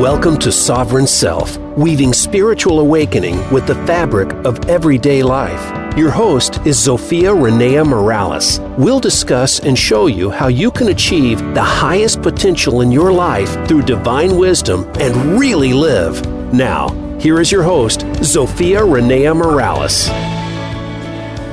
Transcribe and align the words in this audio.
Welcome 0.00 0.36
to 0.40 0.52
Sovereign 0.52 1.06
Self, 1.06 1.56
weaving 1.56 2.12
spiritual 2.12 2.80
awakening 2.80 3.38
with 3.50 3.66
the 3.66 3.74
fabric 3.86 4.30
of 4.44 4.68
everyday 4.68 5.22
life. 5.22 5.96
Your 5.96 6.10
host 6.10 6.60
is 6.66 6.76
Zofia 6.76 7.34
Rennea 7.34 7.82
Morales. 7.82 8.60
We'll 8.76 9.00
discuss 9.00 9.58
and 9.60 9.78
show 9.78 10.06
you 10.06 10.28
how 10.28 10.48
you 10.48 10.70
can 10.70 10.88
achieve 10.88 11.38
the 11.54 11.62
highest 11.62 12.20
potential 12.20 12.82
in 12.82 12.92
your 12.92 13.10
life 13.10 13.48
through 13.66 13.84
divine 13.84 14.36
wisdom 14.36 14.84
and 15.00 15.40
really 15.40 15.72
live. 15.72 16.22
Now, 16.52 16.90
here 17.18 17.40
is 17.40 17.50
your 17.50 17.62
host, 17.62 18.00
Zofia 18.20 18.86
Rennea 18.86 19.34
Morales. 19.34 20.10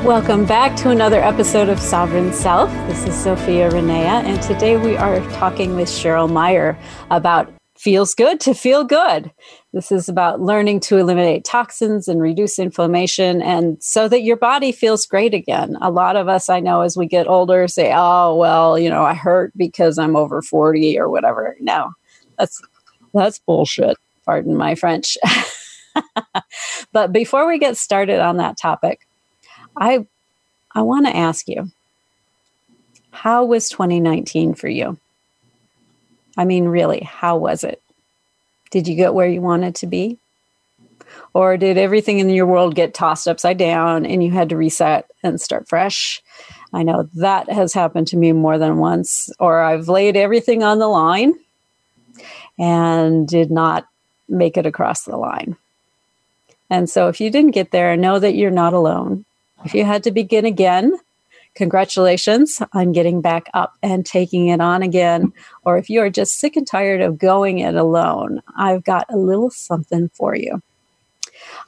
Welcome 0.05 0.46
back 0.46 0.75
to 0.80 0.89
another 0.89 1.23
episode 1.23 1.70
of 1.70 1.80
Sovereign 1.80 2.34
Self. 2.34 2.70
This 2.89 3.05
is 3.05 3.16
Zofia 3.16 3.71
Rennea, 3.71 4.21
and 4.25 4.41
today 4.41 4.75
we 4.75 4.98
are 4.98 5.21
talking 5.32 5.78
with 5.78 5.88
Cheryl 5.88 6.30
Meyer 6.30 6.78
about 7.10 7.50
feels 7.84 8.16
good 8.16 8.40
to 8.40 8.54
feel 8.54 8.86
good. 8.86 9.30
This 9.73 9.91
is 9.91 10.08
about 10.08 10.40
learning 10.40 10.80
to 10.82 10.98
eliminate 10.98 11.44
toxins 11.44 12.08
and 12.08 12.22
reduce 12.22 12.58
inflammation 12.58 13.41
and 13.41 13.76
so 13.84 14.08
that 14.08 14.24
your 14.24 14.38
body 14.38 14.72
feels 14.72 15.05
great 15.05 15.34
again. 15.34 15.78
A 15.82 15.91
lot 15.91 16.16
of 16.16 16.30
us 16.30 16.48
I 16.48 16.62
know 16.62 16.80
as 16.80 16.96
we 16.96 17.08
get 17.08 17.27
older 17.27 17.68
say, 17.68 17.91
"Oh, 17.94 18.38
well, 18.38 18.80
you 18.80 18.90
know, 18.90 19.04
I 19.04 19.14
hurt 19.14 19.52
because 19.58 19.98
I'm 19.98 20.16
over 20.16 20.41
40 20.41 20.98
or 20.98 21.10
whatever." 21.10 21.58
No. 21.60 21.91
That's 22.40 22.62
that's 23.14 23.40
bullshit. 23.40 23.98
Pardon 24.24 24.55
my 24.55 24.76
French. 24.76 25.18
but 26.94 27.12
before 27.12 27.46
we 27.46 27.60
get 27.60 27.76
started 27.76 28.20
on 28.22 28.38
that 28.38 28.58
topic, 28.58 29.05
I 29.76 30.08
I 30.74 30.84
want 30.84 31.05
to 31.08 31.16
ask 31.16 31.50
you, 31.50 31.70
how 33.12 33.44
was 33.44 33.68
2019 33.68 34.54
for 34.54 34.70
you? 34.70 34.98
I 36.38 36.46
mean, 36.46 36.66
really, 36.66 37.02
how 37.02 37.38
was 37.38 37.63
it? 37.63 37.82
Did 38.74 38.88
you 38.88 38.96
get 38.96 39.13
where 39.13 39.27
you 39.27 39.40
wanted 39.40 39.76
to 39.76 39.85
be? 39.85 40.18
Or 41.35 41.57
did 41.57 41.77
everything 41.77 42.18
in 42.18 42.27
your 42.32 42.48
world 42.48 42.74
get 42.74 42.96
tossed 42.96 43.27
upside 43.27 43.60
down 43.60 44.04
and 44.04 44.24
you 44.24 44.32
had 44.32 44.49
to 44.49 44.57
reset 44.57 45.12
and 45.21 45.40
start 45.40 45.70
fresh? 45.70 46.24
I 46.74 46.82
know 46.82 47.07
that 47.13 47.51
has 47.51 47.71
happened 47.71 48.07
to 48.07 48.18
me 48.18 48.32
more 48.32 48.57
than 48.57 48.77
once. 48.77 49.29
Or 49.38 49.62
I've 49.62 49.90
laid 49.90 50.18
everything 50.18 50.63
on 50.63 50.79
the 50.79 50.88
line 50.88 51.35
and 52.57 53.27
did 53.27 53.51
not 53.51 53.85
make 54.27 54.57
it 54.57 54.66
across 54.66 55.04
the 55.04 55.18
line. 55.18 55.55
And 56.71 56.90
so 56.90 57.10
if 57.10 57.21
you 57.21 57.29
didn't 57.29 57.51
get 57.51 57.70
there, 57.70 57.96
know 57.96 58.18
that 58.18 58.34
you're 58.34 58.49
not 58.49 58.74
alone. 58.74 59.24
If 59.66 59.76
you 59.76 59.85
had 59.85 60.01
to 60.05 60.12
begin 60.12 60.46
again, 60.46 60.98
congratulations 61.55 62.62
on 62.73 62.91
getting 62.91 63.21
back 63.21 63.49
up 63.54 63.76
and 63.82 64.06
taking 64.06 64.47
it 64.47 64.62
on 64.62 64.81
again. 64.81 65.31
Or 65.63 65.78
if 65.78 65.90
you 65.90 66.01
are 66.01 66.09
just 66.09 66.40
sick 66.40 66.56
and 66.56 66.68
tired 66.68 67.01
of 67.01 67.18
going 67.18 67.59
it 67.59 67.75
alone, 67.75 68.41
I've 68.57 68.84
got 68.84 69.06
a 69.09 69.18
little 69.18 69.50
something 69.50 70.09
for 70.09 70.35
you. 70.35 70.62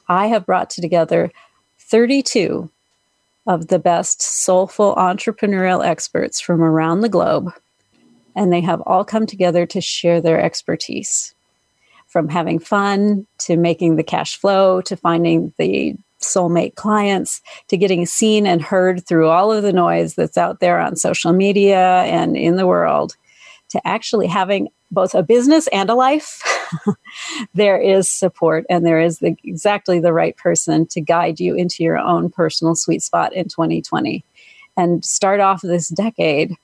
I 0.08 0.26
have 0.26 0.46
brought 0.46 0.70
together 0.70 1.30
32 1.78 2.70
of 3.46 3.68
the 3.68 3.78
best 3.78 4.22
soulful 4.22 4.94
entrepreneurial 4.96 5.84
experts 5.84 6.40
from 6.40 6.62
around 6.62 7.00
the 7.00 7.08
globe, 7.08 7.52
and 8.34 8.52
they 8.52 8.60
have 8.60 8.80
all 8.82 9.04
come 9.04 9.26
together 9.26 9.66
to 9.66 9.80
share 9.80 10.20
their 10.20 10.40
expertise 10.40 11.34
from 12.08 12.28
having 12.28 12.58
fun 12.58 13.26
to 13.38 13.56
making 13.56 13.96
the 13.96 14.02
cash 14.02 14.36
flow 14.36 14.80
to 14.80 14.96
finding 14.96 15.52
the 15.58 15.96
soulmate 16.20 16.74
clients 16.74 17.42
to 17.68 17.76
getting 17.76 18.06
seen 18.06 18.46
and 18.46 18.62
heard 18.62 19.06
through 19.06 19.28
all 19.28 19.52
of 19.52 19.62
the 19.62 19.72
noise 19.72 20.14
that's 20.14 20.38
out 20.38 20.60
there 20.60 20.80
on 20.80 20.96
social 20.96 21.32
media 21.32 22.02
and 22.04 22.36
in 22.36 22.56
the 22.56 22.66
world 22.66 23.16
to 23.68 23.86
actually 23.86 24.26
having 24.26 24.68
both 24.90 25.14
a 25.14 25.22
business 25.22 25.66
and 25.68 25.90
a 25.90 25.94
life 25.94 26.42
there 27.54 27.78
is 27.78 28.08
support 28.08 28.64
and 28.70 28.86
there 28.86 29.00
is 29.00 29.18
the, 29.18 29.36
exactly 29.44 29.98
the 29.98 30.12
right 30.12 30.36
person 30.36 30.86
to 30.86 31.00
guide 31.00 31.40
you 31.40 31.54
into 31.54 31.82
your 31.82 31.98
own 31.98 32.30
personal 32.30 32.74
sweet 32.74 33.02
spot 33.02 33.32
in 33.34 33.48
2020 33.48 34.24
and 34.76 35.04
start 35.04 35.40
off 35.40 35.60
this 35.62 35.88
decade 35.88 36.56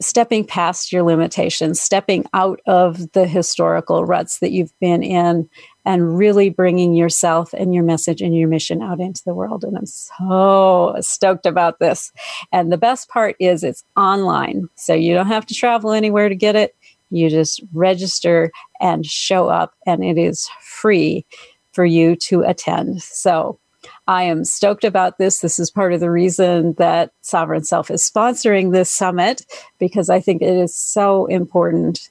stepping 0.00 0.44
past 0.44 0.92
your 0.92 1.02
limitations, 1.02 1.80
stepping 1.80 2.26
out 2.34 2.60
of 2.66 3.10
the 3.12 3.26
historical 3.26 4.04
ruts 4.04 4.38
that 4.40 4.50
you've 4.50 4.78
been 4.80 5.02
in, 5.02 5.48
and 5.86 6.18
really 6.18 6.50
bringing 6.50 6.94
yourself 6.94 7.54
and 7.54 7.72
your 7.72 7.84
message 7.84 8.20
and 8.20 8.34
your 8.36 8.48
mission 8.48 8.82
out 8.82 8.98
into 8.98 9.22
the 9.24 9.34
world. 9.34 9.62
And 9.64 9.78
I'm 9.78 9.86
so 9.86 10.96
stoked 11.00 11.46
about 11.46 11.78
this. 11.78 12.12
And 12.52 12.72
the 12.72 12.76
best 12.76 13.08
part 13.08 13.36
is 13.38 13.62
it's 13.62 13.84
online. 13.96 14.68
So 14.74 14.92
you 14.92 15.14
don't 15.14 15.28
have 15.28 15.46
to 15.46 15.54
travel 15.54 15.92
anywhere 15.92 16.28
to 16.28 16.34
get 16.34 16.56
it. 16.56 16.74
You 17.10 17.30
just 17.30 17.62
register 17.72 18.50
and 18.80 19.06
show 19.06 19.48
up, 19.48 19.74
and 19.86 20.04
it 20.04 20.18
is 20.18 20.50
free 20.60 21.24
for 21.72 21.84
you 21.84 22.16
to 22.16 22.42
attend. 22.42 23.00
So 23.00 23.60
I 24.08 24.24
am 24.24 24.44
stoked 24.44 24.82
about 24.82 25.18
this. 25.18 25.38
This 25.38 25.60
is 25.60 25.70
part 25.70 25.92
of 25.92 26.00
the 26.00 26.10
reason 26.10 26.72
that 26.78 27.12
Sovereign 27.20 27.62
Self 27.62 27.92
is 27.92 28.02
sponsoring 28.02 28.72
this 28.72 28.90
summit 28.90 29.46
because 29.78 30.10
I 30.10 30.18
think 30.20 30.42
it 30.42 30.56
is 30.56 30.74
so 30.74 31.26
important 31.26 32.08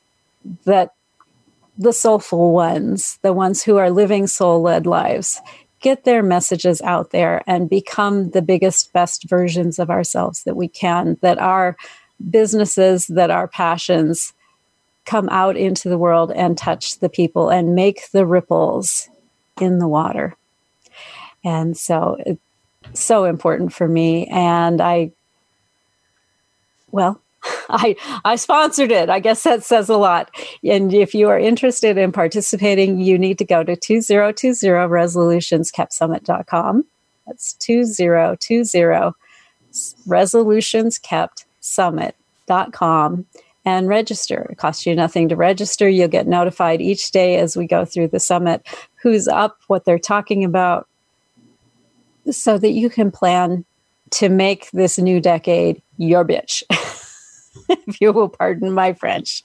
that 0.63 0.94
the 1.78 1.94
soulful 1.94 2.53
ones, 2.53 3.19
the 3.22 3.34
ones 3.34 3.63
who 3.63 3.78
are 3.78 3.90
living 3.90 4.28
soul 4.28 4.62
led 4.62 4.86
lives, 4.86 5.41
get 5.81 6.03
their 6.03 6.24
messages 6.24 6.81
out 6.81 7.12
there 7.12 7.44
and 7.47 7.69
become 7.69 8.31
the 8.31 8.41
biggest, 8.41 8.91
best 8.94 9.30
versions 9.30 9.78
of 9.78 9.90
ourselves 9.90 10.44
that 10.44 10.56
we 10.56 10.68
can, 10.68 11.18
that 11.22 11.38
our 11.38 11.75
businesses, 12.30 13.08
that 13.08 13.30
our 13.30 13.47
passions 13.47 14.34
come 15.06 15.30
out 15.30 15.56
into 15.56 15.90
the 15.90 15.97
world 15.97 16.31
and 16.31 16.58
touch 16.58 17.00
the 17.00 17.09
people 17.09 17.50
and 17.50 17.75
make 17.75 18.09
the 18.12 18.25
ripples 18.25 19.09
in 19.62 19.80
the 19.80 19.88
water. 19.88 20.36
And 21.44 21.78
so 21.78 22.18
it's 22.25 22.40
so 23.00 23.25
important 23.25 23.72
for 23.72 23.88
me. 23.88 24.25
And 24.28 24.81
I, 24.81 25.12
well, 26.92 27.22
I, 27.69 27.95
I 28.23 28.35
sponsored 28.35 28.91
it. 28.91 29.09
I 29.09 29.19
guess 29.19 29.44
that 29.44 29.63
says 29.63 29.89
a 29.89 29.97
lot. 29.97 30.29
And 30.63 30.94
if 30.94 31.13
you 31.13 31.29
are 31.29 31.39
interested 31.39 31.97
in 31.97 32.11
participating, 32.11 33.00
you 33.00 33.17
need 33.17 33.38
to 33.39 33.45
go 33.45 33.63
to 33.63 33.75
2020 33.75 34.63
resolutionskept 34.89 35.94
That's 37.25 37.53
2020 37.53 39.13
resolutionskept 40.07 41.45
and 43.66 43.88
register. 43.88 44.47
It 44.51 44.57
costs 44.57 44.85
you 44.85 44.95
nothing 44.95 45.27
to 45.29 45.35
register. 45.35 45.89
You'll 45.89 46.07
get 46.07 46.27
notified 46.27 46.81
each 46.81 47.12
day 47.12 47.38
as 47.38 47.57
we 47.57 47.66
go 47.66 47.83
through 47.83 48.09
the 48.09 48.19
summit 48.19 48.66
who's 49.01 49.27
up, 49.27 49.57
what 49.67 49.85
they're 49.85 50.00
talking 50.00 50.44
about, 50.44 50.88
so 52.29 52.57
that 52.57 52.72
you 52.72 52.89
can 52.89 53.12
plan 53.12 53.66
to 54.12 54.29
make 54.29 54.69
this 54.72 54.97
new 54.97 55.19
decade 55.19 55.81
your 55.97 56.23
bitch. 56.23 56.63
if 57.69 58.01
you 58.01 58.11
will 58.11 58.29
pardon 58.29 58.71
my 58.71 58.93
French. 58.93 59.43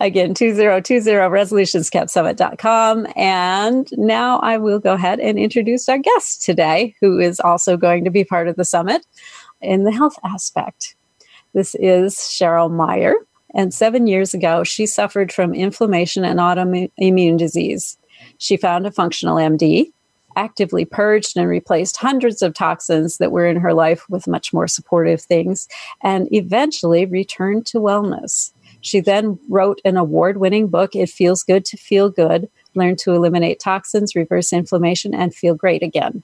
Again, 0.00 0.34
2020 0.34 1.00
resolutionskept 1.00 3.12
And 3.16 3.88
now 3.92 4.38
I 4.38 4.58
will 4.58 4.78
go 4.78 4.94
ahead 4.94 5.20
and 5.20 5.38
introduce 5.38 5.88
our 5.88 5.98
guest 5.98 6.42
today, 6.42 6.94
who 7.00 7.18
is 7.18 7.40
also 7.40 7.76
going 7.76 8.04
to 8.04 8.10
be 8.10 8.24
part 8.24 8.48
of 8.48 8.56
the 8.56 8.64
summit 8.64 9.06
in 9.60 9.84
the 9.84 9.92
health 9.92 10.18
aspect. 10.24 10.96
This 11.54 11.74
is 11.76 12.16
Cheryl 12.16 12.70
Meyer. 12.70 13.14
And 13.54 13.74
seven 13.74 14.06
years 14.06 14.32
ago, 14.32 14.64
she 14.64 14.86
suffered 14.86 15.30
from 15.30 15.54
inflammation 15.54 16.24
and 16.24 16.40
autoimmune 16.40 17.36
disease. 17.36 17.98
She 18.38 18.56
found 18.56 18.86
a 18.86 18.90
functional 18.90 19.36
MD 19.36 19.92
actively 20.36 20.84
purged 20.84 21.36
and 21.36 21.48
replaced 21.48 21.96
hundreds 21.96 22.42
of 22.42 22.54
toxins 22.54 23.18
that 23.18 23.32
were 23.32 23.46
in 23.46 23.56
her 23.56 23.74
life 23.74 24.04
with 24.08 24.26
much 24.26 24.52
more 24.52 24.68
supportive 24.68 25.20
things, 25.20 25.68
and 26.02 26.28
eventually 26.32 27.06
returned 27.06 27.66
to 27.66 27.78
wellness. 27.78 28.52
She 28.80 29.00
then 29.00 29.38
wrote 29.48 29.80
an 29.84 29.96
award 29.96 30.38
winning 30.38 30.68
book, 30.68 30.94
It 30.94 31.08
Feels 31.08 31.42
Good 31.42 31.64
to 31.66 31.76
Feel 31.76 32.10
Good 32.10 32.48
Learn 32.74 32.96
to 32.96 33.12
Eliminate 33.12 33.60
Toxins, 33.60 34.16
Reverse 34.16 34.52
Inflammation, 34.52 35.14
and 35.14 35.34
Feel 35.34 35.54
Great 35.54 35.82
Again. 35.82 36.22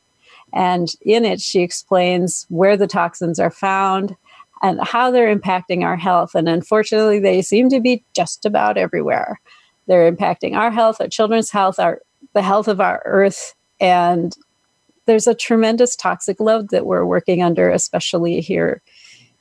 And 0.52 0.88
in 1.02 1.24
it, 1.24 1.40
she 1.40 1.60
explains 1.60 2.46
where 2.48 2.76
the 2.76 2.86
toxins 2.86 3.38
are 3.38 3.50
found 3.50 4.16
and 4.62 4.80
how 4.82 5.10
they're 5.10 5.34
impacting 5.34 5.84
our 5.84 5.96
health. 5.96 6.34
And 6.34 6.48
unfortunately, 6.48 7.20
they 7.20 7.42
seem 7.42 7.68
to 7.68 7.80
be 7.80 8.02
just 8.14 8.44
about 8.46 8.76
everywhere. 8.76 9.40
They're 9.86 10.10
impacting 10.10 10.56
our 10.56 10.70
health, 10.70 11.00
our 11.00 11.08
children's 11.08 11.50
health, 11.50 11.78
our 11.78 12.00
the 12.34 12.42
health 12.42 12.68
of 12.68 12.80
our 12.80 13.00
earth, 13.04 13.54
and 13.80 14.36
there's 15.06 15.26
a 15.26 15.34
tremendous 15.34 15.96
toxic 15.96 16.38
load 16.38 16.70
that 16.70 16.86
we're 16.86 17.04
working 17.04 17.42
under, 17.42 17.70
especially 17.70 18.40
here. 18.40 18.82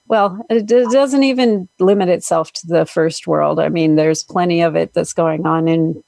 Well, 0.08 0.40
it 0.50 0.66
doesn't 0.68 1.24
even 1.24 1.68
limit 1.80 2.08
itself 2.08 2.54
to 2.54 2.68
the 2.68 2.86
first 2.86 3.28
world. 3.28 3.60
I 3.60 3.68
mean, 3.68 3.96
there's 3.96 4.24
plenty 4.24 4.62
of 4.62 4.76
it 4.78 4.94
that's 4.94 5.12
going 5.12 5.46
on 5.46 5.68
in 5.68 6.02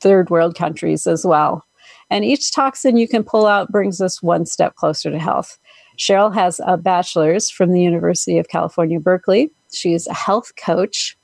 third 0.00 0.30
world 0.30 0.56
countries 0.56 1.06
as 1.06 1.24
well. 1.24 1.64
And 2.10 2.24
each 2.24 2.52
toxin 2.52 2.96
you 2.96 3.06
can 3.06 3.22
pull 3.22 3.46
out 3.46 3.70
brings 3.70 4.00
us 4.00 4.22
one 4.22 4.46
step 4.46 4.74
closer 4.74 5.10
to 5.10 5.18
health. 5.18 5.58
Cheryl 5.96 6.34
has 6.34 6.60
a 6.66 6.76
bachelor's 6.76 7.48
from 7.48 7.72
the 7.72 7.80
University 7.80 8.38
of 8.38 8.48
California, 8.48 9.00
Berkeley. 9.00 9.50
She's 9.72 10.06
a 10.06 10.14
health 10.14 10.52
coach, 10.56 11.16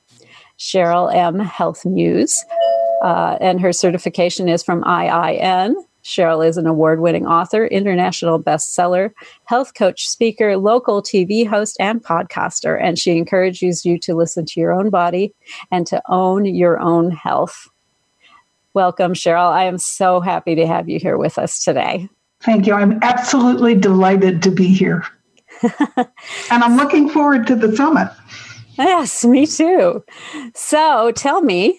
Cheryl 0.59 1.15
M. 1.15 1.39
Health 1.39 1.85
Muse, 1.85 2.45
uh, 3.03 3.37
and 3.41 3.61
her 3.61 3.73
certification 3.73 4.49
is 4.49 4.63
from 4.63 4.83
IIN. 4.85 5.75
Cheryl 6.05 6.47
is 6.47 6.57
an 6.57 6.67
award 6.67 7.01
winning 7.01 7.27
author, 7.27 7.67
international 7.67 8.43
bestseller, 8.43 9.11
health 9.45 9.75
coach, 9.75 10.09
speaker, 10.09 10.57
local 10.57 11.03
TV 11.03 11.47
host, 11.47 11.77
and 11.79 12.03
podcaster. 12.03 12.81
And 12.83 12.99
she 12.99 13.17
encourages 13.17 13.85
you 13.85 13.99
to 14.01 14.15
listen 14.15 14.45
to 14.47 14.61
your 14.61 14.73
own 14.73 14.91
body 14.91 15.35
and 15.71 15.87
to 15.87 16.03
own 16.09 16.45
your 16.45 16.81
own 16.81 17.11
health. 17.11 17.69
Welcome, 18.75 19.13
Cheryl. 19.13 19.53
I 19.53 19.65
am 19.65 19.79
so 19.79 20.21
happy 20.21 20.55
to 20.55 20.67
have 20.67 20.89
you 20.89 20.99
here 20.99 21.19
with 21.19 21.39
us 21.39 21.63
today. 21.63 22.09
Thank 22.41 22.67
you. 22.67 22.75
I'm 22.75 22.99
absolutely 23.03 23.75
delighted 23.75 24.43
to 24.43 24.51
be 24.51 24.67
here. 24.67 25.05
and 25.63 26.09
I'm 26.51 26.77
looking 26.77 27.09
forward 27.09 27.47
to 27.47 27.55
the 27.55 27.77
summit. 27.77 28.11
Yes, 28.79 29.25
me 29.25 29.47
too. 29.47 30.03
So 30.55 31.13
tell 31.13 31.43
me, 31.43 31.79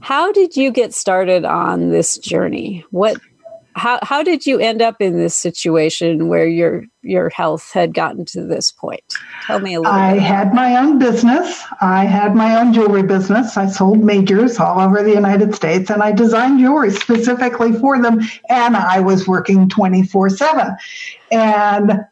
how 0.00 0.32
did 0.32 0.56
you 0.56 0.70
get 0.70 0.92
started 0.92 1.44
on 1.44 1.90
this 1.90 2.18
journey? 2.18 2.84
What 2.90 3.18
how 3.78 3.98
how 4.02 4.22
did 4.22 4.46
you 4.46 4.58
end 4.58 4.82
up 4.82 5.00
in 5.00 5.16
this 5.16 5.36
situation 5.36 6.28
where 6.28 6.46
your 6.46 6.84
your 7.02 7.30
health 7.30 7.70
had 7.72 7.94
gotten 7.94 8.24
to 8.26 8.42
this 8.42 8.72
point? 8.72 9.14
Tell 9.46 9.60
me 9.60 9.74
a 9.74 9.80
little. 9.80 9.94
I 9.94 10.18
had 10.18 10.52
my 10.52 10.76
own 10.76 10.98
business. 10.98 11.64
I 11.80 12.04
had 12.04 12.34
my 12.34 12.60
own 12.60 12.72
jewelry 12.72 13.02
business. 13.02 13.56
I 13.56 13.68
sold 13.68 14.04
majors 14.04 14.58
all 14.58 14.80
over 14.80 15.02
the 15.02 15.14
United 15.14 15.54
States, 15.54 15.90
and 15.90 16.02
I 16.02 16.12
designed 16.12 16.58
jewelry 16.58 16.90
specifically 16.90 17.72
for 17.72 18.02
them. 18.02 18.20
And 18.50 18.76
I 18.76 19.00
was 19.00 19.26
working 19.26 19.68
twenty 19.68 20.04
four 20.04 20.28
seven, 20.28 20.76
and 21.30 22.04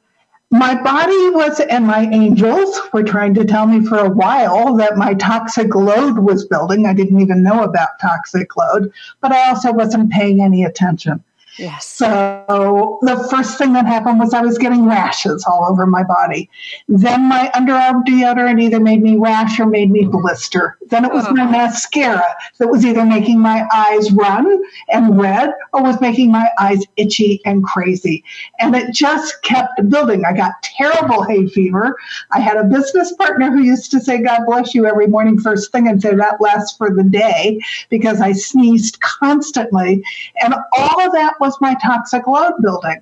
my 0.50 0.80
body 0.80 1.30
was 1.30 1.58
and 1.58 1.86
my 1.86 2.08
angels 2.12 2.80
were 2.92 3.02
trying 3.02 3.34
to 3.34 3.44
tell 3.44 3.66
me 3.66 3.84
for 3.84 3.98
a 3.98 4.08
while 4.08 4.76
that 4.76 4.96
my 4.96 5.14
toxic 5.14 5.74
load 5.74 6.18
was 6.18 6.46
building. 6.46 6.86
I 6.86 6.94
didn't 6.94 7.20
even 7.20 7.42
know 7.42 7.64
about 7.64 7.98
toxic 8.00 8.56
load, 8.56 8.92
but 9.20 9.32
I 9.32 9.48
also 9.48 9.72
wasn't 9.72 10.12
paying 10.12 10.40
any 10.40 10.64
attention. 10.64 11.22
Yes. 11.58 11.86
So 11.86 12.98
the 13.02 13.26
first 13.30 13.56
thing 13.56 13.72
that 13.72 13.86
happened 13.86 14.18
was 14.18 14.34
I 14.34 14.42
was 14.42 14.58
getting 14.58 14.86
rashes 14.86 15.44
all 15.48 15.66
over 15.68 15.86
my 15.86 16.02
body. 16.02 16.50
Then 16.86 17.28
my 17.28 17.50
underarm 17.54 18.04
deodorant 18.04 18.60
either 18.60 18.78
made 18.78 19.02
me 19.02 19.16
rash 19.16 19.58
or 19.58 19.66
made 19.66 19.90
me 19.90 20.04
blister. 20.04 20.76
Then 20.90 21.04
it 21.04 21.12
was 21.12 21.24
oh. 21.26 21.32
my 21.32 21.44
mascara 21.44 22.24
that 22.58 22.68
was 22.68 22.84
either 22.84 23.04
making 23.04 23.40
my 23.40 23.66
eyes 23.72 24.12
run 24.12 24.62
and 24.92 25.18
red 25.18 25.50
or 25.72 25.82
was 25.82 26.00
making 26.00 26.30
my 26.30 26.50
eyes 26.58 26.82
itchy 26.96 27.40
and 27.44 27.64
crazy. 27.64 28.22
And 28.60 28.76
it 28.76 28.92
just 28.92 29.42
kept 29.42 29.88
building. 29.88 30.24
I 30.24 30.34
got 30.34 30.62
terrible 30.62 31.22
hay 31.22 31.48
fever. 31.48 31.96
I 32.32 32.40
had 32.40 32.58
a 32.58 32.64
business 32.64 33.12
partner 33.14 33.50
who 33.50 33.62
used 33.62 33.90
to 33.92 34.00
say, 34.00 34.22
God 34.22 34.44
bless 34.46 34.74
you 34.74 34.86
every 34.86 35.06
morning 35.06 35.40
first 35.40 35.72
thing 35.72 35.88
and 35.88 36.00
say 36.00 36.14
that 36.14 36.40
lasts 36.40 36.76
for 36.76 36.94
the 36.94 37.04
day 37.04 37.60
because 37.88 38.20
I 38.20 38.32
sneezed 38.32 39.00
constantly. 39.00 40.02
And 40.42 40.54
all 40.76 41.00
of 41.00 41.12
that 41.12 41.34
was 41.46 41.60
my 41.60 41.74
toxic 41.74 42.26
load 42.26 42.54
building. 42.60 43.00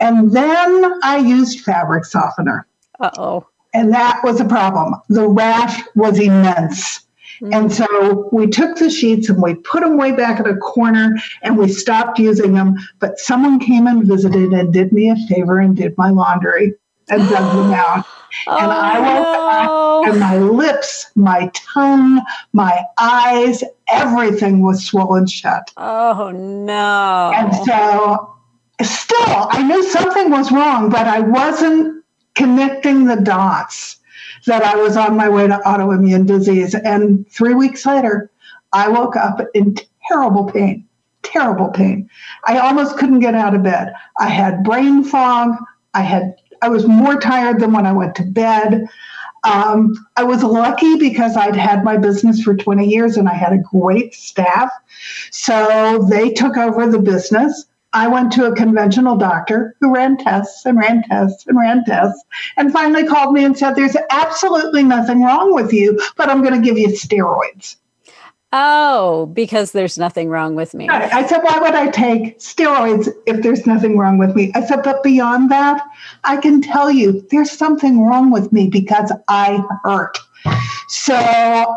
And 0.00 0.32
then 0.32 0.94
I 1.02 1.18
used 1.18 1.60
fabric 1.60 2.04
softener. 2.04 2.66
Uh 2.98 3.10
oh. 3.18 3.46
And 3.74 3.92
that 3.92 4.20
was 4.24 4.40
a 4.40 4.44
problem. 4.44 4.94
The 5.08 5.28
rash 5.28 5.80
was 5.94 6.18
immense. 6.18 7.00
Mm-hmm. 7.40 7.54
And 7.54 7.72
so 7.72 8.28
we 8.32 8.46
took 8.46 8.76
the 8.76 8.90
sheets 8.90 9.28
and 9.28 9.42
we 9.42 9.54
put 9.54 9.80
them 9.80 9.96
way 9.96 10.12
back 10.12 10.40
in 10.40 10.46
a 10.46 10.56
corner 10.56 11.16
and 11.42 11.56
we 11.56 11.68
stopped 11.68 12.18
using 12.18 12.54
them. 12.54 12.76
But 12.98 13.18
someone 13.18 13.58
came 13.58 13.86
and 13.86 14.06
visited 14.06 14.52
and 14.52 14.72
did 14.72 14.92
me 14.92 15.10
a 15.10 15.16
favor 15.28 15.58
and 15.58 15.76
did 15.76 15.96
my 15.96 16.10
laundry 16.10 16.74
and 17.08 17.28
dug 17.28 17.56
them 17.56 17.72
out. 17.74 18.04
Oh, 18.46 18.58
and 18.58 18.72
I 18.72 19.00
went 19.00 19.24
no. 19.24 20.02
back, 20.02 20.12
and 20.12 20.20
my 20.20 20.38
lips, 20.38 21.10
my 21.14 21.50
tongue, 21.54 22.22
my 22.52 22.84
eyes, 22.98 23.62
everything 23.88 24.62
was 24.62 24.84
swollen 24.84 25.26
shut. 25.26 25.72
Oh 25.76 26.30
no. 26.32 27.32
And 27.34 27.54
so 27.54 28.36
still 28.82 29.48
I 29.50 29.62
knew 29.62 29.82
something 29.84 30.30
was 30.30 30.50
wrong, 30.50 30.88
but 30.88 31.06
I 31.06 31.20
wasn't 31.20 32.04
connecting 32.34 33.04
the 33.04 33.16
dots 33.16 33.98
that 34.46 34.62
I 34.62 34.76
was 34.76 34.96
on 34.96 35.16
my 35.16 35.28
way 35.28 35.46
to 35.46 35.60
autoimmune 35.64 36.26
disease. 36.26 36.74
And 36.74 37.28
three 37.30 37.54
weeks 37.54 37.86
later, 37.86 38.30
I 38.72 38.88
woke 38.88 39.16
up 39.16 39.40
in 39.54 39.76
terrible 40.08 40.44
pain, 40.50 40.86
terrible 41.22 41.68
pain. 41.68 42.08
I 42.46 42.58
almost 42.58 42.96
couldn't 42.96 43.20
get 43.20 43.34
out 43.34 43.54
of 43.54 43.62
bed. 43.62 43.92
I 44.18 44.28
had 44.28 44.64
brain 44.64 45.04
fog. 45.04 45.54
I 45.94 46.00
had 46.00 46.34
I 46.62 46.68
was 46.68 46.86
more 46.86 47.20
tired 47.20 47.60
than 47.60 47.72
when 47.72 47.86
I 47.86 47.92
went 47.92 48.14
to 48.16 48.22
bed. 48.22 48.86
Um, 49.44 49.94
I 50.16 50.22
was 50.22 50.42
lucky 50.44 50.96
because 50.96 51.36
I'd 51.36 51.56
had 51.56 51.84
my 51.84 51.96
business 51.96 52.40
for 52.40 52.54
20 52.54 52.86
years 52.86 53.16
and 53.16 53.28
I 53.28 53.34
had 53.34 53.52
a 53.52 53.58
great 53.58 54.14
staff. 54.14 54.70
So 55.32 56.06
they 56.08 56.30
took 56.30 56.56
over 56.56 56.88
the 56.88 57.00
business. 57.00 57.66
I 57.92 58.06
went 58.08 58.32
to 58.34 58.46
a 58.46 58.54
conventional 58.54 59.16
doctor 59.16 59.74
who 59.80 59.92
ran 59.92 60.16
tests 60.16 60.64
and 60.64 60.78
ran 60.78 61.02
tests 61.02 61.44
and 61.46 61.58
ran 61.58 61.84
tests 61.84 62.24
and 62.56 62.72
finally 62.72 63.04
called 63.04 63.34
me 63.34 63.44
and 63.44 63.58
said, 63.58 63.74
There's 63.74 63.96
absolutely 64.10 64.82
nothing 64.82 65.22
wrong 65.22 65.52
with 65.52 65.72
you, 65.72 66.00
but 66.16 66.30
I'm 66.30 66.42
going 66.42 66.54
to 66.54 66.66
give 66.66 66.78
you 66.78 66.88
steroids. 66.88 67.76
Oh, 68.54 69.26
because 69.32 69.72
there's 69.72 69.96
nothing 69.96 70.28
wrong 70.28 70.54
with 70.54 70.74
me. 70.74 70.86
I 70.88 71.26
said, 71.26 71.40
why 71.42 71.58
would 71.58 71.74
I 71.74 71.88
take 71.88 72.38
steroids 72.38 73.08
if 73.26 73.42
there's 73.42 73.66
nothing 73.66 73.96
wrong 73.96 74.18
with 74.18 74.36
me? 74.36 74.52
I 74.54 74.62
said, 74.64 74.82
but 74.82 75.02
beyond 75.02 75.50
that, 75.50 75.82
I 76.24 76.36
can 76.36 76.60
tell 76.60 76.90
you 76.90 77.26
there's 77.30 77.50
something 77.50 78.02
wrong 78.02 78.30
with 78.30 78.52
me 78.52 78.68
because 78.68 79.10
I 79.28 79.64
hurt. 79.84 80.18
So 80.88 81.76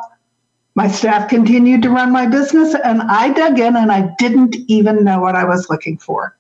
my 0.75 0.89
staff 0.89 1.29
continued 1.29 1.81
to 1.83 1.89
run 1.89 2.11
my 2.11 2.27
business 2.27 2.75
and 2.83 3.01
I 3.03 3.31
dug 3.31 3.57
in 3.57 3.77
and 3.77 3.89
I 3.89 4.13
didn't 4.17 4.57
even 4.67 5.05
know 5.05 5.21
what 5.21 5.35
I 5.35 5.45
was 5.45 5.69
looking 5.69 5.97
for. 5.97 6.35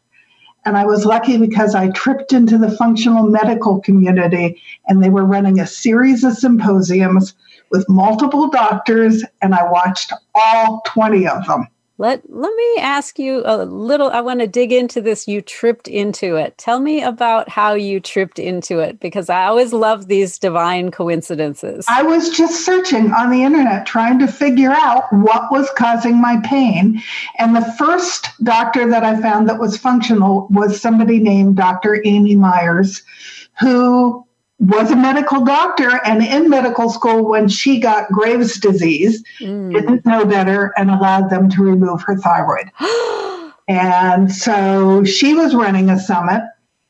And 0.65 0.75
I 0.75 0.85
was 0.85 1.05
lucky 1.05 1.37
because 1.37 1.75
I 1.75 1.91
tripped 1.91 2.33
into 2.33 2.57
the 2.57 2.71
functional 2.71 3.23
medical 3.23 3.79
community 3.79 4.61
and 4.87 5.01
they 5.01 5.09
were 5.09 5.23
running 5.23 5.61
a 5.61 5.67
series 5.67 6.25
of 6.25 6.33
symposiums 6.33 7.35
with 7.75 7.89
multiple 7.89 8.47
doctors, 8.47 9.23
and 9.41 9.53
I 9.53 9.69
watched 9.69 10.13
all 10.33 10.81
20 10.87 11.27
of 11.27 11.45
them. 11.45 11.67
Let 11.97 12.29
let 12.29 12.53
me 12.53 12.77
ask 12.81 13.17
you 13.17 13.41
a 13.45 13.63
little 13.63 14.09
I 14.09 14.19
want 14.19 14.41
to 14.41 14.47
dig 14.47 14.73
into 14.73 14.99
this 14.99 15.29
you 15.29 15.41
tripped 15.41 15.87
into 15.87 16.35
it. 16.35 16.57
Tell 16.57 16.81
me 16.81 17.01
about 17.01 17.47
how 17.47 17.73
you 17.73 18.01
tripped 18.01 18.37
into 18.37 18.79
it 18.79 18.99
because 18.99 19.29
I 19.29 19.45
always 19.45 19.71
love 19.71 20.07
these 20.07 20.37
divine 20.37 20.91
coincidences. 20.91 21.85
I 21.87 22.03
was 22.03 22.31
just 22.31 22.65
searching 22.65 23.13
on 23.13 23.29
the 23.29 23.43
internet 23.43 23.85
trying 23.85 24.19
to 24.19 24.27
figure 24.27 24.73
out 24.73 25.05
what 25.13 25.49
was 25.53 25.69
causing 25.77 26.19
my 26.19 26.41
pain 26.43 27.01
and 27.39 27.55
the 27.55 27.73
first 27.77 28.27
doctor 28.43 28.89
that 28.89 29.05
I 29.05 29.21
found 29.21 29.47
that 29.47 29.59
was 29.61 29.77
functional 29.77 30.47
was 30.49 30.81
somebody 30.81 31.19
named 31.19 31.55
Dr. 31.55 32.01
Amy 32.03 32.35
Myers 32.35 33.03
who 33.61 34.24
was 34.59 34.89
a 34.91 34.95
medical 34.95 35.43
doctor 35.43 35.99
and 36.05 36.23
in 36.23 36.49
medical 36.49 36.89
school 36.89 37.27
when 37.27 37.47
she 37.47 37.79
got 37.79 38.09
Graves' 38.11 38.59
disease, 38.59 39.23
mm. 39.39 39.73
didn't 39.73 40.05
know 40.05 40.25
better 40.25 40.73
and 40.77 40.89
allowed 40.89 41.29
them 41.29 41.49
to 41.51 41.63
remove 41.63 42.01
her 42.03 42.17
thyroid. 42.17 42.71
and 43.67 44.31
so 44.31 45.03
she 45.03 45.33
was 45.33 45.53
running 45.53 45.89
a 45.89 45.99
summit 45.99 46.41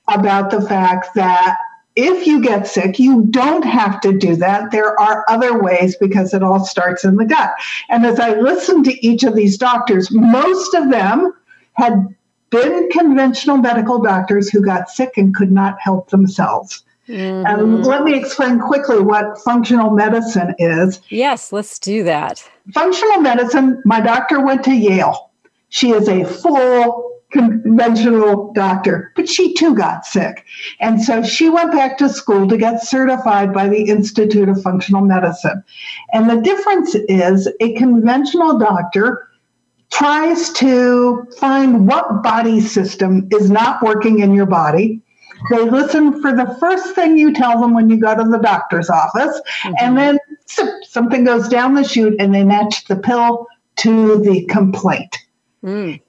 about 0.08 0.52
the 0.52 0.62
fact 0.62 1.08
that 1.16 1.58
if 1.96 2.28
you 2.28 2.42
get 2.42 2.68
sick, 2.68 3.00
you 3.00 3.24
don't 3.28 3.64
have 3.64 4.02
to 4.02 4.18
do 4.18 4.36
that. 4.36 4.72
There 4.72 5.00
are 5.00 5.26
other 5.30 5.62
ways 5.62 5.96
because 5.96 6.34
it 6.34 6.44
all 6.44 6.64
starts 6.66 7.06
in 7.06 7.16
the 7.16 7.26
gut. 7.26 7.54
And 7.90 8.06
as 8.06 8.20
I 8.20 8.36
listened 8.36 8.86
to 8.86 9.06
each 9.06 9.24
of 9.24 9.36
these 9.36 9.58
doctors, 9.58 10.12
most 10.12 10.74
of 10.76 10.92
them 10.92 11.34
had 11.74 12.14
been 12.50 12.90
conventional 12.90 13.58
medical 13.58 14.02
doctors 14.02 14.50
who 14.50 14.62
got 14.62 14.90
sick 14.90 15.14
and 15.18 15.34
could 15.34 15.52
not 15.52 15.80
help 15.80 16.10
themselves. 16.10 16.85
Mm-hmm. 17.08 17.46
And 17.46 17.86
let 17.86 18.04
me 18.04 18.18
explain 18.18 18.60
quickly 18.60 19.00
what 19.00 19.38
functional 19.40 19.92
medicine 19.92 20.56
is. 20.58 21.02
Yes, 21.10 21.52
let's 21.52 21.78
do 21.78 22.04
that. 22.04 22.48
Functional 22.74 23.22
medicine, 23.22 23.82
my 23.86 24.02
doctor 24.02 24.44
went 24.44 24.64
to 24.64 24.74
Yale. 24.74 25.32
She 25.70 25.92
is 25.92 26.08
a 26.08 26.24
full 26.26 27.12
conventional 27.32 28.54
doctor, 28.54 29.12
but 29.16 29.28
she 29.28 29.54
too 29.54 29.76
got 29.76 30.06
sick. 30.06 30.46
And 30.80 31.02
so 31.02 31.22
she 31.22 31.50
went 31.50 31.72
back 31.72 31.98
to 31.98 32.10
school 32.10 32.48
to 32.48 32.58
get 32.58 32.82
certified 32.82 33.54
by 33.54 33.68
the 33.68 33.84
Institute 33.84 34.48
of 34.48 34.62
Functional 34.62 35.02
Medicine. 35.02 35.64
And 36.14 36.30
the 36.30 36.42
difference 36.42 36.96
is 36.96 37.50
a 37.60 37.74
conventional 37.74 38.58
doctor 38.58 39.30
tries 39.92 40.52
to 40.54 41.28
find 41.38 41.88
what 41.88 42.24
body 42.24 42.60
system 42.62 43.28
is 43.32 43.52
not 43.52 43.82
working 43.84 44.20
in 44.20 44.34
your 44.34 44.46
body 44.46 45.02
they 45.50 45.70
listen 45.70 46.22
for 46.22 46.32
the 46.36 46.56
first 46.60 46.96
thing 46.96 47.18
you 47.18 47.34
tell 47.34 47.60
them 47.60 47.74
when 47.74 47.90
you 47.90 47.98
go 47.98 48.16
to 48.16 48.24
the 48.24 48.40
doctor's 48.40 48.90
office, 48.90 49.42
mm-hmm. 49.64 49.74
and 49.80 49.98
then 49.98 50.18
something 50.84 51.24
goes 51.24 51.48
down 51.48 51.76
the 51.76 51.84
chute 51.84 52.16
and 52.20 52.34
they 52.34 52.44
match 52.44 52.86
the 52.86 52.96
pill 52.96 53.48
to 53.78 54.20
the 54.22 54.46
complaint. 54.46 55.18
Mm. 55.64 56.02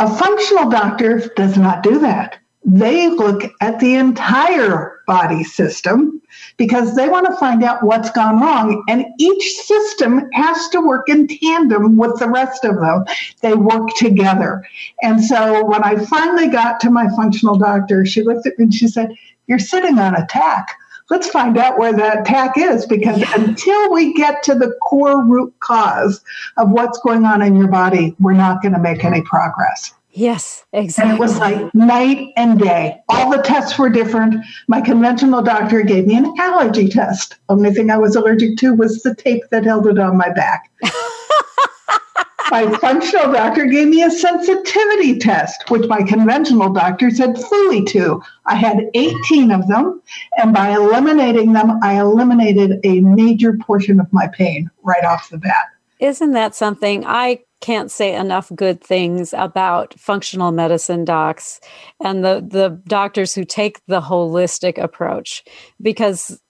A 0.00 0.16
functional 0.16 0.70
doctor 0.70 1.28
does 1.36 1.56
not 1.56 1.82
do 1.82 1.98
that. 2.00 2.38
They 2.64 3.08
look 3.08 3.50
at 3.60 3.80
the 3.80 3.94
entire 3.94 4.97
body 5.08 5.42
system 5.42 6.22
because 6.58 6.94
they 6.94 7.08
want 7.08 7.26
to 7.26 7.36
find 7.36 7.64
out 7.64 7.82
what's 7.82 8.10
gone 8.10 8.40
wrong. 8.40 8.84
And 8.88 9.06
each 9.18 9.54
system 9.56 10.30
has 10.34 10.68
to 10.68 10.80
work 10.80 11.08
in 11.08 11.26
tandem 11.26 11.96
with 11.96 12.16
the 12.20 12.28
rest 12.28 12.64
of 12.64 12.76
them. 12.76 13.04
They 13.40 13.54
work 13.54 13.88
together. 13.96 14.62
And 15.02 15.24
so 15.24 15.64
when 15.64 15.82
I 15.82 15.96
finally 16.04 16.46
got 16.46 16.78
to 16.80 16.90
my 16.90 17.08
functional 17.16 17.58
doctor, 17.58 18.06
she 18.06 18.22
looked 18.22 18.46
at 18.46 18.56
me 18.58 18.66
and 18.66 18.74
she 18.74 18.86
said, 18.86 19.12
You're 19.48 19.58
sitting 19.58 19.98
on 19.98 20.14
a 20.14 20.26
tack 20.26 20.76
let's 21.10 21.30
find 21.30 21.56
out 21.56 21.78
where 21.78 21.96
that 21.96 22.26
tack 22.26 22.58
is 22.58 22.84
because 22.84 23.18
yeah. 23.18 23.34
until 23.34 23.90
we 23.92 24.12
get 24.12 24.42
to 24.42 24.54
the 24.54 24.76
core 24.82 25.24
root 25.24 25.54
cause 25.60 26.22
of 26.58 26.70
what's 26.70 26.98
going 26.98 27.24
on 27.24 27.40
in 27.40 27.56
your 27.56 27.68
body, 27.68 28.14
we're 28.20 28.34
not 28.34 28.60
going 28.60 28.74
to 28.74 28.78
make 28.78 29.06
any 29.06 29.22
progress. 29.22 29.94
Yes, 30.18 30.64
exactly. 30.72 31.10
And 31.10 31.16
it 31.16 31.20
was 31.20 31.38
like 31.38 31.72
night 31.76 32.32
and 32.36 32.58
day. 32.58 32.98
All 33.08 33.30
the 33.30 33.40
tests 33.40 33.78
were 33.78 33.88
different. 33.88 34.34
My 34.66 34.80
conventional 34.80 35.42
doctor 35.42 35.82
gave 35.82 36.08
me 36.08 36.16
an 36.16 36.34
allergy 36.40 36.88
test. 36.88 37.36
Only 37.48 37.70
thing 37.70 37.88
I 37.88 37.98
was 37.98 38.16
allergic 38.16 38.56
to 38.58 38.74
was 38.74 39.00
the 39.04 39.14
tape 39.14 39.44
that 39.52 39.62
held 39.62 39.86
it 39.86 39.96
on 39.96 40.16
my 40.16 40.30
back. 40.30 40.72
my 42.50 42.68
functional 42.78 43.32
doctor 43.32 43.66
gave 43.66 43.86
me 43.86 44.02
a 44.02 44.10
sensitivity 44.10 45.20
test, 45.20 45.70
which 45.70 45.86
my 45.86 46.02
conventional 46.02 46.72
doctor 46.72 47.12
said 47.12 47.36
fooey 47.36 47.86
to. 47.90 48.20
I 48.44 48.56
had 48.56 48.90
18 48.94 49.52
of 49.52 49.68
them, 49.68 50.02
and 50.36 50.52
by 50.52 50.70
eliminating 50.70 51.52
them, 51.52 51.78
I 51.80 52.00
eliminated 52.00 52.80
a 52.82 52.98
major 53.02 53.56
portion 53.56 54.00
of 54.00 54.12
my 54.12 54.26
pain 54.26 54.68
right 54.82 55.04
off 55.04 55.30
the 55.30 55.38
bat. 55.38 55.66
Isn't 56.00 56.32
that 56.32 56.56
something? 56.56 57.04
I 57.06 57.44
can't 57.60 57.90
say 57.90 58.14
enough 58.14 58.50
good 58.54 58.82
things 58.82 59.32
about 59.32 59.98
functional 59.98 60.52
medicine 60.52 61.04
docs 61.04 61.60
and 62.02 62.24
the 62.24 62.46
the 62.46 62.80
doctors 62.86 63.34
who 63.34 63.44
take 63.44 63.84
the 63.86 64.00
holistic 64.00 64.78
approach 64.78 65.42
because 65.80 66.40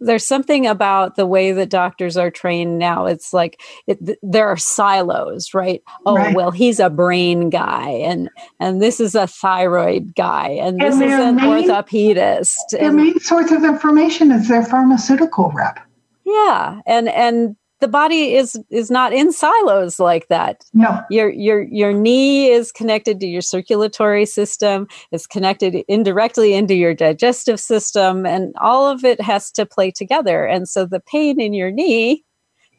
there's 0.00 0.26
something 0.26 0.66
about 0.66 1.16
the 1.16 1.26
way 1.26 1.52
that 1.52 1.70
doctors 1.70 2.16
are 2.16 2.30
trained 2.30 2.78
now. 2.78 3.06
It's 3.06 3.32
like 3.32 3.60
it, 3.86 3.98
there 4.22 4.48
are 4.48 4.56
silos 4.56 5.52
right? 5.54 5.82
Oh 6.06 6.14
right. 6.14 6.34
well 6.34 6.50
he's 6.50 6.78
a 6.80 6.90
brain 6.90 7.50
guy 7.50 7.88
and 7.88 8.30
and 8.60 8.80
this 8.80 9.00
is 9.00 9.14
a 9.14 9.26
thyroid 9.26 10.14
guy 10.14 10.48
and, 10.48 10.80
and 10.80 10.92
this 10.92 10.94
is 10.94 11.12
an 11.12 11.36
main, 11.36 11.68
orthopedist 11.68 12.54
their 12.70 12.92
main 12.92 13.18
source 13.18 13.50
of 13.50 13.64
information 13.64 14.30
is 14.30 14.48
their 14.48 14.64
pharmaceutical 14.64 15.50
rep. 15.50 15.80
Yeah 16.24 16.80
and 16.86 17.08
and 17.08 17.56
the 17.80 17.88
body 17.88 18.34
is 18.34 18.58
is 18.70 18.90
not 18.90 19.12
in 19.12 19.32
silos 19.32 20.00
like 20.00 20.28
that. 20.28 20.64
No. 20.72 21.00
Your 21.10 21.30
your 21.30 21.62
your 21.62 21.92
knee 21.92 22.50
is 22.50 22.72
connected 22.72 23.20
to 23.20 23.26
your 23.26 23.42
circulatory 23.42 24.26
system, 24.26 24.88
it's 25.12 25.26
connected 25.26 25.84
indirectly 25.88 26.54
into 26.54 26.74
your 26.74 26.94
digestive 26.94 27.60
system 27.60 28.26
and 28.26 28.54
all 28.60 28.88
of 28.88 29.04
it 29.04 29.20
has 29.20 29.50
to 29.52 29.66
play 29.66 29.90
together. 29.90 30.44
And 30.44 30.68
so 30.68 30.86
the 30.86 31.00
pain 31.00 31.40
in 31.40 31.52
your 31.52 31.70
knee 31.70 32.24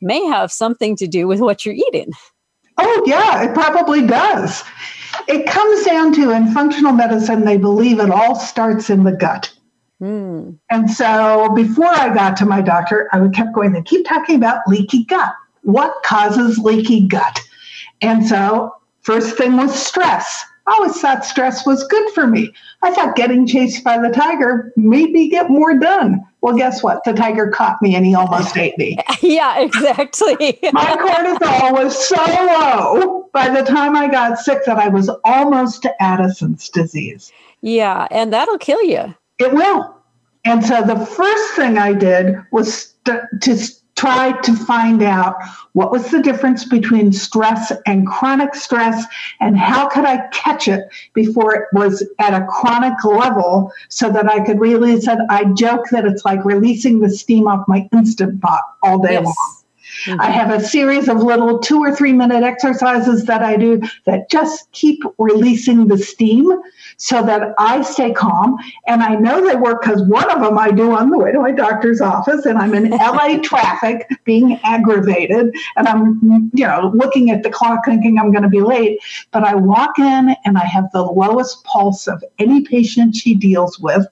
may 0.01 0.23
have 0.25 0.51
something 0.51 0.95
to 0.97 1.07
do 1.07 1.27
with 1.27 1.39
what 1.39 1.65
you're 1.65 1.75
eating. 1.75 2.11
Oh 2.77 3.03
yeah, 3.05 3.43
it 3.43 3.53
probably 3.53 4.05
does. 4.05 4.63
It 5.27 5.45
comes 5.45 5.85
down 5.85 6.13
to 6.13 6.31
in 6.31 6.51
functional 6.53 6.93
medicine 6.93 7.45
they 7.45 7.57
believe 7.57 7.99
it 7.99 8.09
all 8.09 8.35
starts 8.35 8.89
in 8.89 9.03
the 9.03 9.11
gut. 9.11 9.53
Mm. 10.01 10.57
And 10.69 10.89
so 10.89 11.51
before 11.53 11.87
I 11.87 12.13
got 12.13 12.37
to 12.37 12.45
my 12.45 12.61
doctor, 12.61 13.09
I 13.11 13.19
would 13.19 13.33
kept 13.33 13.53
going, 13.53 13.73
they 13.73 13.81
keep 13.81 14.05
talking 14.05 14.35
about 14.35 14.67
leaky 14.67 15.03
gut. 15.05 15.33
What 15.63 15.93
causes 16.03 16.57
leaky 16.57 17.07
gut? 17.07 17.39
And 18.01 18.25
so 18.25 18.75
first 19.01 19.37
thing 19.37 19.57
was 19.57 19.73
stress. 19.73 20.45
I 20.67 20.73
always 20.73 21.01
thought 21.01 21.25
stress 21.25 21.65
was 21.65 21.83
good 21.85 22.13
for 22.13 22.27
me. 22.27 22.53
I 22.83 22.93
thought 22.93 23.15
getting 23.15 23.47
chased 23.47 23.83
by 23.83 23.97
the 23.97 24.09
tiger 24.09 24.71
made 24.77 25.11
me 25.11 25.27
get 25.27 25.49
more 25.49 25.77
done. 25.77 26.23
Well, 26.41 26.55
guess 26.55 26.83
what? 26.83 27.03
The 27.03 27.13
tiger 27.13 27.49
caught 27.49 27.81
me 27.81 27.95
and 27.95 28.05
he 28.05 28.15
almost 28.15 28.55
ate 28.55 28.77
me. 28.77 28.97
Yeah, 29.21 29.59
exactly. 29.59 30.35
My 30.71 30.95
cortisol 30.95 31.73
was 31.73 32.07
so 32.07 32.15
low 32.15 33.29
by 33.33 33.49
the 33.49 33.63
time 33.63 33.95
I 33.95 34.07
got 34.07 34.39
sick 34.39 34.63
that 34.65 34.77
I 34.77 34.87
was 34.87 35.09
almost 35.25 35.81
to 35.81 36.01
Addison's 36.01 36.69
disease. 36.69 37.31
Yeah, 37.61 38.07
and 38.11 38.31
that'll 38.31 38.57
kill 38.57 38.81
you. 38.83 39.13
It 39.39 39.53
will. 39.53 39.95
And 40.45 40.65
so 40.65 40.81
the 40.83 41.05
first 41.05 41.53
thing 41.55 41.77
I 41.77 41.93
did 41.93 42.35
was 42.51 42.93
st- 43.05 43.41
to 43.41 43.57
try 43.95 44.31
to 44.41 44.55
find 44.55 45.03
out 45.03 45.35
what 45.73 45.91
was 45.91 46.09
the 46.09 46.21
difference 46.21 46.63
between 46.63 47.11
stress 47.11 47.73
and 47.85 48.07
chronic 48.07 48.55
stress 48.55 49.03
and 49.41 49.57
how 49.57 49.89
could 49.89 50.05
I 50.05 50.25
catch 50.29 50.69
it 50.69 50.87
before 51.13 51.53
it 51.53 51.63
was 51.73 52.07
at 52.17 52.33
a 52.33 52.45
chronic 52.45 53.03
level 53.03 53.73
so 53.89 54.09
that 54.09 54.29
I 54.29 54.39
could 54.45 54.59
release 54.59 55.07
it. 55.07 55.19
I 55.29 55.45
joke 55.53 55.89
that 55.91 56.05
it's 56.05 56.23
like 56.23 56.45
releasing 56.45 56.99
the 56.99 57.09
steam 57.09 57.47
off 57.47 57.67
my 57.67 57.89
instant 57.91 58.41
pot 58.41 58.61
all 58.83 58.99
day 58.99 59.13
yes. 59.13 59.25
long. 59.25 59.58
Mm-hmm. 60.05 60.21
I 60.21 60.29
have 60.29 60.51
a 60.51 60.63
series 60.63 61.09
of 61.09 61.17
little 61.17 61.59
two 61.59 61.79
or 61.79 61.93
three 61.93 62.13
minute 62.13 62.43
exercises 62.43 63.25
that 63.25 63.41
I 63.41 63.57
do 63.57 63.81
that 64.05 64.29
just 64.29 64.71
keep 64.71 65.03
releasing 65.17 65.87
the 65.87 65.97
steam 65.97 66.51
so 66.97 67.23
that 67.23 67.53
I 67.57 67.81
stay 67.81 68.11
calm. 68.11 68.57
And 68.87 69.03
I 69.03 69.15
know 69.15 69.45
they 69.45 69.55
work 69.55 69.81
because 69.81 70.01
one 70.03 70.29
of 70.29 70.41
them 70.41 70.57
I 70.57 70.71
do 70.71 70.91
on 70.91 71.09
the 71.09 71.17
way 71.17 71.31
to 71.31 71.39
my 71.39 71.51
doctor's 71.51 72.01
office, 72.01 72.45
and 72.45 72.57
I'm 72.57 72.73
in 72.73 72.89
LA 72.91 73.39
traffic 73.41 74.07
being 74.23 74.59
aggravated, 74.63 75.53
and 75.75 75.87
I'm, 75.87 76.51
you 76.53 76.65
know, 76.65 76.91
looking 76.93 77.31
at 77.31 77.43
the 77.43 77.49
clock 77.49 77.85
thinking 77.85 78.17
I'm 78.17 78.31
going 78.31 78.43
to 78.43 78.49
be 78.49 78.61
late. 78.61 78.99
But 79.31 79.43
I 79.43 79.55
walk 79.55 79.99
in 79.99 80.35
and 80.45 80.57
I 80.57 80.65
have 80.65 80.91
the 80.91 81.03
lowest 81.03 81.63
pulse 81.63 82.07
of 82.07 82.23
any 82.37 82.61
patient 82.61 83.15
she 83.15 83.35
deals 83.35 83.79
with 83.79 84.05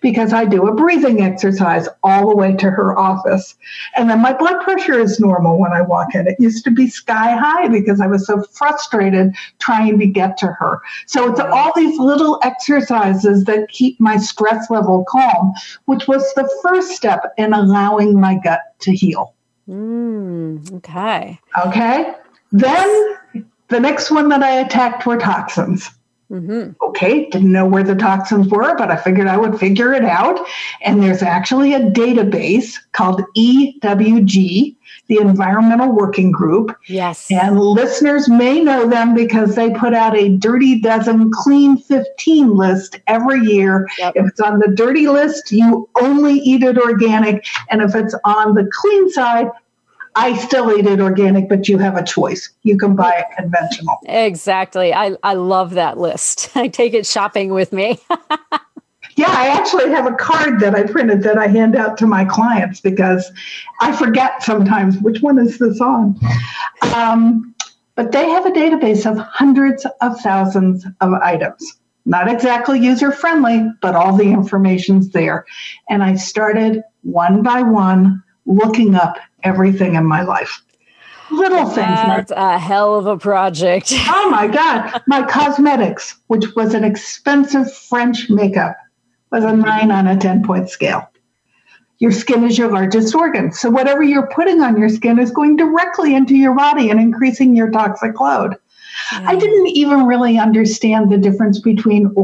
because 0.00 0.32
I 0.32 0.44
do 0.44 0.66
a 0.66 0.74
breathing 0.74 1.22
exercise 1.22 1.88
all 2.02 2.28
the 2.28 2.36
way 2.36 2.54
to 2.56 2.70
her 2.70 2.98
office. 2.98 3.54
And 3.96 4.08
then 4.10 4.20
my 4.20 4.32
blood 4.32 4.62
pressure 4.62 4.98
is 4.98 5.20
normal 5.20 5.58
when 5.58 5.72
I 5.72 5.82
walk 5.82 6.14
in. 6.14 6.26
It 6.26 6.36
used 6.38 6.64
to 6.64 6.70
be 6.70 6.88
sky 6.88 7.36
high 7.36 7.68
because 7.68 8.00
I 8.00 8.06
was 8.06 8.26
so 8.26 8.42
frustrated 8.42 9.34
trying 9.58 9.98
to 9.98 10.06
get 10.06 10.36
to 10.38 10.46
her. 10.46 10.80
So 11.06 11.30
it's 11.30 11.40
all 11.40 11.72
these 11.74 11.98
little 11.98 12.38
exercises 12.42 13.44
that 13.44 13.68
keep 13.68 14.00
my 14.00 14.16
stress 14.16 14.70
level 14.70 15.04
calm, 15.08 15.52
which 15.86 16.08
was 16.08 16.22
the 16.34 16.48
first 16.62 16.92
step 16.92 17.32
in 17.36 17.52
allowing 17.52 18.18
my 18.20 18.38
gut 18.42 18.60
to 18.80 18.94
heal. 18.94 19.34
Mm, 19.68 20.72
okay. 20.76 21.40
Okay. 21.66 22.14
Then 22.52 23.16
the 23.68 23.80
next 23.80 24.10
one 24.10 24.28
that 24.28 24.42
I 24.42 24.60
attacked 24.60 25.06
were 25.06 25.16
toxins. 25.16 25.90
Mm-hmm. 26.30 26.72
Okay, 26.82 27.30
didn't 27.30 27.52
know 27.52 27.66
where 27.66 27.84
the 27.84 27.94
toxins 27.94 28.48
were, 28.48 28.76
but 28.76 28.90
I 28.90 28.96
figured 28.96 29.28
I 29.28 29.36
would 29.36 29.58
figure 29.60 29.92
it 29.92 30.04
out. 30.04 30.44
And 30.82 31.02
there's 31.02 31.22
actually 31.22 31.72
a 31.74 31.80
database 31.80 32.74
called 32.92 33.22
EWG, 33.36 34.74
the 35.06 35.18
Environmental 35.18 35.92
Working 35.92 36.32
Group. 36.32 36.76
Yes. 36.88 37.30
And 37.30 37.60
listeners 37.60 38.28
may 38.28 38.60
know 38.60 38.88
them 38.88 39.14
because 39.14 39.54
they 39.54 39.70
put 39.70 39.94
out 39.94 40.16
a 40.16 40.36
Dirty 40.36 40.80
Dozen 40.80 41.30
Clean 41.32 41.76
15 41.76 42.56
list 42.56 42.98
every 43.06 43.40
year. 43.40 43.86
Yep. 43.98 44.14
If 44.16 44.26
it's 44.26 44.40
on 44.40 44.58
the 44.58 44.74
dirty 44.74 45.06
list, 45.06 45.52
you 45.52 45.88
only 46.00 46.34
eat 46.34 46.64
it 46.64 46.76
organic. 46.76 47.46
And 47.70 47.82
if 47.82 47.94
it's 47.94 48.16
on 48.24 48.54
the 48.54 48.68
clean 48.72 49.10
side, 49.10 49.48
I 50.16 50.34
still 50.38 50.76
eat 50.76 50.86
it 50.86 50.98
organic, 50.98 51.46
but 51.46 51.68
you 51.68 51.76
have 51.76 51.96
a 51.96 52.02
choice. 52.02 52.50
You 52.62 52.78
can 52.78 52.96
buy 52.96 53.12
it 53.12 53.26
conventional. 53.36 53.98
Exactly. 54.06 54.94
I, 54.94 55.14
I 55.22 55.34
love 55.34 55.74
that 55.74 55.98
list. 55.98 56.50
I 56.56 56.68
take 56.68 56.94
it 56.94 57.06
shopping 57.06 57.50
with 57.50 57.70
me. 57.70 58.00
yeah, 59.16 59.28
I 59.28 59.48
actually 59.48 59.90
have 59.90 60.06
a 60.06 60.14
card 60.14 60.58
that 60.60 60.74
I 60.74 60.84
printed 60.84 61.22
that 61.24 61.36
I 61.36 61.48
hand 61.48 61.76
out 61.76 61.98
to 61.98 62.06
my 62.06 62.24
clients 62.24 62.80
because 62.80 63.30
I 63.80 63.94
forget 63.94 64.42
sometimes 64.42 64.96
which 64.98 65.20
one 65.20 65.38
is 65.38 65.58
this 65.58 65.82
on. 65.82 66.18
Um, 66.94 67.54
but 67.94 68.12
they 68.12 68.28
have 68.30 68.46
a 68.46 68.50
database 68.50 69.10
of 69.10 69.18
hundreds 69.18 69.86
of 70.00 70.18
thousands 70.20 70.86
of 71.02 71.12
items. 71.12 71.78
Not 72.06 72.28
exactly 72.28 72.80
user 72.80 73.12
friendly, 73.12 73.68
but 73.82 73.94
all 73.94 74.16
the 74.16 74.30
information's 74.30 75.10
there. 75.10 75.44
And 75.90 76.02
I 76.02 76.14
started 76.14 76.82
one 77.02 77.42
by 77.42 77.62
one 77.62 78.22
looking 78.46 78.94
up 78.94 79.18
everything 79.46 79.94
in 79.94 80.04
my 80.04 80.22
life. 80.22 80.62
Little 81.30 81.66
things. 81.66 81.76
That's 81.76 82.30
a 82.30 82.58
hell 82.58 82.94
of 82.94 83.06
a 83.06 83.16
project. 83.16 83.92
oh 83.94 84.30
my 84.30 84.46
God. 84.46 85.02
My 85.06 85.22
cosmetics, 85.22 86.16
which 86.28 86.54
was 86.54 86.74
an 86.74 86.84
expensive 86.84 87.72
French 87.72 88.28
makeup, 88.30 88.76
was 89.32 89.44
a 89.44 89.56
nine 89.56 89.90
on 89.90 90.06
a 90.06 90.16
10 90.16 90.44
point 90.44 90.70
scale. 90.70 91.08
Your 91.98 92.12
skin 92.12 92.44
is 92.44 92.58
your 92.58 92.70
largest 92.70 93.14
organ. 93.14 93.52
So 93.52 93.70
whatever 93.70 94.02
you're 94.02 94.28
putting 94.28 94.60
on 94.60 94.78
your 94.78 94.90
skin 94.90 95.18
is 95.18 95.30
going 95.30 95.56
directly 95.56 96.14
into 96.14 96.36
your 96.36 96.54
body 96.54 96.90
and 96.90 97.00
increasing 97.00 97.56
your 97.56 97.70
toxic 97.70 98.20
load. 98.20 98.56
Yeah. 99.12 99.22
I 99.24 99.36
didn't 99.36 99.68
even 99.68 100.06
really 100.06 100.38
understand 100.38 101.10
the 101.10 101.18
difference 101.18 101.58
between 101.58 102.14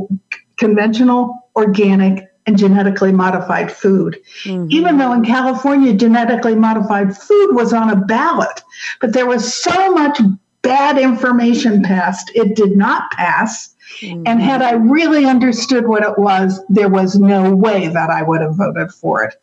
conventional, 0.58 1.34
organic, 1.56 2.31
and 2.46 2.58
genetically 2.58 3.12
modified 3.12 3.70
food. 3.70 4.18
Mm-hmm. 4.44 4.66
Even 4.70 4.98
though 4.98 5.12
in 5.12 5.24
California, 5.24 5.92
genetically 5.94 6.54
modified 6.54 7.16
food 7.16 7.54
was 7.54 7.72
on 7.72 7.90
a 7.90 7.96
ballot, 7.96 8.62
but 9.00 9.12
there 9.12 9.26
was 9.26 9.54
so 9.54 9.92
much 9.92 10.20
bad 10.62 10.98
information 10.98 11.82
passed, 11.82 12.30
it 12.34 12.56
did 12.56 12.76
not 12.76 13.10
pass. 13.12 13.74
Mm-hmm. 14.00 14.22
And 14.26 14.40
had 14.40 14.62
I 14.62 14.72
really 14.72 15.26
understood 15.26 15.86
what 15.86 16.02
it 16.02 16.18
was, 16.18 16.60
there 16.68 16.88
was 16.88 17.16
no 17.16 17.54
way 17.54 17.88
that 17.88 18.10
I 18.10 18.22
would 18.22 18.40
have 18.40 18.56
voted 18.56 18.92
for 18.92 19.22
it. 19.24 19.34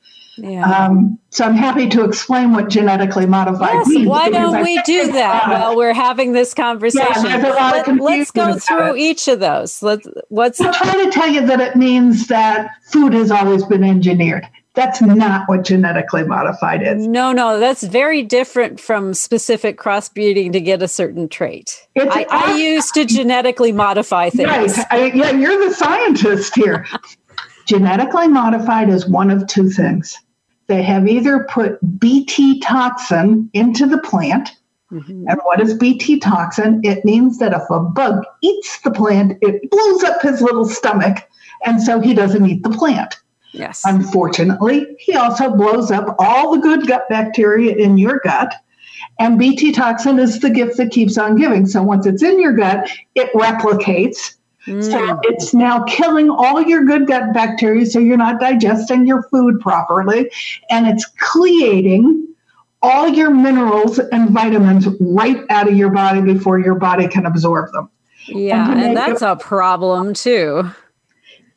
Yeah. 0.41 0.65
Um, 0.65 1.19
so 1.29 1.45
I'm 1.45 1.55
happy 1.55 1.87
to 1.89 2.03
explain 2.03 2.53
what 2.53 2.69
genetically 2.69 3.25
modified 3.25 3.73
yes, 3.73 3.87
means. 3.87 4.07
Why 4.07 4.29
don't 4.29 4.63
we 4.63 4.81
do 4.83 5.11
that 5.11 5.47
while 5.49 5.75
we're 5.75 5.93
having 5.93 6.33
this 6.33 6.53
conversation? 6.53 7.25
Yeah, 7.25 7.37
Let, 7.37 7.87
us 7.87 8.31
go 8.31 8.57
through 8.57 8.95
each 8.95 9.27
of 9.27 9.39
those. 9.39 9.83
Let's. 9.83 10.07
What's 10.29 10.59
I'm 10.59 10.73
trying 10.73 11.05
to 11.05 11.11
tell 11.11 11.27
you 11.27 11.45
that 11.45 11.61
it 11.61 11.75
means 11.75 12.27
that 12.27 12.71
food 12.91 13.13
has 13.13 13.31
always 13.31 13.63
been 13.65 13.83
engineered. 13.83 14.47
That's 14.75 15.01
not 15.01 15.49
what 15.49 15.65
genetically 15.65 16.23
modified 16.23 16.83
is. 16.83 17.05
No, 17.05 17.31
no, 17.33 17.59
that's 17.59 17.83
very 17.83 18.21
different 18.21 18.79
from 18.79 19.13
specific 19.13 19.77
crossbreeding 19.77 20.53
to 20.53 20.61
get 20.61 20.81
a 20.81 20.87
certain 20.87 21.27
trait. 21.27 21.87
I, 21.97 22.25
I, 22.29 22.55
used 22.55 22.93
to 22.93 23.03
genetically 23.03 23.71
modify 23.71 24.29
things. 24.29 24.47
Right. 24.77 24.85
I, 24.91 25.05
yeah, 25.07 25.31
you're 25.31 25.67
the 25.67 25.73
scientist 25.73 26.55
here. 26.55 26.85
genetically 27.65 28.27
modified 28.27 28.89
is 28.89 29.07
one 29.07 29.29
of 29.29 29.45
two 29.47 29.69
things. 29.69 30.17
They 30.69 30.83
have 30.83 31.07
either 31.07 31.47
put 31.49 31.79
BT 31.99 32.59
toxin 32.59 33.49
into 33.53 33.87
the 33.87 33.97
plant. 33.97 34.55
Mm-hmm. 34.91 35.25
And 35.27 35.39
what 35.43 35.59
is 35.59 35.73
BT 35.73 36.19
toxin? 36.19 36.79
It 36.83 37.03
means 37.03 37.39
that 37.39 37.53
if 37.53 37.63
a 37.71 37.79
bug 37.79 38.23
eats 38.41 38.79
the 38.81 38.91
plant, 38.91 39.37
it 39.41 39.69
blows 39.69 40.03
up 40.03 40.21
his 40.21 40.41
little 40.41 40.65
stomach. 40.65 41.27
And 41.65 41.81
so 41.81 41.99
he 41.99 42.13
doesn't 42.13 42.45
eat 42.45 42.63
the 42.63 42.69
plant. 42.69 43.15
Yes. 43.51 43.81
Unfortunately, 43.83 44.95
he 44.99 45.15
also 45.15 45.49
blows 45.49 45.89
up 45.89 46.15
all 46.19 46.55
the 46.55 46.61
good 46.61 46.87
gut 46.87 47.09
bacteria 47.09 47.75
in 47.75 47.97
your 47.97 48.19
gut. 48.23 48.53
And 49.19 49.39
BT 49.39 49.71
toxin 49.71 50.19
is 50.19 50.39
the 50.39 50.51
gift 50.51 50.77
that 50.77 50.91
keeps 50.91 51.17
on 51.17 51.35
giving. 51.35 51.65
So 51.65 51.81
once 51.81 52.05
it's 52.05 52.23
in 52.23 52.39
your 52.39 52.53
gut, 52.53 52.89
it 53.15 53.33
replicates. 53.33 54.35
Mm. 54.67 54.83
So 54.83 55.19
it's 55.23 55.53
now 55.53 55.83
killing 55.83 56.29
all 56.29 56.61
your 56.61 56.85
good 56.85 57.07
gut 57.07 57.33
bacteria 57.33 57.85
so 57.85 57.99
you're 57.99 58.17
not 58.17 58.39
digesting 58.39 59.07
your 59.07 59.23
food 59.23 59.59
properly. 59.59 60.31
And 60.69 60.87
it's 60.87 61.09
chelating 61.17 62.25
all 62.81 63.07
your 63.07 63.29
minerals 63.29 63.99
and 63.99 64.29
vitamins 64.29 64.87
right 64.99 65.43
out 65.49 65.67
of 65.67 65.75
your 65.75 65.89
body 65.89 66.21
before 66.21 66.59
your 66.59 66.75
body 66.75 67.07
can 67.07 67.25
absorb 67.25 67.71
them. 67.71 67.89
Yeah, 68.27 68.71
and, 68.71 68.81
and 68.81 68.97
that's 68.97 69.21
a 69.21 69.35
problem 69.35 70.13
too. 70.13 70.69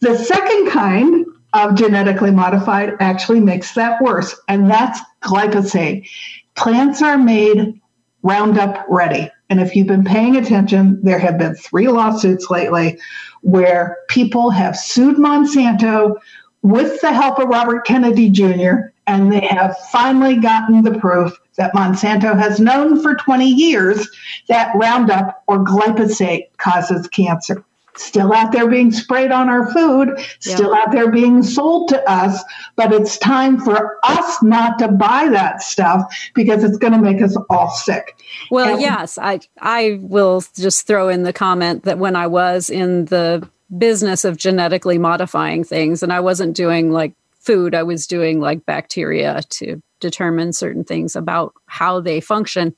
The 0.00 0.16
second 0.16 0.70
kind 0.70 1.26
of 1.52 1.74
genetically 1.74 2.30
modified 2.30 2.94
actually 2.98 3.40
makes 3.40 3.74
that 3.74 4.00
worse, 4.00 4.34
and 4.48 4.70
that's 4.70 4.98
glyphosate. 5.22 6.08
Plants 6.56 7.02
are 7.02 7.18
made 7.18 7.80
Roundup 8.22 8.84
ready. 8.88 9.31
And 9.50 9.60
if 9.60 9.76
you've 9.76 9.86
been 9.86 10.04
paying 10.04 10.36
attention, 10.36 11.00
there 11.02 11.18
have 11.18 11.38
been 11.38 11.54
three 11.54 11.88
lawsuits 11.88 12.50
lately 12.50 12.98
where 13.42 13.98
people 14.08 14.50
have 14.50 14.76
sued 14.76 15.16
Monsanto 15.16 16.16
with 16.62 17.00
the 17.00 17.12
help 17.12 17.38
of 17.38 17.48
Robert 17.48 17.84
Kennedy 17.84 18.30
Jr., 18.30 18.92
and 19.06 19.32
they 19.32 19.40
have 19.40 19.76
finally 19.90 20.36
gotten 20.36 20.82
the 20.82 20.98
proof 20.98 21.36
that 21.56 21.74
Monsanto 21.74 22.38
has 22.38 22.60
known 22.60 23.02
for 23.02 23.16
20 23.16 23.44
years 23.44 24.08
that 24.48 24.74
Roundup 24.76 25.42
or 25.48 25.64
glyphosate 25.64 26.56
causes 26.58 27.08
cancer 27.08 27.64
still 27.96 28.32
out 28.32 28.52
there 28.52 28.68
being 28.68 28.92
sprayed 28.92 29.30
on 29.30 29.48
our 29.48 29.70
food, 29.72 30.10
still 30.40 30.74
out 30.74 30.92
there 30.92 31.10
being 31.10 31.42
sold 31.42 31.88
to 31.90 32.10
us. 32.10 32.42
But 32.76 32.92
it's 32.92 33.18
time 33.18 33.60
for 33.60 33.98
us 34.04 34.42
not 34.42 34.78
to 34.78 34.88
buy 34.88 35.28
that 35.30 35.62
stuff 35.62 36.02
because 36.34 36.64
it's 36.64 36.78
going 36.78 36.92
to 36.92 36.98
make 36.98 37.22
us 37.22 37.36
all 37.50 37.70
sick. 37.70 38.16
Well, 38.50 38.74
and- 38.74 38.80
yes, 38.80 39.18
I 39.18 39.40
I 39.60 39.98
will 40.00 40.42
just 40.54 40.86
throw 40.86 41.08
in 41.08 41.22
the 41.22 41.32
comment 41.32 41.84
that 41.84 41.98
when 41.98 42.16
I 42.16 42.26
was 42.26 42.70
in 42.70 43.06
the 43.06 43.48
business 43.76 44.24
of 44.24 44.36
genetically 44.36 44.98
modifying 44.98 45.64
things, 45.64 46.02
and 46.02 46.12
I 46.12 46.20
wasn't 46.20 46.56
doing 46.56 46.92
like 46.92 47.14
food, 47.40 47.74
I 47.74 47.82
was 47.82 48.06
doing 48.06 48.40
like 48.40 48.64
bacteria 48.66 49.42
to 49.50 49.82
determine 50.00 50.52
certain 50.52 50.84
things 50.84 51.16
about 51.16 51.54
how 51.66 52.00
they 52.00 52.20
function. 52.20 52.74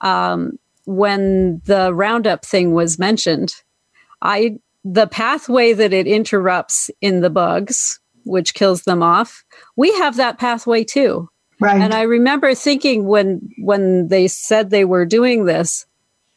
Um, 0.00 0.58
when 0.86 1.60
the 1.66 1.92
Roundup 1.94 2.44
thing 2.44 2.72
was 2.72 2.98
mentioned, 2.98 3.54
I 4.22 4.58
the 4.84 5.06
pathway 5.06 5.72
that 5.72 5.92
it 5.92 6.06
interrupts 6.06 6.90
in 7.00 7.20
the 7.20 7.30
bugs, 7.30 8.00
which 8.24 8.54
kills 8.54 8.82
them 8.82 9.02
off, 9.02 9.44
we 9.76 9.92
have 9.98 10.16
that 10.16 10.38
pathway 10.38 10.84
too. 10.84 11.28
Right. 11.60 11.80
And 11.80 11.92
I 11.92 12.02
remember 12.02 12.54
thinking 12.54 13.04
when 13.04 13.50
when 13.58 14.08
they 14.08 14.28
said 14.28 14.70
they 14.70 14.84
were 14.84 15.04
doing 15.04 15.44
this, 15.44 15.86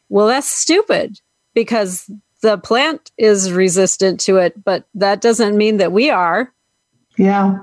well, 0.10 0.28
that's 0.28 0.50
stupid 0.50 1.20
because 1.54 2.10
the 2.42 2.58
plant 2.58 3.12
is 3.18 3.52
resistant 3.52 4.20
to 4.22 4.38
it, 4.38 4.62
but 4.64 4.86
that 4.96 5.22
doesn't 5.22 5.58
mean 5.58 5.78
that 5.78 5.94
we 5.94 6.10
are. 6.10 6.54
Yeah. 7.18 7.60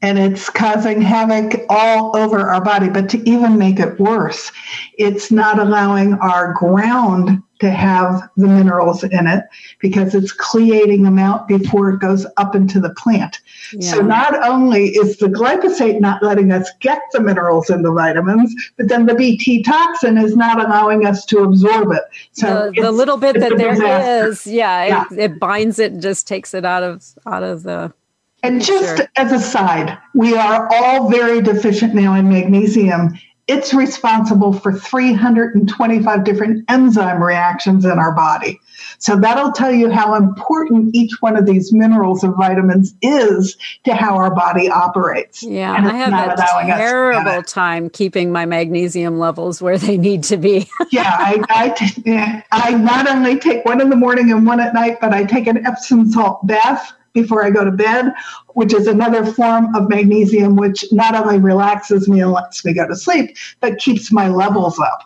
And 0.00 0.18
it's 0.18 0.48
causing 0.48 1.00
havoc 1.00 1.64
all 1.68 2.16
over 2.16 2.38
our 2.38 2.62
body. 2.62 2.88
But 2.88 3.08
to 3.10 3.28
even 3.28 3.58
make 3.58 3.80
it 3.80 3.98
worse, 3.98 4.52
it's 4.96 5.30
not 5.30 5.58
allowing 5.58 6.14
our 6.14 6.52
ground 6.52 7.42
to 7.60 7.70
have 7.70 8.28
the 8.36 8.46
minerals 8.46 9.02
in 9.02 9.26
it 9.26 9.44
because 9.80 10.14
it's 10.14 10.34
chelating 10.36 11.02
them 11.02 11.18
out 11.18 11.48
before 11.48 11.90
it 11.90 12.00
goes 12.00 12.26
up 12.36 12.54
into 12.54 12.80
the 12.80 12.90
plant. 12.90 13.40
Yeah. 13.72 13.94
So 13.94 14.00
not 14.00 14.46
only 14.46 14.90
is 14.90 15.16
the 15.16 15.26
glyphosate 15.26 16.00
not 16.00 16.22
letting 16.22 16.52
us 16.52 16.70
get 16.80 17.02
the 17.12 17.20
minerals 17.20 17.68
and 17.68 17.84
the 17.84 17.92
vitamins, 17.92 18.54
but 18.76 18.88
then 18.88 19.06
the 19.06 19.14
BT 19.14 19.62
toxin 19.62 20.18
is 20.18 20.36
not 20.36 20.64
allowing 20.64 21.04
us 21.04 21.24
to 21.26 21.40
absorb 21.40 21.92
it. 21.92 22.02
So 22.32 22.70
the, 22.74 22.82
the 22.82 22.92
little 22.92 23.16
bit 23.16 23.40
that 23.40 23.58
there 23.58 23.72
disaster. 23.72 24.28
is, 24.28 24.46
yeah, 24.46 24.86
yeah. 24.86 25.04
It, 25.10 25.18
it, 25.18 25.40
binds 25.40 25.78
it 25.78 25.92
and 25.92 26.02
just 26.02 26.28
takes 26.28 26.54
it 26.54 26.64
out 26.64 26.82
of 26.82 27.04
out 27.26 27.42
of 27.42 27.64
the 27.64 27.92
and 28.42 28.62
just 28.62 29.02
as 29.16 29.32
a 29.32 29.40
side, 29.40 29.98
we 30.14 30.34
are 30.36 30.68
all 30.72 31.10
very 31.10 31.40
deficient 31.40 31.94
now 31.94 32.14
in 32.14 32.28
magnesium 32.28 33.18
it's 33.48 33.72
responsible 33.72 34.52
for 34.52 34.72
325 34.72 36.22
different 36.22 36.64
enzyme 36.68 37.22
reactions 37.22 37.86
in 37.86 37.98
our 37.98 38.12
body. 38.12 38.60
So 38.98 39.16
that'll 39.16 39.52
tell 39.52 39.72
you 39.72 39.90
how 39.90 40.14
important 40.14 40.94
each 40.94 41.12
one 41.20 41.34
of 41.34 41.46
these 41.46 41.72
minerals 41.72 42.22
and 42.22 42.36
vitamins 42.36 42.94
is 43.00 43.56
to 43.84 43.94
how 43.94 44.16
our 44.16 44.34
body 44.34 44.68
operates. 44.68 45.42
Yeah, 45.42 45.72
I 45.72 45.96
have 45.96 46.12
a 46.12 46.76
terrible 46.76 47.42
time 47.42 47.88
keeping 47.88 48.30
my 48.30 48.44
magnesium 48.44 49.18
levels 49.18 49.62
where 49.62 49.78
they 49.78 49.96
need 49.96 50.24
to 50.24 50.36
be. 50.36 50.68
yeah, 50.90 51.16
I, 51.18 51.42
I, 51.48 51.68
t- 51.70 52.42
I 52.52 52.72
not 52.72 53.08
only 53.08 53.38
take 53.38 53.64
one 53.64 53.80
in 53.80 53.88
the 53.88 53.96
morning 53.96 54.30
and 54.30 54.46
one 54.46 54.60
at 54.60 54.74
night, 54.74 54.98
but 55.00 55.14
I 55.14 55.24
take 55.24 55.46
an 55.46 55.64
Epsom 55.64 56.10
salt 56.10 56.46
bath 56.46 56.92
before 57.12 57.44
I 57.44 57.50
go 57.50 57.64
to 57.64 57.70
bed, 57.70 58.12
which 58.48 58.74
is 58.74 58.86
another 58.86 59.24
form 59.24 59.74
of 59.74 59.88
magnesium, 59.88 60.56
which 60.56 60.84
not 60.92 61.14
only 61.14 61.38
relaxes 61.38 62.08
me 62.08 62.20
and 62.20 62.32
lets 62.32 62.64
me 62.64 62.72
go 62.72 62.86
to 62.86 62.96
sleep, 62.96 63.36
but 63.60 63.78
keeps 63.78 64.12
my 64.12 64.28
levels 64.28 64.78
up. 64.78 65.04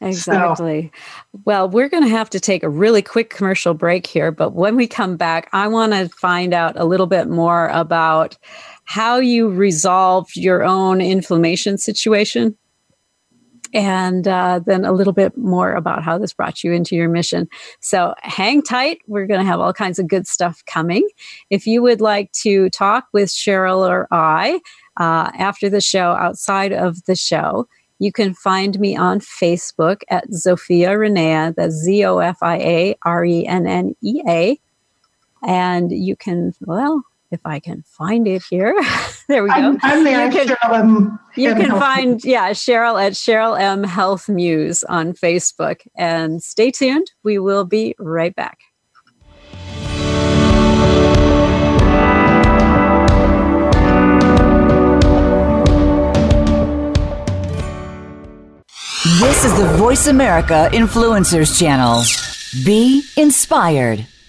Exactly. 0.00 0.92
So. 0.94 1.40
Well, 1.44 1.68
we're 1.68 1.88
going 1.88 2.04
to 2.04 2.08
have 2.08 2.30
to 2.30 2.40
take 2.40 2.62
a 2.62 2.68
really 2.68 3.02
quick 3.02 3.30
commercial 3.30 3.74
break 3.74 4.06
here, 4.06 4.30
but 4.30 4.52
when 4.52 4.76
we 4.76 4.86
come 4.86 5.16
back, 5.16 5.48
I 5.52 5.66
want 5.66 5.92
to 5.92 6.08
find 6.08 6.54
out 6.54 6.78
a 6.78 6.84
little 6.84 7.06
bit 7.06 7.28
more 7.28 7.68
about 7.68 8.36
how 8.84 9.18
you 9.18 9.48
resolved 9.48 10.36
your 10.36 10.62
own 10.62 11.00
inflammation 11.00 11.78
situation 11.78 12.56
and 13.72 14.26
uh, 14.26 14.60
then 14.64 14.84
a 14.84 14.92
little 14.92 15.12
bit 15.12 15.36
more 15.36 15.72
about 15.72 16.02
how 16.02 16.18
this 16.18 16.32
brought 16.32 16.64
you 16.64 16.72
into 16.72 16.96
your 16.96 17.08
mission. 17.08 17.48
So 17.80 18.14
hang 18.22 18.62
tight. 18.62 19.00
We're 19.06 19.26
going 19.26 19.40
to 19.40 19.46
have 19.46 19.60
all 19.60 19.72
kinds 19.72 19.98
of 19.98 20.08
good 20.08 20.26
stuff 20.26 20.62
coming. 20.66 21.08
If 21.50 21.66
you 21.66 21.82
would 21.82 22.00
like 22.00 22.32
to 22.32 22.70
talk 22.70 23.06
with 23.12 23.28
Cheryl 23.28 23.88
or 23.88 24.08
I 24.10 24.60
uh, 24.96 25.30
after 25.38 25.68
the 25.68 25.80
show, 25.80 26.12
outside 26.12 26.72
of 26.72 27.04
the 27.04 27.16
show, 27.16 27.68
you 27.98 28.12
can 28.12 28.32
find 28.32 28.78
me 28.78 28.96
on 28.96 29.20
Facebook 29.20 30.02
at 30.08 30.28
Zofia 30.30 30.90
Rennea. 30.90 31.54
That's 31.56 31.74
Z 31.74 32.04
O 32.04 32.18
F 32.18 32.38
I 32.42 32.56
A 32.58 32.96
R 33.02 33.24
E 33.24 33.46
N 33.46 33.66
N 33.66 33.96
E 34.02 34.22
A. 34.28 34.58
And 35.42 35.90
you 35.92 36.16
can, 36.16 36.54
well, 36.60 37.02
if 37.30 37.40
I 37.44 37.60
can 37.60 37.82
find 37.82 38.26
it 38.26 38.42
here. 38.48 38.74
there 39.28 39.42
we 39.42 39.50
go. 39.50 39.54
I'm, 39.54 39.78
I'm 39.82 40.04
there. 40.04 40.26
You 40.26 40.32
can, 40.32 40.48
Cheryl 40.48 40.78
M. 40.78 41.18
You 41.36 41.54
can 41.54 41.66
Health 41.66 41.80
find, 41.80 42.24
yeah, 42.24 42.50
Cheryl 42.50 43.02
at 43.02 43.12
Cheryl 43.12 43.58
M. 43.58 43.84
Health 43.84 44.28
Muse 44.28 44.84
on 44.84 45.12
Facebook. 45.12 45.86
And 45.96 46.42
stay 46.42 46.70
tuned. 46.70 47.10
We 47.22 47.38
will 47.38 47.64
be 47.64 47.94
right 47.98 48.34
back. 48.34 48.58
This 59.20 59.44
is 59.44 59.56
the 59.56 59.66
Voice 59.76 60.06
America 60.06 60.68
Influencers 60.72 61.58
Channel. 61.58 62.02
Be 62.64 63.02
inspired. 63.16 64.06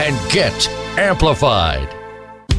And 0.00 0.32
get 0.32 0.68
amplified. 0.98 2.05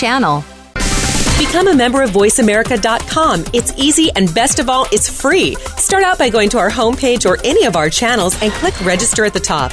channel. 0.00 0.42
Become 1.38 1.68
a 1.68 1.74
member 1.74 2.02
of 2.02 2.10
VoiceAmerica.com. 2.10 3.44
It's 3.52 3.72
easy 3.76 4.10
and 4.16 4.32
best 4.34 4.58
of 4.58 4.68
all, 4.70 4.86
it's 4.92 5.08
free. 5.08 5.56
Start 5.76 6.04
out 6.04 6.18
by 6.18 6.30
going 6.30 6.48
to 6.50 6.58
our 6.58 6.70
homepage 6.70 7.28
or 7.28 7.38
any 7.44 7.64
of 7.66 7.76
our 7.76 7.90
channels 7.90 8.40
and 8.42 8.52
click 8.52 8.78
register 8.84 9.24
at 9.24 9.34
the 9.34 9.40
top. 9.40 9.72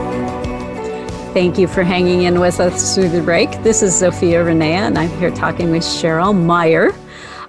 Thank 1.33 1.57
you 1.57 1.65
for 1.65 1.83
hanging 1.83 2.23
in 2.23 2.41
with 2.41 2.59
us 2.59 2.93
through 2.93 3.07
the 3.07 3.21
break. 3.21 3.49
This 3.63 3.81
is 3.81 3.93
Zofia 3.93 4.45
Rennea, 4.45 4.85
and 4.85 4.97
I'm 4.97 5.09
here 5.11 5.31
talking 5.31 5.71
with 5.71 5.81
Cheryl 5.81 6.37
Meyer 6.37 6.91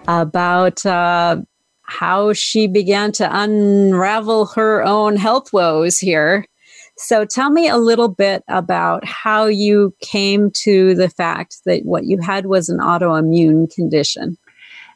about 0.07 0.87
uh, 0.87 1.38
how 1.83 2.33
she 2.33 2.68
began 2.68 3.11
to 3.11 3.29
unravel 3.29 4.47
her 4.55 4.85
own 4.85 5.16
health 5.16 5.53
woes 5.53 5.99
here. 5.99 6.47
So, 6.97 7.25
tell 7.25 7.51
me 7.51 7.68
a 7.68 7.77
little 7.77 8.07
bit 8.07 8.45
about 8.47 9.05
how 9.05 9.47
you 9.47 9.92
came 10.01 10.53
to 10.62 10.95
the 10.95 11.09
fact 11.09 11.57
that 11.66 11.85
what 11.85 12.05
you 12.05 12.21
had 12.21 12.47
was 12.47 12.68
an 12.68 12.79
autoimmune 12.79 13.68
condition. 13.75 14.38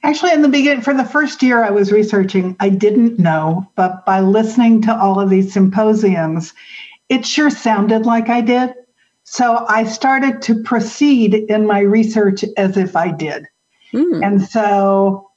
Actually, 0.05 0.31
in 0.31 0.43
the 0.43 0.49
beginning, 0.49 0.83
for 0.83 0.95
the 0.95 1.05
first 1.05 1.43
year 1.43 1.65
I 1.65 1.71
was 1.71 1.91
researching, 1.91 2.55
I 2.61 2.69
didn't 2.69 3.19
know, 3.19 3.69
but 3.75 4.07
by 4.07 4.21
listening 4.21 4.83
to 4.83 4.97
all 4.97 5.19
of 5.19 5.29
these 5.29 5.53
symposiums, 5.53 6.55
it 7.09 7.27
sure 7.27 7.51
sounded 7.51 8.07
like 8.07 8.29
I 8.29 8.41
did. 8.41 8.75
So 9.25 9.65
I 9.69 9.85
started 9.85 10.41
to 10.43 10.63
proceed 10.63 11.35
in 11.35 11.67
my 11.67 11.81
research 11.81 12.45
as 12.57 12.77
if 12.77 12.95
I 12.97 13.11
did. 13.11 13.47
Hmm. 13.91 14.23
And 14.23 14.43
so 14.43 15.31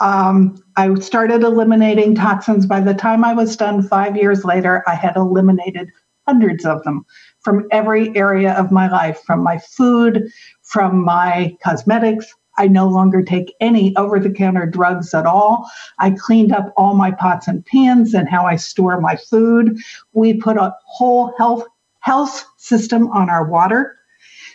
um, 0.00 0.56
I 0.76 0.92
started 0.96 1.42
eliminating 1.42 2.14
toxins. 2.14 2.66
By 2.66 2.80
the 2.80 2.94
time 2.94 3.24
I 3.24 3.34
was 3.34 3.56
done 3.56 3.82
five 3.82 4.16
years 4.16 4.44
later, 4.44 4.82
I 4.86 4.94
had 4.94 5.16
eliminated 5.16 5.88
hundreds 6.26 6.64
of 6.64 6.82
them 6.82 7.06
from 7.40 7.68
every 7.70 8.14
area 8.16 8.52
of 8.54 8.72
my 8.72 8.88
life, 8.88 9.22
from 9.24 9.42
my 9.42 9.58
food, 9.58 10.28
from 10.62 11.04
my 11.04 11.56
cosmetics. 11.62 12.26
I 12.58 12.68
no 12.68 12.88
longer 12.88 13.22
take 13.22 13.54
any 13.60 13.94
over 13.96 14.18
the 14.18 14.30
counter 14.30 14.66
drugs 14.66 15.14
at 15.14 15.26
all. 15.26 15.70
I 15.98 16.10
cleaned 16.10 16.52
up 16.52 16.72
all 16.76 16.94
my 16.94 17.10
pots 17.10 17.48
and 17.48 17.64
pans 17.64 18.14
and 18.14 18.28
how 18.28 18.46
I 18.46 18.56
store 18.56 19.00
my 19.00 19.16
food. 19.16 19.78
We 20.12 20.34
put 20.34 20.56
a 20.56 20.74
whole 20.84 21.34
health 21.38 21.64
health 22.00 22.44
system 22.56 23.08
on 23.10 23.28
our 23.28 23.44
water 23.44 23.96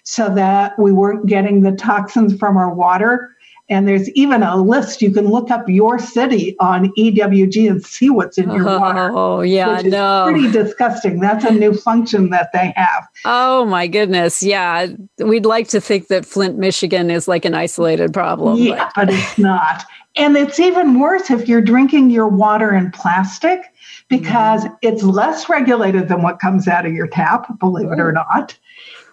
so 0.04 0.34
that 0.34 0.78
we 0.80 0.92
weren't 0.92 1.28
getting 1.28 1.62
the 1.62 1.74
toxins 1.74 2.38
from 2.38 2.58
our 2.58 2.74
water. 2.74 3.31
And 3.72 3.88
there's 3.88 4.10
even 4.10 4.44
a 4.44 4.58
list 4.58 5.02
you 5.02 5.12
can 5.12 5.30
look 5.30 5.50
up 5.50 5.68
your 5.70 5.98
city 5.98 6.58
on 6.60 6.92
EWG 6.98 7.72
and 7.72 7.84
see 7.84 8.10
what's 8.10 8.38
in 8.38 8.52
your 8.52 8.66
water. 8.66 9.12
Oh, 9.14 9.40
yeah, 9.40 9.78
which 9.78 9.86
no. 9.86 10.28
pretty 10.30 10.52
disgusting. 10.52 11.22
That's 11.22 11.46
a 11.46 11.52
new 11.52 11.74
function 11.74 12.32
that 12.32 12.52
they 12.52 12.74
have. 12.76 13.08
Oh 13.24 13.64
my 13.66 13.88
goodness. 13.88 14.44
Yeah. 14.44 14.88
We'd 15.20 15.46
like 15.46 15.70
to 15.70 15.80
think 15.80 16.10
that 16.10 16.26
Flint, 16.26 16.58
Michigan 16.58 17.10
is 17.10 17.30
like 17.30 17.46
an 17.46 17.56
isolated 17.56 18.14
problem. 18.14 18.58
Yeah, 18.58 18.92
but 18.94 19.10
it's 19.10 19.38
not. 19.38 19.86
And 20.18 20.36
it's 20.36 20.60
even 20.60 21.00
worse 21.00 21.32
if 21.32 21.48
you're 21.48 21.62
drinking 21.62 22.10
your 22.10 22.28
water 22.28 22.76
in 22.76 22.92
plastic 22.92 23.62
because 24.10 24.66
mm-hmm. 24.66 24.76
it's 24.82 25.04
less 25.04 25.48
regulated 25.48 26.10
than 26.10 26.22
what 26.22 26.40
comes 26.40 26.68
out 26.68 26.86
of 26.86 26.92
your 26.92 27.08
tap, 27.08 27.58
believe 27.58 27.90
it 27.90 28.02
or 28.02 28.12
not. 28.12 28.58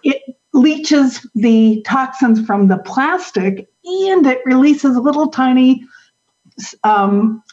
It 0.03 0.21
leaches 0.53 1.25
the 1.35 1.81
toxins 1.85 2.45
from 2.45 2.67
the 2.67 2.79
plastic 2.79 3.69
and 4.11 4.25
it 4.27 4.41
releases 4.45 4.95
little 4.97 5.27
tiny 5.29 5.83
um, 6.83 7.43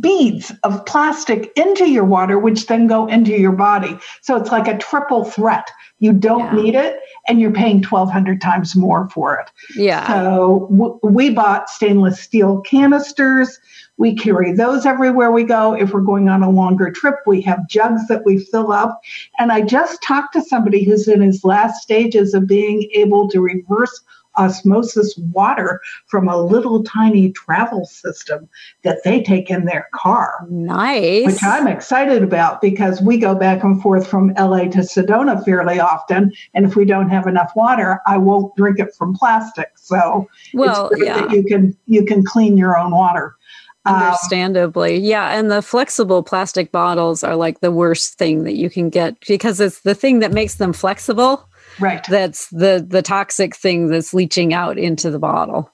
beads 0.00 0.50
of 0.62 0.84
plastic 0.86 1.52
into 1.56 1.88
your 1.88 2.04
water, 2.04 2.38
which 2.38 2.66
then 2.66 2.86
go 2.86 3.06
into 3.06 3.32
your 3.38 3.52
body. 3.52 3.98
So 4.22 4.36
it's 4.36 4.50
like 4.50 4.66
a 4.66 4.78
triple 4.78 5.24
threat. 5.24 5.70
You 5.98 6.14
don't 6.14 6.56
Yeah. 6.56 6.62
need 6.62 6.74
it, 6.74 6.98
and 7.28 7.40
you're 7.40 7.52
paying 7.52 7.82
1,200 7.82 8.40
times 8.40 8.74
more 8.74 9.08
for 9.10 9.36
it. 9.38 9.50
Yeah. 9.76 10.06
So 10.08 10.66
w- 10.70 10.98
we 11.02 11.30
bought 11.30 11.68
stainless 11.68 12.20
steel 12.20 12.60
canisters. 12.62 13.58
We 13.98 14.16
carry 14.16 14.52
those 14.52 14.86
everywhere 14.86 15.30
we 15.30 15.44
go. 15.44 15.74
If 15.74 15.92
we're 15.92 16.00
going 16.00 16.28
on 16.30 16.42
a 16.42 16.50
longer 16.50 16.90
trip, 16.90 17.16
we 17.26 17.42
have 17.42 17.68
jugs 17.68 18.08
that 18.08 18.24
we 18.24 18.38
fill 18.38 18.72
up. 18.72 18.98
And 19.38 19.52
I 19.52 19.60
just 19.60 20.02
talked 20.02 20.32
to 20.32 20.40
somebody 20.42 20.84
who's 20.84 21.06
in 21.06 21.20
his 21.20 21.44
last 21.44 21.82
stages 21.82 22.32
of 22.32 22.46
being 22.46 22.88
able 22.94 23.28
to 23.28 23.40
reverse 23.40 24.00
osmosis 24.36 25.16
water 25.32 25.80
from 26.06 26.28
a 26.28 26.40
little 26.40 26.82
tiny 26.84 27.30
travel 27.32 27.84
system 27.84 28.48
that 28.82 28.98
they 29.04 29.22
take 29.22 29.50
in 29.50 29.64
their 29.64 29.88
car 29.92 30.46
Nice. 30.48 31.26
which 31.26 31.42
I'm 31.42 31.66
excited 31.66 32.22
about 32.22 32.60
because 32.60 33.00
we 33.00 33.18
go 33.18 33.34
back 33.34 33.62
and 33.62 33.80
forth 33.80 34.06
from 34.06 34.34
LA 34.34 34.64
to 34.64 34.78
Sedona 34.78 35.44
fairly 35.44 35.80
often. 35.80 36.32
And 36.54 36.64
if 36.64 36.76
we 36.76 36.84
don't 36.84 37.08
have 37.08 37.26
enough 37.26 37.52
water, 37.54 38.00
I 38.06 38.18
won't 38.18 38.54
drink 38.56 38.78
it 38.78 38.94
from 38.94 39.14
plastic. 39.14 39.72
So 39.76 40.28
well, 40.54 40.88
it's 40.88 40.96
great 40.96 41.08
yeah. 41.08 41.20
that 41.20 41.30
you 41.30 41.44
can 41.44 41.76
you 41.86 42.04
can 42.04 42.24
clean 42.24 42.56
your 42.56 42.78
own 42.78 42.92
water. 42.92 43.36
Um, 43.84 43.96
Understandably. 43.96 44.98
Yeah. 44.98 45.36
And 45.36 45.50
the 45.50 45.62
flexible 45.62 46.22
plastic 46.22 46.70
bottles 46.70 47.24
are 47.24 47.34
like 47.34 47.60
the 47.60 47.72
worst 47.72 48.14
thing 48.14 48.44
that 48.44 48.54
you 48.54 48.70
can 48.70 48.90
get 48.90 49.18
because 49.26 49.60
it's 49.60 49.80
the 49.80 49.94
thing 49.94 50.20
that 50.20 50.32
makes 50.32 50.56
them 50.56 50.72
flexible. 50.72 51.48
Right. 51.80 52.04
That's 52.08 52.48
the 52.50 52.84
the 52.86 53.02
toxic 53.02 53.56
thing 53.56 53.88
that's 53.88 54.14
leaching 54.14 54.54
out 54.54 54.78
into 54.78 55.10
the 55.10 55.18
bottle. 55.18 55.70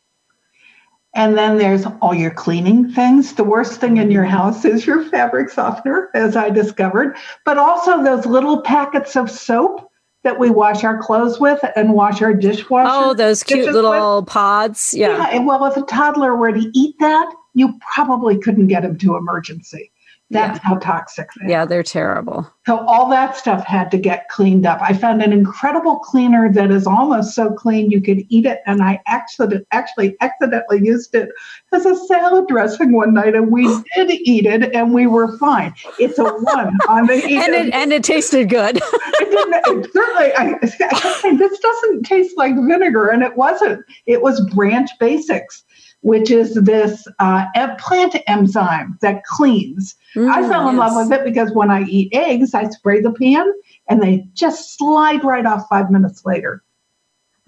And 1.15 1.37
then 1.37 1.59
there's 1.59 1.85
all 2.01 2.15
your 2.15 2.31
cleaning 2.31 2.93
things. 2.93 3.35
The 3.35 3.45
worst 3.45 3.81
thing 3.81 3.97
in 3.97 4.11
your 4.11 4.25
house 4.25 4.65
is 4.65 4.87
your 4.87 5.05
fabric 5.05 5.51
softener, 5.51 6.11
as 6.15 6.37
I 6.37 6.51
discovered, 6.51 7.17
but 7.45 7.59
also 7.59 8.03
those 8.05 8.27
little 8.27 8.61
packets 8.61 9.17
of 9.17 9.31
soap 9.31 9.91
that 10.23 10.39
we 10.39 10.51
wash 10.51 10.85
our 10.85 10.99
clothes 10.99 11.41
with 11.41 11.61
and 11.77 11.93
wash 11.93 12.21
our 12.21 12.35
dishwasher. 12.35 12.91
Oh, 12.93 13.15
those 13.15 13.43
cute 13.43 13.61
dishes 13.61 13.75
with. 13.75 13.85
little 13.85 14.25
pods. 14.25 14.95
Yeah. 14.95 15.17
Yeah. 15.17 15.29
and 15.33 15.47
well, 15.47 15.65
if 15.65 15.77
a 15.77 15.83
toddler 15.83 16.37
were 16.37 16.53
to 16.53 16.71
eat 16.75 16.97
that, 17.01 17.33
you 17.55 17.79
probably 17.95 18.39
couldn't 18.39 18.69
get 18.69 18.85
him 18.85 18.99
to 18.99 19.17
emergency. 19.17 19.91
That's 20.31 20.59
yeah. 20.59 20.63
how 20.63 20.77
toxic 20.77 21.31
they 21.41 21.51
Yeah, 21.51 21.65
they're 21.65 21.83
terrible. 21.83 22.51
So 22.67 22.85
all 22.87 23.09
that 23.09 23.35
stuff 23.35 23.65
had 23.65 23.91
to 23.93 23.97
get 23.97 24.29
cleaned 24.29 24.67
up. 24.67 24.79
I 24.83 24.93
found 24.93 25.23
an 25.23 25.33
incredible 25.33 26.01
cleaner 26.01 26.53
that 26.53 26.71
is 26.71 26.87
almost 26.87 27.35
so 27.35 27.51
clean 27.51 27.91
you 27.91 28.03
could 28.03 28.27
eat 28.29 28.45
it. 28.45 28.61
And 28.67 28.83
I 28.83 29.01
actually 29.07 29.65
actually 29.73 30.17
accidentally 30.21 30.85
used 30.85 31.15
it 31.15 31.31
as 31.73 31.87
a 31.87 31.97
salad 31.97 32.47
dressing 32.47 32.93
one 32.93 33.15
night, 33.15 33.35
and 33.35 33.51
we 33.51 33.65
did 33.97 34.11
eat 34.11 34.45
it, 34.45 34.75
and 34.75 34.93
we 34.93 35.07
were 35.07 35.39
fine. 35.39 35.75
It's 35.99 36.19
a 36.19 36.25
one 36.25 36.77
on 36.89 37.07
the 37.07 37.15
and 37.15 37.55
it 37.55 37.73
and 37.73 37.93
it 37.93 38.05
tasted 38.05 38.51
good. 38.51 38.77
it 38.83 39.31
didn't. 39.31 39.85
It 39.87 39.93
certainly, 39.95 40.33
I, 40.35 40.59
I 40.63 41.37
this 41.37 41.59
doesn't 41.59 42.03
taste 42.03 42.37
like 42.37 42.55
vinegar, 42.55 43.09
and 43.09 43.23
it 43.23 43.35
wasn't. 43.37 43.83
It 44.05 44.21
was 44.21 44.47
Branch 44.51 44.91
Basics 45.01 45.65
which 46.01 46.31
is 46.31 46.55
this 46.55 47.07
uh, 47.19 47.47
plant 47.79 48.17
enzyme 48.27 48.99
that 49.01 49.25
cleans. 49.25 49.97
Mm, 50.15 50.31
I 50.31 50.49
fell 50.49 50.69
in 50.69 50.77
yes. 50.77 50.95
love 50.95 51.09
with 51.09 51.19
it 51.19 51.25
because 51.25 51.53
when 51.53 51.71
I 51.71 51.83
eat 51.83 52.15
eggs, 52.15 52.55
I 52.55 52.69
spray 52.69 53.01
the 53.01 53.13
pan 53.13 53.53
and 53.89 54.03
they 54.03 54.27
just 54.35 54.77
slide 54.77 55.25
right 55.25 55.45
off 55.45 55.67
five 55.69 55.91
minutes 55.91 56.25
later. 56.25 56.63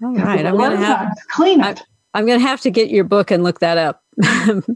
All 0.03 0.13
right, 0.13 0.45
I'm 0.45 0.57
going 0.57 0.71
to 0.71 0.85
have 0.85 1.15
clean 1.29 1.63
it. 1.63 1.81
I, 2.13 2.19
am 2.19 2.25
going 2.25 2.39
to 2.39 2.45
have 2.45 2.61
to 2.61 2.71
get 2.71 2.89
your 2.89 3.03
book 3.03 3.29
and 3.29 3.43
look 3.43 3.59
that 3.59 3.77
up. 3.77 4.03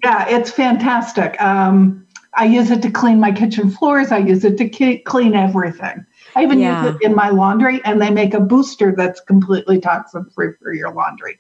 yeah, 0.04 0.28
it's 0.30 0.52
fantastic. 0.52 1.42
Um, 1.42 2.06
I 2.36 2.46
use 2.46 2.70
it 2.70 2.82
to 2.84 2.92
clean 2.92 3.20
my 3.20 3.32
kitchen 3.32 3.72
floors. 3.72 4.12
I 4.12 4.20
use 4.20 4.44
it 4.44 4.58
to 4.58 4.70
ke- 4.70 5.04
clean 5.06 5.34
everything. 5.34 6.06
I 6.36 6.44
even 6.44 6.60
yeah. 6.60 6.86
use 6.86 6.96
it 6.96 7.02
in 7.02 7.16
my 7.16 7.30
laundry, 7.30 7.82
and 7.86 8.02
they 8.02 8.12
make 8.12 8.34
a 8.34 8.40
booster 8.40 8.94
that's 8.96 9.22
completely 9.22 9.80
toxin 9.80 10.26
free 10.36 10.50
for 10.62 10.74
your 10.74 10.94
laundry. 10.94 11.40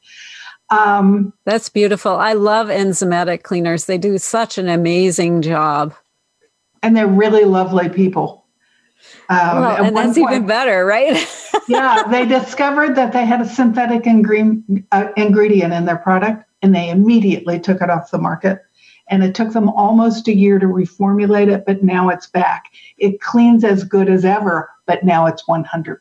Um, 0.69 1.33
That's 1.45 1.69
beautiful. 1.69 2.13
I 2.13 2.33
love 2.33 2.67
enzymatic 2.67 3.43
cleaners. 3.43 3.85
They 3.85 3.97
do 3.97 4.17
such 4.17 4.57
an 4.57 4.67
amazing 4.67 5.41
job. 5.41 5.93
And 6.81 6.95
they're 6.95 7.07
really 7.07 7.45
lovely 7.45 7.89
people. 7.89 8.45
Um, 9.29 9.37
well, 9.37 9.85
and 9.85 9.97
that's 9.97 10.17
point, 10.17 10.31
even 10.31 10.47
better, 10.47 10.85
right? 10.85 11.27
yeah, 11.67 12.03
they 12.09 12.25
discovered 12.25 12.95
that 12.95 13.11
they 13.11 13.25
had 13.25 13.41
a 13.41 13.47
synthetic 13.47 14.05
ingredient, 14.05 14.85
uh, 14.91 15.07
ingredient 15.15 15.73
in 15.73 15.85
their 15.85 15.97
product 15.97 16.45
and 16.61 16.73
they 16.73 16.89
immediately 16.89 17.59
took 17.59 17.81
it 17.81 17.91
off 17.91 18.09
the 18.09 18.17
market. 18.17 18.59
And 19.07 19.23
it 19.23 19.35
took 19.35 19.53
them 19.53 19.69
almost 19.69 20.27
a 20.27 20.35
year 20.35 20.57
to 20.57 20.65
reformulate 20.65 21.53
it, 21.53 21.63
but 21.63 21.83
now 21.83 22.09
it's 22.09 22.25
back. 22.25 22.71
It 22.97 23.21
cleans 23.21 23.63
as 23.63 23.83
good 23.83 24.09
as 24.09 24.25
ever, 24.25 24.67
but 24.87 25.03
now 25.03 25.27
it's 25.27 25.43
100% 25.43 25.99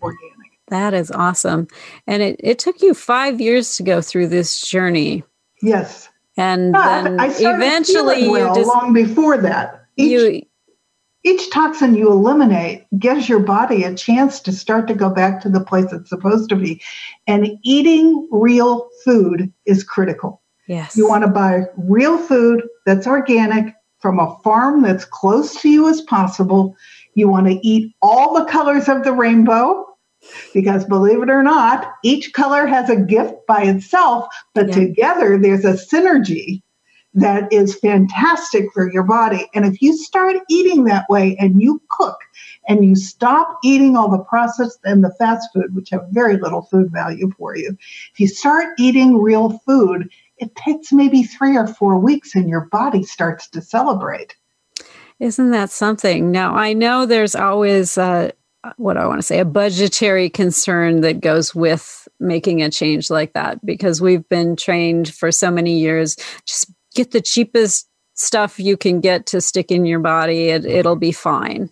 organic. 0.00 0.33
That 0.74 0.92
is 0.92 1.12
awesome. 1.12 1.68
And 2.08 2.20
it, 2.20 2.40
it 2.40 2.58
took 2.58 2.82
you 2.82 2.94
five 2.94 3.40
years 3.40 3.76
to 3.76 3.84
go 3.84 4.00
through 4.00 4.26
this 4.26 4.60
journey. 4.60 5.22
Yes. 5.62 6.08
And 6.36 6.74
then 6.74 7.20
I 7.20 7.28
eventually 7.28 8.26
well 8.26 8.56
just, 8.56 8.66
long 8.66 8.92
before 8.92 9.36
that. 9.38 9.84
Each, 9.96 10.10
you, 10.10 10.42
each 11.22 11.48
toxin 11.52 11.94
you 11.94 12.10
eliminate 12.10 12.86
gives 12.98 13.28
your 13.28 13.38
body 13.38 13.84
a 13.84 13.94
chance 13.94 14.40
to 14.40 14.50
start 14.50 14.88
to 14.88 14.94
go 14.94 15.10
back 15.10 15.40
to 15.42 15.48
the 15.48 15.64
place 15.64 15.92
it's 15.92 16.10
supposed 16.10 16.48
to 16.48 16.56
be. 16.56 16.82
And 17.28 17.56
eating 17.62 18.28
real 18.32 18.88
food 19.04 19.52
is 19.66 19.84
critical. 19.84 20.42
Yes. 20.66 20.96
You 20.96 21.08
want 21.08 21.22
to 21.22 21.30
buy 21.30 21.66
real 21.76 22.18
food 22.18 22.64
that's 22.84 23.06
organic 23.06 23.72
from 24.00 24.18
a 24.18 24.36
farm 24.42 24.82
that's 24.82 25.04
close 25.04 25.54
to 25.62 25.68
you 25.68 25.88
as 25.88 26.00
possible. 26.00 26.76
You 27.14 27.28
want 27.28 27.46
to 27.46 27.64
eat 27.64 27.94
all 28.02 28.34
the 28.34 28.50
colors 28.50 28.88
of 28.88 29.04
the 29.04 29.12
rainbow 29.12 29.86
because 30.52 30.84
believe 30.84 31.22
it 31.22 31.30
or 31.30 31.42
not, 31.42 31.92
each 32.02 32.32
color 32.32 32.66
has 32.66 32.90
a 32.90 32.96
gift 32.96 33.34
by 33.46 33.62
itself, 33.62 34.26
but 34.54 34.68
yeah. 34.68 34.74
together 34.74 35.38
there's 35.38 35.64
a 35.64 35.72
synergy 35.74 36.62
that 37.14 37.50
is 37.52 37.78
fantastic 37.78 38.66
for 38.72 38.92
your 38.92 39.04
body. 39.04 39.46
And 39.54 39.64
if 39.64 39.80
you 39.80 39.96
start 39.96 40.36
eating 40.48 40.84
that 40.84 41.08
way 41.08 41.36
and 41.38 41.62
you 41.62 41.80
cook 41.88 42.18
and 42.68 42.84
you 42.84 42.96
stop 42.96 43.58
eating 43.62 43.96
all 43.96 44.10
the 44.10 44.24
processed 44.24 44.80
and 44.84 45.04
the 45.04 45.14
fast 45.18 45.48
food, 45.54 45.74
which 45.74 45.90
have 45.90 46.06
very 46.10 46.36
little 46.36 46.62
food 46.62 46.90
value 46.90 47.30
for 47.38 47.56
you, 47.56 47.76
if 48.12 48.18
you 48.18 48.26
start 48.26 48.74
eating 48.78 49.18
real 49.18 49.60
food, 49.60 50.10
it 50.38 50.54
takes 50.56 50.92
maybe 50.92 51.22
three 51.22 51.56
or 51.56 51.68
four 51.68 51.98
weeks 51.98 52.34
and 52.34 52.48
your 52.48 52.62
body 52.62 53.04
starts 53.04 53.48
to 53.50 53.62
celebrate. 53.62 54.34
Isn't 55.20 55.52
that 55.52 55.70
something? 55.70 56.32
Now, 56.32 56.54
I 56.54 56.72
know 56.72 57.06
there's 57.06 57.36
always 57.36 57.96
uh, 57.96 58.32
what 58.76 58.96
I 58.96 59.06
want 59.06 59.18
to 59.18 59.22
say, 59.22 59.38
a 59.38 59.44
budgetary 59.44 60.28
concern 60.28 61.00
that 61.02 61.20
goes 61.20 61.54
with 61.54 62.08
making 62.20 62.62
a 62.62 62.70
change 62.70 63.10
like 63.10 63.32
that 63.34 63.64
because 63.64 64.00
we've 64.00 64.28
been 64.28 64.56
trained 64.56 65.12
for 65.12 65.30
so 65.30 65.50
many 65.50 65.78
years 65.78 66.16
just 66.46 66.72
get 66.94 67.10
the 67.10 67.20
cheapest 67.20 67.88
stuff 68.14 68.58
you 68.58 68.76
can 68.76 69.00
get 69.00 69.26
to 69.26 69.40
stick 69.40 69.70
in 69.70 69.84
your 69.84 69.98
body, 69.98 70.48
it, 70.48 70.64
it'll 70.64 70.96
be 70.96 71.12
fine. 71.12 71.70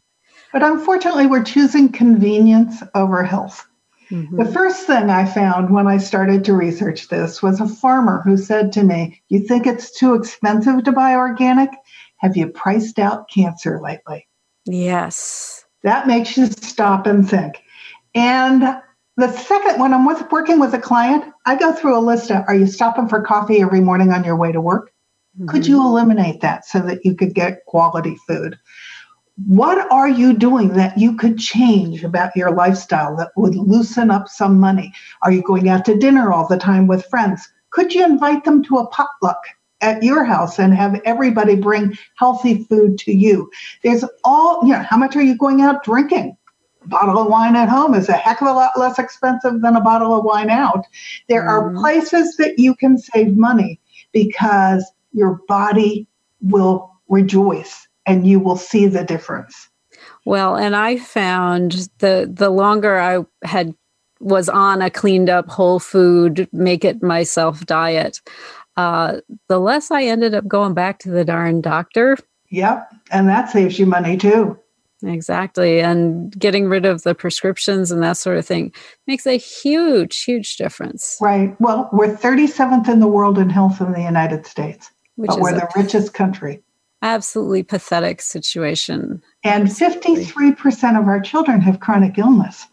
But 0.52 0.62
unfortunately, 0.62 1.26
we're 1.26 1.44
choosing 1.44 1.90
convenience 1.90 2.82
over 2.94 3.22
health. 3.22 3.66
Mm-hmm. 4.10 4.36
The 4.36 4.52
first 4.52 4.86
thing 4.86 5.08
I 5.08 5.24
found 5.24 5.72
when 5.72 5.86
I 5.86 5.96
started 5.96 6.44
to 6.44 6.52
research 6.52 7.08
this 7.08 7.42
was 7.42 7.60
a 7.60 7.68
farmer 7.68 8.20
who 8.22 8.36
said 8.36 8.72
to 8.72 8.82
me, 8.82 9.22
You 9.28 9.40
think 9.40 9.66
it's 9.66 9.98
too 9.98 10.14
expensive 10.14 10.84
to 10.84 10.92
buy 10.92 11.14
organic? 11.14 11.70
Have 12.18 12.36
you 12.36 12.48
priced 12.48 12.98
out 12.98 13.30
cancer 13.30 13.80
lately? 13.82 14.28
Yes. 14.66 15.61
That 15.82 16.06
makes 16.06 16.36
you 16.36 16.46
stop 16.46 17.06
and 17.06 17.28
think. 17.28 17.62
And 18.14 18.80
the 19.16 19.32
second, 19.32 19.80
when 19.80 19.92
I'm 19.92 20.06
with, 20.06 20.30
working 20.30 20.58
with 20.58 20.74
a 20.74 20.80
client, 20.80 21.24
I 21.44 21.56
go 21.56 21.72
through 21.72 21.98
a 21.98 22.00
list 22.00 22.30
of 22.30 22.44
are 22.46 22.54
you 22.54 22.66
stopping 22.66 23.08
for 23.08 23.20
coffee 23.20 23.60
every 23.60 23.80
morning 23.80 24.10
on 24.10 24.24
your 24.24 24.36
way 24.36 24.52
to 24.52 24.60
work? 24.60 24.92
Mm-hmm. 25.36 25.48
Could 25.48 25.66
you 25.66 25.80
eliminate 25.80 26.40
that 26.40 26.64
so 26.64 26.80
that 26.80 27.04
you 27.04 27.14
could 27.14 27.34
get 27.34 27.64
quality 27.66 28.16
food? 28.26 28.58
What 29.46 29.90
are 29.90 30.08
you 30.08 30.34
doing 30.34 30.74
that 30.74 30.98
you 30.98 31.16
could 31.16 31.38
change 31.38 32.04
about 32.04 32.36
your 32.36 32.52
lifestyle 32.52 33.16
that 33.16 33.32
would 33.36 33.54
loosen 33.54 34.10
up 34.10 34.28
some 34.28 34.60
money? 34.60 34.92
Are 35.22 35.32
you 35.32 35.42
going 35.42 35.68
out 35.68 35.84
to 35.86 35.96
dinner 35.96 36.32
all 36.32 36.46
the 36.46 36.58
time 36.58 36.86
with 36.86 37.06
friends? 37.06 37.48
Could 37.70 37.94
you 37.94 38.04
invite 38.04 38.44
them 38.44 38.62
to 38.64 38.76
a 38.76 38.86
potluck 38.88 39.42
at 39.82 40.02
your 40.02 40.24
house 40.24 40.58
and 40.58 40.72
have 40.74 41.00
everybody 41.04 41.56
bring 41.56 41.96
healthy 42.16 42.64
food 42.64 42.98
to 42.98 43.12
you. 43.12 43.50
There's 43.82 44.04
all, 44.24 44.60
you 44.64 44.72
know, 44.72 44.82
how 44.82 44.96
much 44.96 45.16
are 45.16 45.22
you 45.22 45.36
going 45.36 45.60
out 45.60 45.84
drinking? 45.84 46.36
A 46.84 46.88
bottle 46.88 47.18
of 47.18 47.28
wine 47.28 47.54
at 47.54 47.68
home 47.68 47.94
is 47.94 48.08
a 48.08 48.14
heck 48.14 48.40
of 48.40 48.48
a 48.48 48.52
lot 48.52 48.78
less 48.78 48.98
expensive 48.98 49.60
than 49.60 49.76
a 49.76 49.80
bottle 49.80 50.16
of 50.16 50.24
wine 50.24 50.50
out. 50.50 50.84
There 51.28 51.42
mm-hmm. 51.42 51.76
are 51.76 51.80
places 51.80 52.36
that 52.36 52.58
you 52.58 52.74
can 52.74 52.98
save 52.98 53.36
money 53.36 53.80
because 54.12 54.84
your 55.12 55.40
body 55.46 56.06
will 56.40 56.90
rejoice 57.08 57.86
and 58.06 58.26
you 58.26 58.40
will 58.40 58.56
see 58.56 58.86
the 58.86 59.04
difference. 59.04 59.68
Well, 60.24 60.56
and 60.56 60.74
I 60.74 60.98
found 60.98 61.88
the 61.98 62.30
the 62.32 62.50
longer 62.50 62.98
I 62.98 63.24
had 63.46 63.74
was 64.20 64.48
on 64.48 64.80
a 64.82 64.90
cleaned 64.90 65.28
up 65.28 65.48
whole 65.48 65.80
food 65.80 66.48
make 66.52 66.84
it 66.84 67.02
myself 67.02 67.66
diet, 67.66 68.20
uh, 68.76 69.20
the 69.48 69.58
less 69.58 69.90
I 69.90 70.04
ended 70.04 70.34
up 70.34 70.46
going 70.46 70.74
back 70.74 70.98
to 71.00 71.10
the 71.10 71.24
darn 71.24 71.60
doctor. 71.60 72.16
Yep. 72.50 72.92
And 73.10 73.28
that 73.28 73.50
saves 73.50 73.78
you 73.78 73.86
money 73.86 74.16
too. 74.16 74.58
Exactly. 75.04 75.80
And 75.80 76.36
getting 76.38 76.68
rid 76.68 76.84
of 76.84 77.02
the 77.02 77.14
prescriptions 77.14 77.90
and 77.90 78.02
that 78.02 78.16
sort 78.16 78.38
of 78.38 78.46
thing 78.46 78.72
makes 79.06 79.26
a 79.26 79.36
huge, 79.36 80.22
huge 80.22 80.56
difference. 80.56 81.18
Right. 81.20 81.60
Well, 81.60 81.88
we're 81.92 82.14
37th 82.14 82.88
in 82.88 83.00
the 83.00 83.08
world 83.08 83.38
in 83.38 83.50
health 83.50 83.80
in 83.80 83.92
the 83.92 84.02
United 84.02 84.46
States, 84.46 84.90
Which 85.16 85.28
but 85.28 85.40
we're 85.40 85.54
the 85.54 85.68
richest 85.76 86.14
country. 86.14 86.62
Absolutely 87.02 87.64
pathetic 87.64 88.20
situation. 88.22 89.22
And 89.42 89.66
53% 89.66 91.00
of 91.00 91.08
our 91.08 91.20
children 91.20 91.60
have 91.60 91.80
chronic 91.80 92.16
illness. 92.16 92.66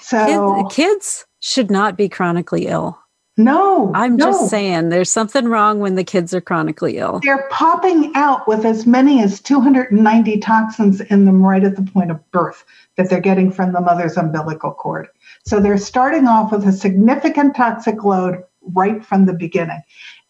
So 0.00 0.66
kids, 0.70 0.74
kids 0.74 1.26
should 1.38 1.70
not 1.70 1.96
be 1.96 2.08
chronically 2.08 2.66
ill. 2.66 2.98
No, 3.38 3.90
I'm 3.94 4.16
no. 4.16 4.26
just 4.26 4.50
saying 4.50 4.90
there's 4.90 5.10
something 5.10 5.46
wrong 5.46 5.80
when 5.80 5.94
the 5.94 6.04
kids 6.04 6.34
are 6.34 6.40
chronically 6.40 6.98
ill. 6.98 7.20
They're 7.22 7.48
popping 7.50 8.12
out 8.14 8.46
with 8.46 8.66
as 8.66 8.86
many 8.86 9.22
as 9.22 9.40
290 9.40 10.38
toxins 10.38 11.00
in 11.00 11.24
them 11.24 11.42
right 11.42 11.64
at 11.64 11.76
the 11.76 11.82
point 11.82 12.10
of 12.10 12.30
birth 12.30 12.62
that 12.96 13.08
they're 13.08 13.20
getting 13.20 13.50
from 13.50 13.72
the 13.72 13.80
mother's 13.80 14.18
umbilical 14.18 14.72
cord. 14.72 15.08
So 15.46 15.60
they're 15.60 15.78
starting 15.78 16.26
off 16.26 16.52
with 16.52 16.66
a 16.66 16.72
significant 16.72 17.56
toxic 17.56 18.04
load 18.04 18.44
right 18.60 19.04
from 19.04 19.24
the 19.24 19.32
beginning. 19.32 19.80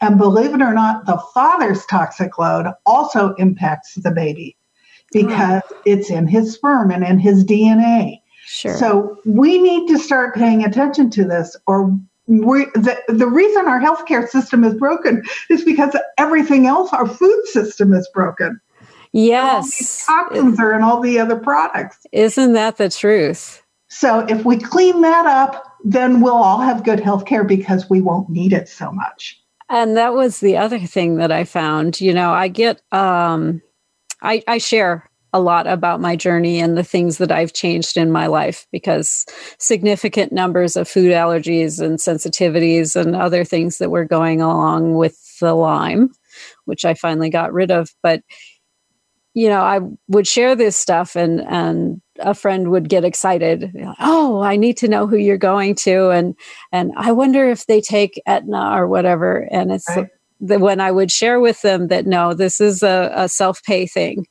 And 0.00 0.16
believe 0.16 0.54
it 0.54 0.62
or 0.62 0.72
not, 0.72 1.06
the 1.06 1.20
father's 1.34 1.84
toxic 1.86 2.38
load 2.38 2.66
also 2.86 3.34
impacts 3.34 3.94
the 3.94 4.12
baby 4.12 4.56
because 5.12 5.62
oh. 5.70 5.82
it's 5.84 6.08
in 6.08 6.28
his 6.28 6.54
sperm 6.54 6.90
and 6.90 7.04
in 7.04 7.18
his 7.18 7.44
DNA. 7.44 8.20
Sure. 8.44 8.76
So 8.76 9.18
we 9.24 9.58
need 9.58 9.88
to 9.88 9.98
start 9.98 10.34
paying 10.34 10.64
attention 10.64 11.10
to 11.10 11.24
this, 11.24 11.56
or 11.66 11.98
we, 12.26 12.66
the, 12.74 12.98
the 13.08 13.26
reason 13.26 13.66
our 13.66 13.80
healthcare 13.80 14.28
system 14.28 14.64
is 14.64 14.74
broken 14.74 15.22
is 15.50 15.64
because 15.64 15.96
everything 16.18 16.66
else, 16.66 16.92
our 16.92 17.06
food 17.06 17.44
system 17.46 17.92
is 17.92 18.08
broken. 18.14 18.60
Yes. 19.12 20.06
toxins 20.06 20.58
are 20.58 20.72
in 20.72 20.82
all 20.82 21.00
the 21.00 21.18
other 21.18 21.36
products. 21.36 22.06
Isn't 22.12 22.54
that 22.54 22.78
the 22.78 22.88
truth? 22.88 23.62
So 23.88 24.20
if 24.20 24.44
we 24.44 24.56
clean 24.56 25.02
that 25.02 25.26
up, 25.26 25.76
then 25.84 26.22
we'll 26.22 26.34
all 26.34 26.60
have 26.60 26.84
good 26.84 27.00
healthcare 27.00 27.46
because 27.46 27.90
we 27.90 28.00
won't 28.00 28.30
need 28.30 28.52
it 28.52 28.68
so 28.68 28.90
much. 28.90 29.38
And 29.68 29.96
that 29.96 30.14
was 30.14 30.40
the 30.40 30.56
other 30.56 30.78
thing 30.78 31.16
that 31.16 31.30
I 31.30 31.44
found. 31.44 32.00
You 32.00 32.14
know, 32.14 32.30
I 32.32 32.48
get 32.48 32.80
um 32.92 33.60
I, 34.22 34.42
I 34.46 34.58
share 34.58 35.10
a 35.32 35.40
lot 35.40 35.66
about 35.66 36.00
my 36.00 36.14
journey 36.14 36.60
and 36.60 36.76
the 36.76 36.84
things 36.84 37.18
that 37.18 37.32
I've 37.32 37.52
changed 37.52 37.96
in 37.96 38.12
my 38.12 38.26
life 38.26 38.66
because 38.70 39.24
significant 39.58 40.32
numbers 40.32 40.76
of 40.76 40.88
food 40.88 41.12
allergies 41.12 41.80
and 41.80 41.98
sensitivities 41.98 42.94
and 42.96 43.16
other 43.16 43.44
things 43.44 43.78
that 43.78 43.90
were 43.90 44.04
going 44.04 44.42
along 44.42 44.94
with 44.94 45.18
the 45.40 45.54
Lyme, 45.54 46.12
which 46.66 46.84
I 46.84 46.94
finally 46.94 47.30
got 47.30 47.52
rid 47.52 47.70
of. 47.70 47.90
But 48.02 48.22
you 49.34 49.48
know, 49.48 49.62
I 49.62 49.80
would 50.08 50.26
share 50.26 50.54
this 50.54 50.76
stuff 50.76 51.16
and 51.16 51.40
and 51.40 52.02
a 52.18 52.34
friend 52.34 52.70
would 52.70 52.90
get 52.90 53.04
excited. 53.04 53.72
Oh, 53.98 54.42
I 54.42 54.56
need 54.56 54.76
to 54.78 54.88
know 54.88 55.06
who 55.06 55.16
you're 55.16 55.38
going 55.38 55.74
to 55.76 56.10
and 56.10 56.34
and 56.70 56.92
I 56.96 57.12
wonder 57.12 57.48
if 57.48 57.64
they 57.64 57.80
take 57.80 58.20
Aetna 58.26 58.72
or 58.76 58.86
whatever. 58.86 59.48
And 59.50 59.72
it's 59.72 59.88
right. 59.88 60.08
the, 60.40 60.58
when 60.58 60.80
I 60.80 60.90
would 60.90 61.10
share 61.10 61.40
with 61.40 61.62
them 61.62 61.88
that 61.88 62.06
no, 62.06 62.34
this 62.34 62.60
is 62.60 62.82
a, 62.82 63.10
a 63.14 63.28
self-pay 63.30 63.86
thing 63.86 64.26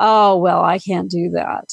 oh, 0.00 0.36
well, 0.38 0.62
I 0.62 0.78
can't 0.78 1.10
do 1.10 1.30
that. 1.30 1.66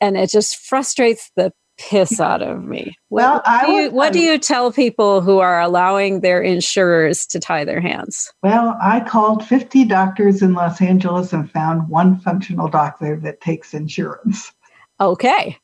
And 0.00 0.16
it 0.16 0.30
just 0.30 0.56
frustrates 0.56 1.30
the 1.36 1.52
piss 1.76 2.20
out 2.20 2.42
of 2.42 2.62
me. 2.62 2.96
Well, 3.10 3.42
what, 3.44 3.66
do, 3.66 3.72
you, 3.72 3.90
what 3.90 4.12
do 4.12 4.18
um 4.20 4.24
you 4.24 4.38
tell 4.38 4.72
people 4.72 5.20
who 5.20 5.38
are 5.38 5.60
allowing 5.60 6.20
their 6.20 6.40
insurers 6.40 7.26
to 7.26 7.40
tie 7.40 7.64
their 7.64 7.80
hands? 7.80 8.32
Well, 8.42 8.78
I 8.80 9.00
called 9.00 9.44
50 9.44 9.84
doctors 9.84 10.40
in 10.40 10.54
Los 10.54 10.80
Angeles 10.80 11.32
and 11.32 11.50
found 11.50 11.88
one 11.88 12.18
functional 12.18 12.68
doctor 12.68 13.16
that 13.20 13.40
takes 13.40 13.74
insurance. 13.74 14.52
Okay. 15.00 15.58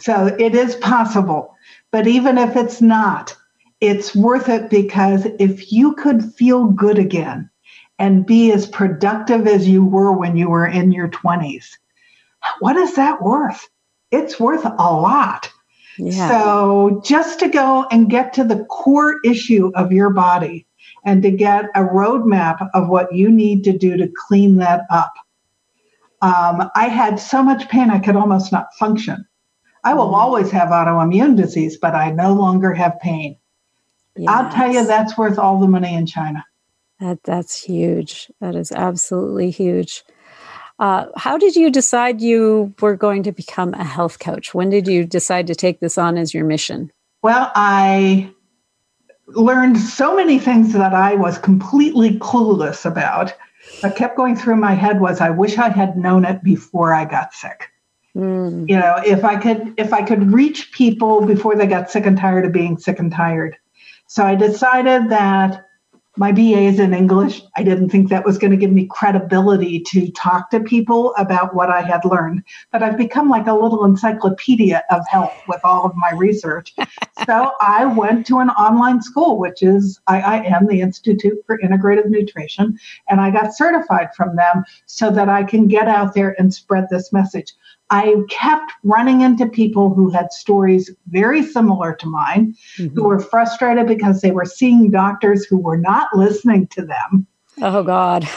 So 0.00 0.26
it 0.38 0.54
is 0.54 0.76
possible. 0.76 1.54
But 1.90 2.06
even 2.06 2.38
if 2.38 2.54
it's 2.56 2.80
not, 2.82 3.34
it's 3.80 4.14
worth 4.14 4.48
it 4.48 4.70
because 4.70 5.26
if 5.38 5.72
you 5.72 5.94
could 5.94 6.22
feel 6.34 6.66
good 6.66 6.98
again, 6.98 7.50
and 7.98 8.26
be 8.26 8.52
as 8.52 8.66
productive 8.66 9.46
as 9.46 9.68
you 9.68 9.84
were 9.84 10.12
when 10.12 10.36
you 10.36 10.48
were 10.48 10.66
in 10.66 10.92
your 10.92 11.08
20s. 11.08 11.66
What 12.60 12.76
is 12.76 12.94
that 12.94 13.22
worth? 13.22 13.68
It's 14.10 14.38
worth 14.38 14.64
a 14.64 14.68
lot. 14.68 15.50
Yeah. 15.98 16.28
So, 16.28 17.02
just 17.04 17.40
to 17.40 17.48
go 17.48 17.86
and 17.90 18.08
get 18.08 18.32
to 18.34 18.44
the 18.44 18.64
core 18.66 19.16
issue 19.24 19.72
of 19.74 19.90
your 19.90 20.10
body 20.10 20.66
and 21.04 21.22
to 21.22 21.30
get 21.30 21.66
a 21.74 21.80
roadmap 21.80 22.68
of 22.72 22.88
what 22.88 23.12
you 23.12 23.30
need 23.30 23.64
to 23.64 23.76
do 23.76 23.96
to 23.96 24.08
clean 24.28 24.56
that 24.56 24.82
up. 24.90 25.12
Um, 26.22 26.70
I 26.74 26.88
had 26.88 27.18
so 27.18 27.42
much 27.42 27.68
pain 27.68 27.90
I 27.90 27.98
could 27.98 28.16
almost 28.16 28.52
not 28.52 28.74
function. 28.78 29.26
I 29.84 29.94
will 29.94 30.08
mm. 30.08 30.14
always 30.14 30.50
have 30.50 30.68
autoimmune 30.68 31.36
disease, 31.36 31.76
but 31.76 31.94
I 31.94 32.10
no 32.10 32.32
longer 32.32 32.72
have 32.74 32.98
pain. 33.00 33.36
Yes. 34.16 34.28
I'll 34.28 34.52
tell 34.52 34.72
you, 34.72 34.86
that's 34.86 35.16
worth 35.16 35.38
all 35.38 35.60
the 35.60 35.68
money 35.68 35.94
in 35.94 36.06
China. 36.06 36.44
That 37.00 37.22
that's 37.24 37.62
huge. 37.62 38.30
That 38.40 38.54
is 38.54 38.72
absolutely 38.72 39.50
huge. 39.50 40.04
Uh, 40.78 41.06
how 41.16 41.36
did 41.36 41.56
you 41.56 41.70
decide 41.70 42.20
you 42.20 42.72
were 42.80 42.96
going 42.96 43.24
to 43.24 43.32
become 43.32 43.74
a 43.74 43.84
health 43.84 44.20
coach? 44.20 44.54
When 44.54 44.70
did 44.70 44.86
you 44.86 45.04
decide 45.04 45.46
to 45.48 45.54
take 45.54 45.80
this 45.80 45.98
on 45.98 46.16
as 46.16 46.32
your 46.32 46.44
mission? 46.44 46.92
Well, 47.22 47.50
I 47.56 48.32
learned 49.26 49.78
so 49.78 50.16
many 50.16 50.38
things 50.38 50.72
that 50.72 50.94
I 50.94 51.14
was 51.16 51.38
completely 51.38 52.18
clueless 52.18 52.84
about. 52.84 53.34
What 53.80 53.96
kept 53.96 54.16
going 54.16 54.36
through 54.36 54.56
my 54.56 54.74
head 54.74 55.00
was 55.00 55.20
I 55.20 55.30
wish 55.30 55.58
I 55.58 55.68
had 55.68 55.96
known 55.96 56.24
it 56.24 56.42
before 56.42 56.94
I 56.94 57.04
got 57.04 57.34
sick. 57.34 57.70
Mm. 58.16 58.68
You 58.68 58.76
know, 58.76 58.96
if 59.04 59.24
I 59.24 59.36
could 59.36 59.74
if 59.76 59.92
I 59.92 60.02
could 60.02 60.32
reach 60.32 60.72
people 60.72 61.26
before 61.26 61.54
they 61.54 61.66
got 61.66 61.90
sick 61.90 62.06
and 62.06 62.16
tired 62.16 62.46
of 62.46 62.52
being 62.52 62.78
sick 62.78 62.98
and 62.98 63.12
tired. 63.12 63.56
So 64.06 64.24
I 64.24 64.34
decided 64.34 65.10
that 65.10 65.67
my 66.18 66.32
BA 66.32 66.62
is 66.62 66.80
in 66.80 66.92
English. 66.92 67.42
I 67.56 67.62
didn't 67.62 67.90
think 67.90 68.08
that 68.08 68.24
was 68.24 68.38
going 68.38 68.50
to 68.50 68.56
give 68.56 68.72
me 68.72 68.86
credibility 68.90 69.80
to 69.80 70.10
talk 70.10 70.50
to 70.50 70.60
people 70.60 71.14
about 71.16 71.54
what 71.54 71.70
I 71.70 71.80
had 71.80 72.04
learned. 72.04 72.42
But 72.72 72.82
I've 72.82 72.98
become 72.98 73.30
like 73.30 73.46
a 73.46 73.54
little 73.54 73.84
encyclopedia 73.84 74.82
of 74.90 75.06
health 75.08 75.34
with 75.46 75.60
all 75.62 75.86
of 75.86 75.94
my 75.94 76.10
research. 76.12 76.74
so 77.26 77.52
I 77.60 77.84
went 77.84 78.26
to 78.26 78.40
an 78.40 78.50
online 78.50 79.00
school, 79.00 79.38
which 79.38 79.62
is 79.62 80.00
IIN, 80.08 80.68
the 80.68 80.80
Institute 80.80 81.38
for 81.46 81.58
Integrative 81.58 82.06
Nutrition, 82.06 82.76
and 83.08 83.20
I 83.20 83.30
got 83.30 83.54
certified 83.54 84.08
from 84.16 84.34
them 84.34 84.64
so 84.86 85.10
that 85.10 85.28
I 85.28 85.44
can 85.44 85.68
get 85.68 85.86
out 85.86 86.14
there 86.14 86.34
and 86.38 86.52
spread 86.52 86.86
this 86.90 87.12
message. 87.12 87.54
I 87.90 88.14
kept 88.28 88.72
running 88.84 89.22
into 89.22 89.46
people 89.46 89.94
who 89.94 90.10
had 90.10 90.32
stories 90.32 90.90
very 91.08 91.42
similar 91.42 91.94
to 91.94 92.06
mine, 92.06 92.54
mm-hmm. 92.76 92.94
who 92.94 93.04
were 93.04 93.18
frustrated 93.18 93.86
because 93.86 94.20
they 94.20 94.30
were 94.30 94.44
seeing 94.44 94.90
doctors 94.90 95.46
who 95.46 95.58
were 95.58 95.78
not 95.78 96.08
listening 96.14 96.66
to 96.68 96.82
them. 96.82 97.26
Oh 97.60 97.82
God. 97.82 98.28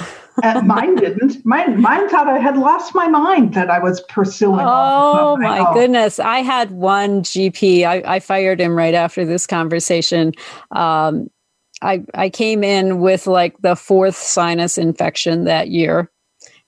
uh, 0.43 0.61
mine 0.61 0.95
didn't. 0.95 1.45
Mine, 1.45 1.81
mine 1.81 2.07
thought 2.09 2.27
I 2.27 2.39
had 2.39 2.57
lost 2.57 2.95
my 2.95 3.07
mind 3.07 3.53
that 3.53 3.69
I 3.69 3.79
was 3.79 4.01
pursuing. 4.01 4.61
Oh 4.61 5.37
my 5.37 5.71
goodness! 5.73 6.19
I 6.19 6.39
had 6.39 6.71
one 6.71 7.21
GP. 7.21 7.83
I, 7.83 8.15
I, 8.15 8.19
fired 8.19 8.59
him 8.59 8.75
right 8.75 8.93
after 8.93 9.25
this 9.25 9.45
conversation. 9.45 10.31
Um, 10.71 11.29
I 11.81 12.03
I 12.13 12.29
came 12.29 12.63
in 12.63 12.99
with 12.99 13.27
like 13.27 13.57
the 13.61 13.75
fourth 13.75 14.15
sinus 14.15 14.77
infection 14.77 15.43
that 15.43 15.69
year, 15.69 16.09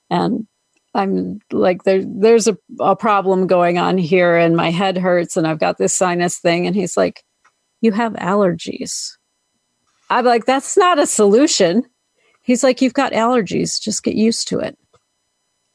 and 0.09 0.45
I'm 0.95 1.39
like 1.51 1.84
there 1.84 2.03
there's 2.06 2.47
a, 2.47 2.58
a 2.79 2.95
problem 2.95 3.47
going 3.47 3.77
on 3.77 3.97
here 3.97 4.38
and 4.38 4.56
my 4.56 4.69
head 4.69 4.97
hurts 4.97 5.36
and 5.36 5.47
I've 5.47 5.60
got 5.60 5.77
this 5.77 5.93
sinus 5.93 6.38
thing 6.38 6.67
and 6.67 6.75
he's 6.75 6.95
like 6.95 7.23
you 7.82 7.91
have 7.91 8.13
allergies. 8.13 9.17
I'm 10.10 10.25
like 10.25 10.45
that's 10.45 10.77
not 10.77 10.99
a 10.99 11.08
solution. 11.08 11.84
He's 12.41 12.63
like 12.63 12.82
you've 12.82 12.93
got 12.93 13.13
allergies, 13.13 13.82
just 13.82 14.03
get 14.03 14.15
used 14.15 14.47
to 14.49 14.60
it. 14.60 14.77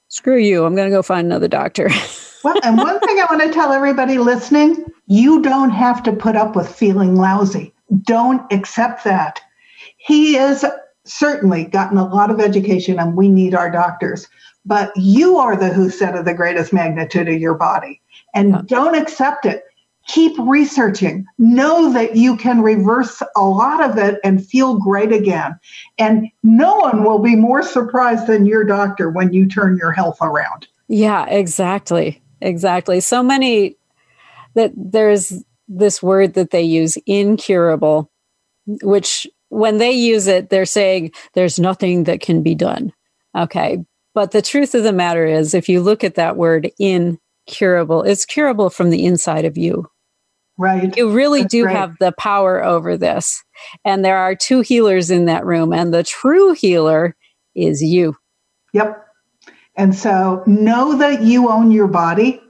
Screw 0.08 0.38
you, 0.38 0.64
I'm 0.64 0.74
going 0.74 0.88
to 0.88 0.96
go 0.96 1.02
find 1.02 1.26
another 1.26 1.48
doctor. 1.48 1.90
well, 2.44 2.58
and 2.62 2.78
one 2.78 2.98
thing 3.00 3.18
I 3.18 3.26
want 3.28 3.42
to 3.42 3.52
tell 3.52 3.72
everybody 3.72 4.16
listening, 4.16 4.86
you 5.06 5.42
don't 5.42 5.70
have 5.70 6.02
to 6.04 6.12
put 6.12 6.34
up 6.34 6.56
with 6.56 6.66
feeling 6.66 7.14
lousy. 7.14 7.74
Don't 8.02 8.50
accept 8.50 9.04
that. 9.04 9.40
He 9.98 10.36
is 10.36 10.64
certainly 11.04 11.64
gotten 11.64 11.98
a 11.98 12.06
lot 12.06 12.30
of 12.30 12.40
education 12.40 12.98
and 12.98 13.16
we 13.16 13.28
need 13.28 13.54
our 13.54 13.70
doctors 13.70 14.26
but 14.68 14.92
you 14.96 15.38
are 15.38 15.56
the 15.56 15.70
who 15.70 15.88
said 15.88 16.14
of 16.14 16.26
the 16.26 16.34
greatest 16.34 16.74
magnitude 16.74 17.26
of 17.26 17.40
your 17.40 17.54
body. 17.54 18.02
And 18.34 18.68
don't 18.68 18.94
accept 18.94 19.46
it. 19.46 19.64
Keep 20.08 20.36
researching. 20.38 21.24
Know 21.38 21.90
that 21.92 22.16
you 22.16 22.36
can 22.36 22.60
reverse 22.60 23.22
a 23.34 23.44
lot 23.44 23.82
of 23.82 23.96
it 23.96 24.20
and 24.22 24.46
feel 24.46 24.78
great 24.78 25.10
again. 25.10 25.58
And 25.98 26.28
no 26.42 26.76
one 26.76 27.02
will 27.02 27.18
be 27.18 27.34
more 27.34 27.62
surprised 27.62 28.26
than 28.26 28.44
your 28.44 28.64
doctor 28.64 29.10
when 29.10 29.32
you 29.32 29.48
turn 29.48 29.78
your 29.78 29.92
health 29.92 30.18
around. 30.20 30.68
Yeah, 30.88 31.26
exactly. 31.26 32.22
Exactly. 32.42 33.00
So 33.00 33.22
many 33.22 33.76
that 34.54 34.72
there's 34.76 35.42
this 35.66 36.02
word 36.02 36.34
that 36.34 36.50
they 36.50 36.62
use, 36.62 36.96
incurable, 37.06 38.10
which 38.82 39.26
when 39.48 39.78
they 39.78 39.92
use 39.92 40.26
it, 40.26 40.50
they're 40.50 40.66
saying 40.66 41.12
there's 41.32 41.58
nothing 41.58 42.04
that 42.04 42.20
can 42.20 42.42
be 42.42 42.54
done. 42.54 42.92
Okay. 43.36 43.84
But 44.18 44.32
the 44.32 44.42
truth 44.42 44.74
of 44.74 44.82
the 44.82 44.92
matter 44.92 45.24
is, 45.24 45.54
if 45.54 45.68
you 45.68 45.80
look 45.80 46.02
at 46.02 46.16
that 46.16 46.36
word 46.36 46.72
incurable, 46.80 48.02
it's 48.02 48.26
curable 48.26 48.68
from 48.68 48.90
the 48.90 49.06
inside 49.06 49.44
of 49.44 49.56
you. 49.56 49.86
Right. 50.56 50.92
You 50.96 51.12
really 51.12 51.42
That's 51.42 51.52
do 51.52 51.66
right. 51.66 51.76
have 51.76 51.94
the 52.00 52.10
power 52.10 52.64
over 52.64 52.96
this. 52.96 53.44
And 53.84 54.04
there 54.04 54.16
are 54.16 54.34
two 54.34 54.60
healers 54.60 55.12
in 55.12 55.26
that 55.26 55.46
room, 55.46 55.72
and 55.72 55.94
the 55.94 56.02
true 56.02 56.52
healer 56.52 57.14
is 57.54 57.80
you. 57.80 58.16
Yep. 58.72 59.06
And 59.76 59.94
so 59.94 60.42
know 60.48 60.98
that 60.98 61.22
you 61.22 61.48
own 61.48 61.70
your 61.70 61.86
body, 61.86 62.42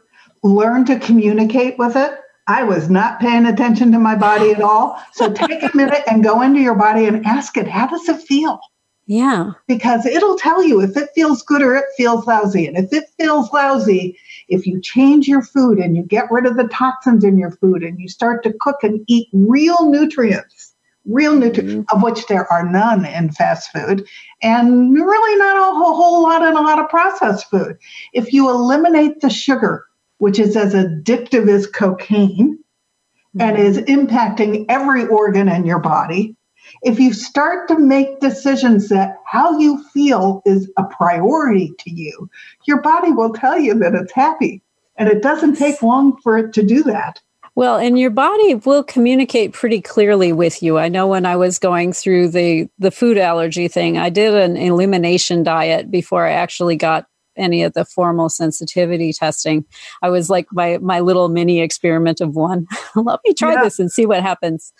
learn 0.42 0.86
to 0.86 0.98
communicate 0.98 1.76
with 1.76 1.96
it. 1.96 2.12
I 2.46 2.64
was 2.64 2.88
not 2.88 3.20
paying 3.20 3.44
attention 3.44 3.92
to 3.92 3.98
my 3.98 4.14
body 4.14 4.52
at 4.52 4.62
all. 4.62 4.98
So 5.12 5.30
take 5.30 5.62
a 5.62 5.76
minute 5.76 6.02
and 6.10 6.24
go 6.24 6.40
into 6.40 6.60
your 6.60 6.76
body 6.76 7.04
and 7.04 7.26
ask 7.26 7.58
it, 7.58 7.68
how 7.68 7.88
does 7.88 8.08
it 8.08 8.22
feel? 8.22 8.58
Yeah. 9.08 9.52
Because 9.66 10.04
it'll 10.04 10.36
tell 10.36 10.62
you 10.62 10.82
if 10.82 10.94
it 10.94 11.08
feels 11.14 11.42
good 11.42 11.62
or 11.62 11.74
it 11.74 11.86
feels 11.96 12.26
lousy. 12.26 12.66
And 12.66 12.76
if 12.76 12.92
it 12.92 13.04
feels 13.18 13.50
lousy, 13.54 14.18
if 14.48 14.66
you 14.66 14.80
change 14.82 15.26
your 15.26 15.40
food 15.40 15.78
and 15.78 15.96
you 15.96 16.02
get 16.02 16.30
rid 16.30 16.44
of 16.44 16.58
the 16.58 16.68
toxins 16.68 17.24
in 17.24 17.38
your 17.38 17.52
food 17.52 17.82
and 17.82 17.98
you 17.98 18.06
start 18.08 18.42
to 18.42 18.52
cook 18.60 18.76
and 18.82 19.02
eat 19.08 19.28
real 19.32 19.90
nutrients, 19.90 20.74
real 21.06 21.34
nutrients, 21.34 21.72
mm-hmm. 21.72 21.96
of 21.96 22.02
which 22.02 22.26
there 22.26 22.52
are 22.52 22.70
none 22.70 23.06
in 23.06 23.32
fast 23.32 23.70
food, 23.72 24.06
and 24.42 24.94
really 24.94 25.38
not 25.38 25.56
a 25.56 25.74
whole, 25.74 25.96
whole 25.96 26.22
lot 26.22 26.42
in 26.42 26.54
a 26.54 26.60
lot 26.60 26.78
of 26.78 26.90
processed 26.90 27.48
food. 27.48 27.78
If 28.12 28.34
you 28.34 28.50
eliminate 28.50 29.22
the 29.22 29.30
sugar, 29.30 29.86
which 30.18 30.38
is 30.38 30.54
as 30.54 30.74
addictive 30.74 31.48
as 31.48 31.66
cocaine, 31.66 32.58
mm-hmm. 32.58 33.40
and 33.40 33.56
is 33.56 33.78
impacting 33.78 34.66
every 34.68 35.06
organ 35.06 35.48
in 35.48 35.64
your 35.64 35.78
body, 35.78 36.36
if 36.82 36.98
you 36.98 37.12
start 37.12 37.68
to 37.68 37.78
make 37.78 38.20
decisions 38.20 38.88
that 38.88 39.18
how 39.26 39.58
you 39.58 39.82
feel 39.92 40.42
is 40.44 40.70
a 40.76 40.84
priority 40.84 41.72
to 41.80 41.90
you, 41.90 42.30
your 42.66 42.80
body 42.80 43.10
will 43.10 43.32
tell 43.32 43.58
you 43.58 43.74
that 43.74 43.94
it's 43.94 44.12
happy. 44.12 44.62
And 44.96 45.08
it 45.08 45.22
doesn't 45.22 45.56
take 45.56 45.80
long 45.82 46.16
for 46.22 46.36
it 46.36 46.52
to 46.54 46.62
do 46.62 46.82
that. 46.84 47.20
Well, 47.54 47.76
and 47.76 47.98
your 47.98 48.10
body 48.10 48.54
will 48.54 48.84
communicate 48.84 49.52
pretty 49.52 49.80
clearly 49.80 50.32
with 50.32 50.62
you. 50.62 50.78
I 50.78 50.88
know 50.88 51.08
when 51.08 51.26
I 51.26 51.34
was 51.34 51.58
going 51.58 51.92
through 51.92 52.28
the 52.28 52.68
the 52.78 52.92
food 52.92 53.18
allergy 53.18 53.66
thing, 53.66 53.98
I 53.98 54.10
did 54.10 54.34
an 54.34 54.56
elimination 54.56 55.42
diet 55.42 55.90
before 55.90 56.24
I 56.24 56.32
actually 56.32 56.76
got 56.76 57.06
any 57.36 57.62
of 57.62 57.72
the 57.72 57.84
formal 57.84 58.28
sensitivity 58.28 59.12
testing. 59.12 59.64
I 60.02 60.10
was 60.10 60.28
like 60.30 60.46
my 60.52 60.78
my 60.78 61.00
little 61.00 61.28
mini 61.28 61.60
experiment 61.60 62.20
of 62.20 62.36
one. 62.36 62.66
Let 62.94 63.20
me 63.26 63.34
try 63.34 63.54
yeah. 63.54 63.64
this 63.64 63.78
and 63.78 63.90
see 63.90 64.06
what 64.06 64.22
happens. 64.22 64.72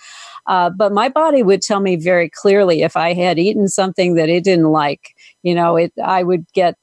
Uh, 0.49 0.71
but 0.71 0.93
my 0.93 1.09
body 1.09 1.43
would 1.43 1.63
tell 1.63 1.81
me 1.81 1.95
very 1.95 2.31
clearly 2.31 2.83
if 2.83 2.97
I 2.97 3.13
had 3.13 3.39
eaten 3.39 3.69
something 3.69 4.15
that 4.15 4.29
it 4.29 4.43
didn't 4.43 4.73
like. 4.73 5.15
You 5.43 5.55
know, 5.55 5.77
it 5.77 5.93
I 6.03 6.23
would 6.23 6.47
get 6.55 6.75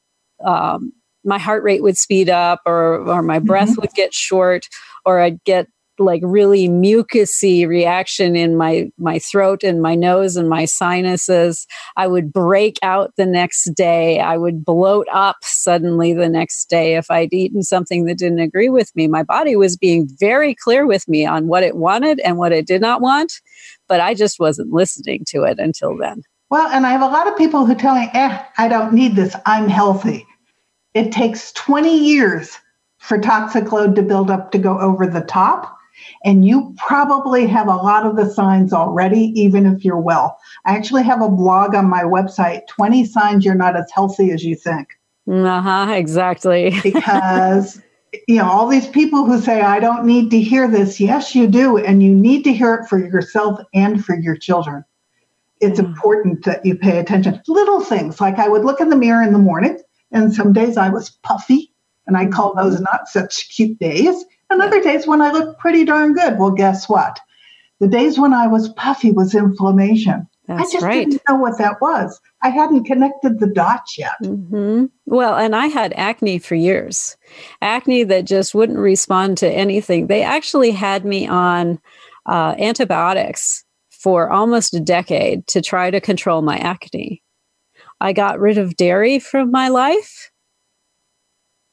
um, 0.45 0.93
my 1.23 1.39
heart 1.39 1.63
rate 1.63 1.81
would 1.81 1.97
speed 1.97 2.29
up, 2.29 2.61
or 2.65 2.99
or 2.99 3.21
my 3.21 3.39
breath 3.39 3.69
mm-hmm. 3.71 3.81
would 3.81 3.93
get 3.93 4.13
short, 4.13 4.67
or 5.03 5.19
I'd 5.19 5.43
get 5.43 5.67
like 5.99 6.21
really 6.23 6.67
mucusy 6.67 7.67
reaction 7.67 8.35
in 8.35 8.57
my 8.57 8.91
my 8.97 9.19
throat 9.19 9.63
and 9.63 9.81
my 9.81 9.95
nose 9.95 10.35
and 10.35 10.49
my 10.49 10.65
sinuses. 10.65 11.65
I 11.97 12.07
would 12.07 12.31
break 12.31 12.77
out 12.81 13.13
the 13.17 13.25
next 13.25 13.73
day. 13.75 14.19
I 14.19 14.37
would 14.37 14.63
bloat 14.63 15.07
up 15.11 15.37
suddenly 15.41 16.13
the 16.13 16.29
next 16.29 16.65
day. 16.69 16.95
If 16.95 17.09
i'd 17.09 17.33
eaten 17.33 17.63
something 17.63 18.05
that 18.05 18.17
didn't 18.17 18.39
agree 18.39 18.69
with 18.69 18.95
me 18.95 19.07
my 19.07 19.23
body 19.23 19.55
was 19.55 19.77
being 19.77 20.07
very 20.19 20.53
clear 20.55 20.85
with 20.85 21.07
me 21.07 21.25
on 21.25 21.47
what 21.47 21.63
it 21.63 21.75
wanted 21.75 22.19
and 22.19 22.37
what 22.37 22.51
it 22.51 22.67
did 22.67 22.81
not 22.81 23.01
want 23.01 23.41
but 23.87 23.99
i 23.99 24.13
just 24.13 24.39
wasn't 24.39 24.71
listening 24.71 25.23
to 25.27 25.43
it 25.43 25.59
until 25.59 25.97
then. 25.97 26.21
Well 26.49 26.67
and 26.67 26.85
i 26.85 26.91
have 26.91 27.01
a 27.01 27.07
lot 27.07 27.27
of 27.27 27.37
people 27.37 27.65
who 27.65 27.75
tell 27.75 27.95
me 27.95 28.09
eh 28.13 28.43
i 28.57 28.67
don't 28.67 28.93
need 28.93 29.15
this. 29.15 29.35
I'm 29.45 29.69
healthy. 29.69 30.25
It 30.93 31.11
takes 31.11 31.51
20 31.53 31.97
years 31.97 32.57
for 32.99 33.19
toxic 33.19 33.71
load 33.71 33.95
to 33.95 34.01
build 34.01 34.31
up 34.31 34.51
to 34.51 34.57
go 34.57 34.79
over 34.79 35.05
the 35.05 35.21
top 35.21 35.77
and 36.23 36.45
you 36.45 36.73
probably 36.77 37.47
have 37.47 37.67
a 37.67 37.75
lot 37.75 38.05
of 38.05 38.15
the 38.15 38.29
signs 38.29 38.73
already, 38.73 39.31
even 39.39 39.65
if 39.65 39.85
you're 39.85 39.99
well. 39.99 40.37
I 40.65 40.75
actually 40.75 41.03
have 41.03 41.21
a 41.21 41.29
blog 41.29 41.75
on 41.75 41.89
my 41.89 42.03
website 42.03 42.67
20 42.67 43.05
signs 43.05 43.45
you're 43.45 43.55
not 43.55 43.75
as 43.75 43.89
healthy 43.93 44.31
as 44.31 44.43
you 44.43 44.55
think. 44.55 44.89
Uh 45.29 45.61
huh, 45.61 45.93
exactly. 45.93 46.73
because, 46.83 47.81
you 48.27 48.37
know, 48.37 48.49
all 48.49 48.67
these 48.67 48.87
people 48.87 49.25
who 49.25 49.39
say, 49.39 49.61
I 49.61 49.79
don't 49.79 50.05
need 50.05 50.29
to 50.31 50.39
hear 50.39 50.67
this. 50.67 50.99
Yes, 50.99 51.35
you 51.35 51.47
do. 51.47 51.77
And 51.77 52.03
you 52.03 52.13
need 52.13 52.43
to 52.43 52.53
hear 52.53 52.75
it 52.75 52.87
for 52.87 52.97
yourself 52.97 53.59
and 53.73 54.03
for 54.03 54.17
your 54.17 54.35
children. 54.35 54.83
It's 55.61 55.79
mm. 55.79 55.85
important 55.85 56.45
that 56.45 56.65
you 56.65 56.75
pay 56.75 56.99
attention. 56.99 57.41
Little 57.47 57.81
things 57.81 58.21
like 58.21 58.37
I 58.37 58.47
would 58.47 58.63
look 58.63 58.81
in 58.81 58.89
the 58.89 58.95
mirror 58.95 59.23
in 59.23 59.33
the 59.33 59.39
morning, 59.39 59.79
and 60.11 60.33
some 60.33 60.53
days 60.53 60.77
I 60.77 60.89
was 60.89 61.11
puffy, 61.23 61.73
and 62.07 62.17
I 62.17 62.27
call 62.27 62.53
those 62.53 62.79
not 62.81 63.07
such 63.07 63.49
cute 63.55 63.79
days. 63.79 64.25
And 64.49 64.61
other 64.61 64.81
days 64.81 65.07
when 65.07 65.21
I 65.21 65.31
look 65.31 65.57
pretty 65.59 65.85
darn 65.85 66.13
good. 66.13 66.37
Well, 66.37 66.51
guess 66.51 66.87
what? 66.87 67.19
The 67.79 67.87
days 67.87 68.17
when 68.19 68.33
I 68.33 68.47
was 68.47 68.69
puffy 68.69 69.11
was 69.11 69.35
inflammation. 69.35 70.27
That's 70.47 70.69
I 70.69 70.71
just 70.71 70.85
right. 70.85 71.09
didn't 71.09 71.23
know 71.27 71.35
what 71.35 71.57
that 71.57 71.81
was. 71.81 72.19
I 72.43 72.49
hadn't 72.49 72.83
connected 72.83 73.39
the 73.39 73.47
dots 73.47 73.97
yet. 73.97 74.13
Mm-hmm. 74.21 74.85
Well, 75.05 75.35
and 75.35 75.55
I 75.55 75.67
had 75.67 75.93
acne 75.93 76.37
for 76.37 76.55
years, 76.55 77.17
acne 77.61 78.03
that 78.03 78.25
just 78.25 78.53
wouldn't 78.53 78.77
respond 78.77 79.39
to 79.39 79.49
anything. 79.51 80.07
They 80.07 80.21
actually 80.21 80.71
had 80.71 81.03
me 81.03 81.27
on 81.27 81.79
uh, 82.27 82.55
antibiotics 82.59 83.65
for 83.89 84.29
almost 84.31 84.75
a 84.75 84.79
decade 84.79 85.47
to 85.47 85.61
try 85.61 85.89
to 85.89 85.99
control 85.99 86.43
my 86.43 86.57
acne. 86.57 87.23
I 87.99 88.13
got 88.13 88.39
rid 88.39 88.59
of 88.59 88.75
dairy 88.75 89.17
from 89.17 89.49
my 89.49 89.69
life. 89.69 90.31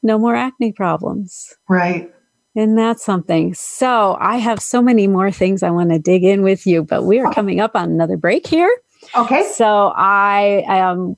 No 0.02 0.18
more 0.18 0.34
acne 0.34 0.72
problems. 0.72 1.54
Right. 1.68 2.12
And 2.54 2.76
that's 2.76 3.04
something. 3.04 3.54
So 3.54 4.16
I 4.20 4.36
have 4.36 4.60
so 4.60 4.82
many 4.82 5.06
more 5.06 5.30
things 5.30 5.62
I 5.62 5.70
want 5.70 5.90
to 5.90 5.98
dig 5.98 6.22
in 6.22 6.42
with 6.42 6.66
you, 6.66 6.82
but 6.82 7.04
we 7.04 7.18
are 7.18 7.32
coming 7.32 7.60
up 7.60 7.74
on 7.74 7.90
another 7.90 8.16
break 8.16 8.46
here. 8.46 8.70
Okay. 9.16 9.50
So 9.54 9.92
I 9.96 10.64
am 10.66 11.16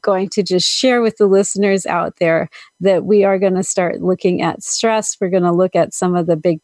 going 0.00 0.28
to 0.30 0.42
just 0.42 0.68
share 0.68 1.00
with 1.00 1.16
the 1.16 1.26
listeners 1.26 1.86
out 1.86 2.16
there 2.18 2.50
that 2.80 3.04
we 3.04 3.24
are 3.24 3.38
going 3.38 3.54
to 3.54 3.62
start 3.62 4.02
looking 4.02 4.42
at 4.42 4.62
stress. 4.62 5.16
We're 5.20 5.30
going 5.30 5.42
to 5.44 5.52
look 5.52 5.76
at 5.76 5.94
some 5.94 6.14
of 6.14 6.26
the 6.26 6.36
big 6.36 6.60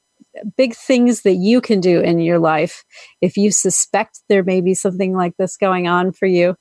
big 0.56 0.74
things 0.74 1.22
that 1.22 1.34
you 1.34 1.60
can 1.60 1.78
do 1.78 2.00
in 2.00 2.18
your 2.18 2.38
life 2.38 2.84
if 3.20 3.36
you 3.36 3.50
suspect 3.50 4.20
there 4.30 4.42
may 4.42 4.62
be 4.62 4.72
something 4.72 5.14
like 5.14 5.36
this 5.36 5.58
going 5.58 5.88
on 5.88 6.10
for 6.10 6.24
you. 6.24 6.56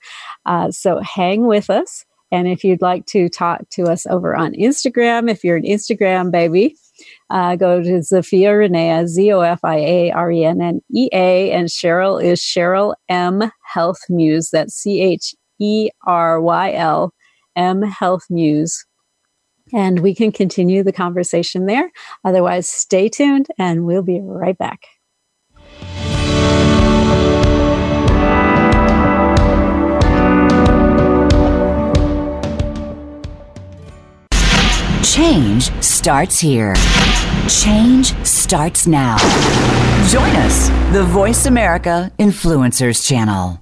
Uh, 0.46 0.70
so 0.72 1.00
hang 1.00 1.46
with 1.48 1.70
us. 1.70 2.06
And 2.32 2.48
if 2.48 2.64
you'd 2.64 2.82
like 2.82 3.06
to 3.08 3.30
talk 3.30 3.70
to 3.72 3.84
us 3.84 4.06
over 4.08 4.36
on 4.36 4.54
Instagram, 4.54 5.30
if 5.30 5.44
you're 5.44 5.58
an 5.58 5.64
Instagram 5.64 6.32
baby, 6.32 6.76
uh, 7.32 7.56
go 7.56 7.82
to 7.82 8.00
Zofia 8.00 8.52
Rennea, 8.52 9.08
Z 9.08 9.32
O 9.32 9.40
F 9.40 9.62
I 9.64 9.78
A 9.78 10.12
R 10.12 10.32
E 10.32 10.44
N 10.44 10.62
N 10.62 10.82
E 10.94 11.08
A, 11.14 11.52
and 11.52 11.70
Cheryl 11.70 12.22
is 12.22 12.42
Cheryl 12.42 12.94
M 13.08 13.50
Health 13.64 14.02
Muse. 14.10 14.50
That's 14.52 14.76
C 14.76 15.02
H 15.02 15.34
E 15.60 15.90
R 16.06 16.42
Y 16.42 16.74
L 16.74 17.14
M 17.56 17.82
Health 17.82 18.26
Muse. 18.30 18.86
And 19.74 20.00
we 20.00 20.14
can 20.14 20.34
continue 20.34 20.84
the 20.84 20.92
conversation 20.92 21.66
there. 21.66 21.90
Otherwise, 22.26 22.68
stay 22.68 23.08
tuned 23.08 23.48
and 23.58 23.86
we'll 23.86 24.04
be 24.04 24.20
right 24.22 24.58
back. 24.58 24.82
Change 35.04 35.72
starts 35.82 36.40
here. 36.40 36.74
Change 37.60 38.16
starts 38.26 38.88
now. 38.88 39.18
Join 40.08 40.34
us, 40.38 40.70
the 40.94 41.04
Voice 41.04 41.46
America 41.48 42.10
Influencers 42.18 43.06
Channel. 43.06 43.62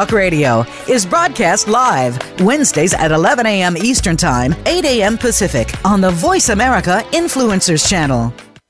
Talk 0.01 0.13
Radio 0.13 0.65
is 0.89 1.05
broadcast 1.05 1.67
live 1.67 2.17
Wednesdays 2.41 2.91
at 2.91 3.11
11 3.11 3.45
a.m. 3.45 3.77
Eastern 3.77 4.17
Time, 4.17 4.55
8 4.65 4.83
a.m. 4.83 5.15
Pacific 5.15 5.71
on 5.85 6.01
the 6.01 6.09
Voice 6.09 6.49
America 6.49 7.05
Influencers 7.11 7.87
Channel. 7.87 8.33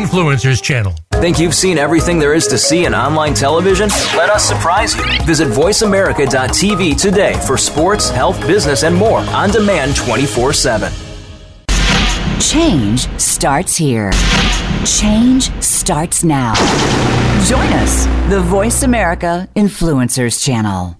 Influencers 0.00 0.62
channel. 0.62 0.94
Think 1.12 1.38
you've 1.38 1.54
seen 1.54 1.76
everything 1.76 2.18
there 2.18 2.32
is 2.32 2.46
to 2.46 2.56
see 2.56 2.86
in 2.86 2.94
online 2.94 3.34
television? 3.34 3.90
Let 4.16 4.30
us 4.30 4.42
surprise 4.42 4.96
you. 4.96 5.04
Visit 5.26 5.48
VoiceAmerica.tv 5.48 6.98
today 6.98 7.34
for 7.46 7.58
sports, 7.58 8.08
health, 8.08 8.40
business, 8.46 8.82
and 8.82 8.96
more 8.96 9.18
on 9.18 9.50
demand 9.50 9.94
24 9.96 10.54
7. 10.54 10.92
Change 12.40 13.20
starts 13.20 13.76
here. 13.76 14.10
Change 14.86 15.52
starts 15.62 16.24
now. 16.24 16.54
Join 17.44 17.70
us, 17.74 18.06
the 18.30 18.40
Voice 18.40 18.82
America 18.82 19.48
Influencers 19.54 20.42
Channel. 20.42 20.99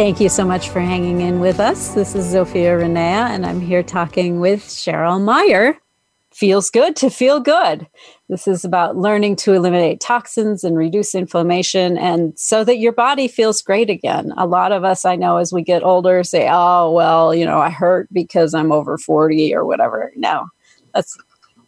Thank 0.00 0.18
you 0.18 0.30
so 0.30 0.46
much 0.46 0.70
for 0.70 0.80
hanging 0.80 1.20
in 1.20 1.40
with 1.40 1.60
us. 1.60 1.92
This 1.92 2.14
is 2.14 2.32
Zofia 2.32 2.80
Rennea, 2.80 3.28
and 3.28 3.44
I'm 3.44 3.60
here 3.60 3.82
talking 3.82 4.40
with 4.40 4.60
Cheryl 4.60 5.22
Meyer. 5.22 5.76
Feels 6.30 6.70
good 6.70 6.96
to 6.96 7.10
feel 7.10 7.38
good. 7.38 7.86
This 8.30 8.48
is 8.48 8.64
about 8.64 8.96
learning 8.96 9.36
to 9.36 9.52
eliminate 9.52 10.00
toxins 10.00 10.64
and 10.64 10.74
reduce 10.74 11.14
inflammation, 11.14 11.98
and 11.98 12.32
so 12.38 12.64
that 12.64 12.78
your 12.78 12.92
body 12.92 13.28
feels 13.28 13.60
great 13.60 13.90
again. 13.90 14.32
A 14.38 14.46
lot 14.46 14.72
of 14.72 14.84
us 14.84 15.04
I 15.04 15.16
know 15.16 15.36
as 15.36 15.52
we 15.52 15.60
get 15.60 15.82
older 15.82 16.24
say, 16.24 16.48
Oh, 16.50 16.90
well, 16.90 17.34
you 17.34 17.44
know, 17.44 17.58
I 17.58 17.68
hurt 17.68 18.08
because 18.10 18.54
I'm 18.54 18.72
over 18.72 18.96
40 18.96 19.54
or 19.54 19.66
whatever. 19.66 20.12
No, 20.16 20.46
that's 20.94 21.14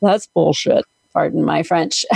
that's 0.00 0.26
bullshit. 0.26 0.86
Pardon 1.12 1.44
my 1.44 1.62
French. 1.62 2.06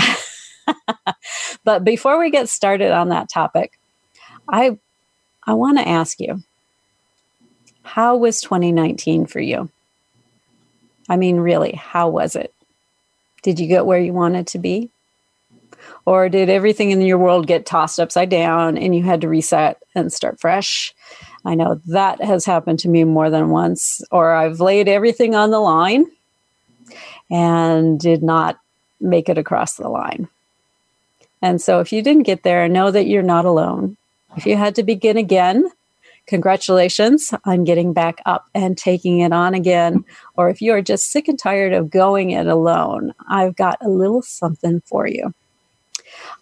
but 1.64 1.84
before 1.84 2.18
we 2.18 2.30
get 2.30 2.48
started 2.48 2.90
on 2.90 3.10
that 3.10 3.28
topic, 3.28 3.78
I 4.48 4.78
I 5.46 5.54
want 5.54 5.78
to 5.78 5.88
ask 5.88 6.20
you 6.20 6.42
how 7.82 8.16
was 8.16 8.40
2019 8.40 9.26
for 9.26 9.40
you? 9.40 9.70
I 11.08 11.16
mean, 11.16 11.36
really, 11.36 11.72
how 11.72 12.08
was 12.08 12.34
it? 12.34 12.52
Did 13.42 13.60
you 13.60 13.68
get 13.68 13.86
where 13.86 14.00
you 14.00 14.12
wanted 14.12 14.48
to 14.48 14.58
be? 14.58 14.90
Or 16.04 16.28
did 16.28 16.48
everything 16.48 16.90
in 16.90 17.00
your 17.00 17.18
world 17.18 17.46
get 17.46 17.64
tossed 17.64 18.00
upside 18.00 18.28
down 18.28 18.76
and 18.76 18.94
you 18.94 19.04
had 19.04 19.20
to 19.20 19.28
reset 19.28 19.80
and 19.94 20.12
start 20.12 20.40
fresh? 20.40 20.92
I 21.44 21.54
know 21.54 21.80
that 21.86 22.20
has 22.22 22.44
happened 22.44 22.80
to 22.80 22.88
me 22.88 23.04
more 23.04 23.30
than 23.30 23.50
once. 23.50 24.02
Or 24.10 24.32
I've 24.32 24.60
laid 24.60 24.88
everything 24.88 25.36
on 25.36 25.52
the 25.52 25.60
line 25.60 26.06
and 27.30 28.00
did 28.00 28.22
not 28.22 28.58
make 29.00 29.28
it 29.28 29.38
across 29.38 29.76
the 29.76 29.88
line. 29.88 30.28
And 31.40 31.60
so 31.60 31.80
if 31.80 31.92
you 31.92 32.02
didn't 32.02 32.24
get 32.24 32.42
there, 32.42 32.68
know 32.68 32.90
that 32.90 33.06
you're 33.06 33.22
not 33.22 33.44
alone. 33.44 33.96
If 34.36 34.44
you 34.44 34.56
had 34.56 34.74
to 34.74 34.82
begin 34.82 35.16
again, 35.16 35.68
congratulations 36.26 37.32
on 37.44 37.64
getting 37.64 37.92
back 37.92 38.20
up 38.26 38.46
and 38.54 38.76
taking 38.76 39.20
it 39.20 39.32
on 39.32 39.54
again. 39.54 40.04
Or 40.36 40.50
if 40.50 40.60
you 40.60 40.72
are 40.72 40.82
just 40.82 41.10
sick 41.10 41.26
and 41.28 41.38
tired 41.38 41.72
of 41.72 41.90
going 41.90 42.30
it 42.30 42.46
alone, 42.46 43.14
I've 43.28 43.56
got 43.56 43.78
a 43.80 43.88
little 43.88 44.22
something 44.22 44.82
for 44.84 45.06
you. 45.06 45.32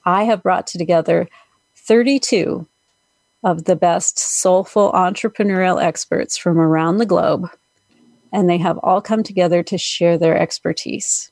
I 0.05 0.25
have 0.25 0.43
brought 0.43 0.67
together 0.67 1.29
32 1.77 2.67
of 3.45 3.65
the 3.65 3.77
best 3.77 4.19
soulful 4.19 4.91
entrepreneurial 4.93 5.81
experts 5.81 6.37
from 6.37 6.59
around 6.59 6.99
the 6.99 7.07
globe, 7.07 7.49
and 8.33 8.49
they 8.49 8.59
have 8.59 8.79
all 8.79 9.01
come 9.01 9.23
together 9.23 9.63
to 9.63 9.79
share 9.79 10.19
their 10.19 10.37
expertise 10.37 11.31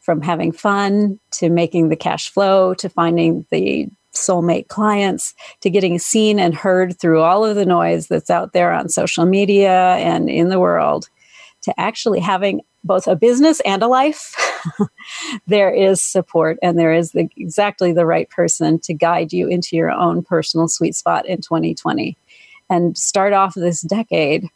from 0.00 0.22
having 0.22 0.52
fun 0.52 1.18
to 1.32 1.48
making 1.48 1.88
the 1.88 1.96
cash 1.96 2.30
flow 2.30 2.74
to 2.74 2.88
finding 2.88 3.46
the 3.50 3.88
soulmate 4.14 4.68
clients 4.68 5.34
to 5.60 5.70
getting 5.70 5.98
seen 5.98 6.38
and 6.38 6.54
heard 6.54 6.98
through 6.98 7.20
all 7.20 7.44
of 7.44 7.56
the 7.56 7.66
noise 7.66 8.08
that's 8.08 8.30
out 8.30 8.52
there 8.52 8.72
on 8.72 8.88
social 8.88 9.24
media 9.24 9.94
and 9.96 10.28
in 10.28 10.48
the 10.48 10.60
world 10.60 11.08
to 11.62 11.78
actually 11.78 12.20
having 12.20 12.60
both 12.82 13.06
a 13.06 13.16
business 13.16 13.60
and 13.60 13.82
a 13.82 13.88
life. 13.88 14.34
There 15.46 15.70
is 15.72 16.02
support 16.02 16.58
and 16.62 16.78
there 16.78 16.92
is 16.92 17.12
the, 17.12 17.28
exactly 17.36 17.92
the 17.92 18.04
right 18.04 18.28
person 18.28 18.78
to 18.80 18.92
guide 18.92 19.32
you 19.32 19.48
into 19.48 19.74
your 19.74 19.90
own 19.90 20.22
personal 20.22 20.68
sweet 20.68 20.94
spot 20.94 21.26
in 21.26 21.40
2020 21.40 22.16
and 22.68 22.96
start 22.96 23.32
off 23.32 23.54
this 23.54 23.80
decade 23.80 24.48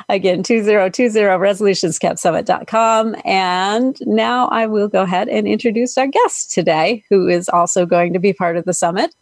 Again, 0.08 0.42
2020 0.42 1.20
resolutionskept.summit.com. 1.20 3.16
And 3.24 3.96
now 4.06 4.48
I 4.48 4.66
will 4.66 4.88
go 4.88 5.02
ahead 5.02 5.28
and 5.28 5.46
introduce 5.46 5.96
our 5.98 6.06
guest 6.06 6.52
today, 6.52 7.04
who 7.10 7.28
is 7.28 7.48
also 7.48 7.86
going 7.86 8.12
to 8.12 8.18
be 8.18 8.32
part 8.32 8.56
of 8.56 8.64
the 8.64 8.74
summit 8.74 9.14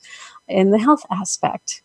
in 0.49 0.71
the 0.71 0.79
health 0.79 1.05
aspect. 1.11 1.83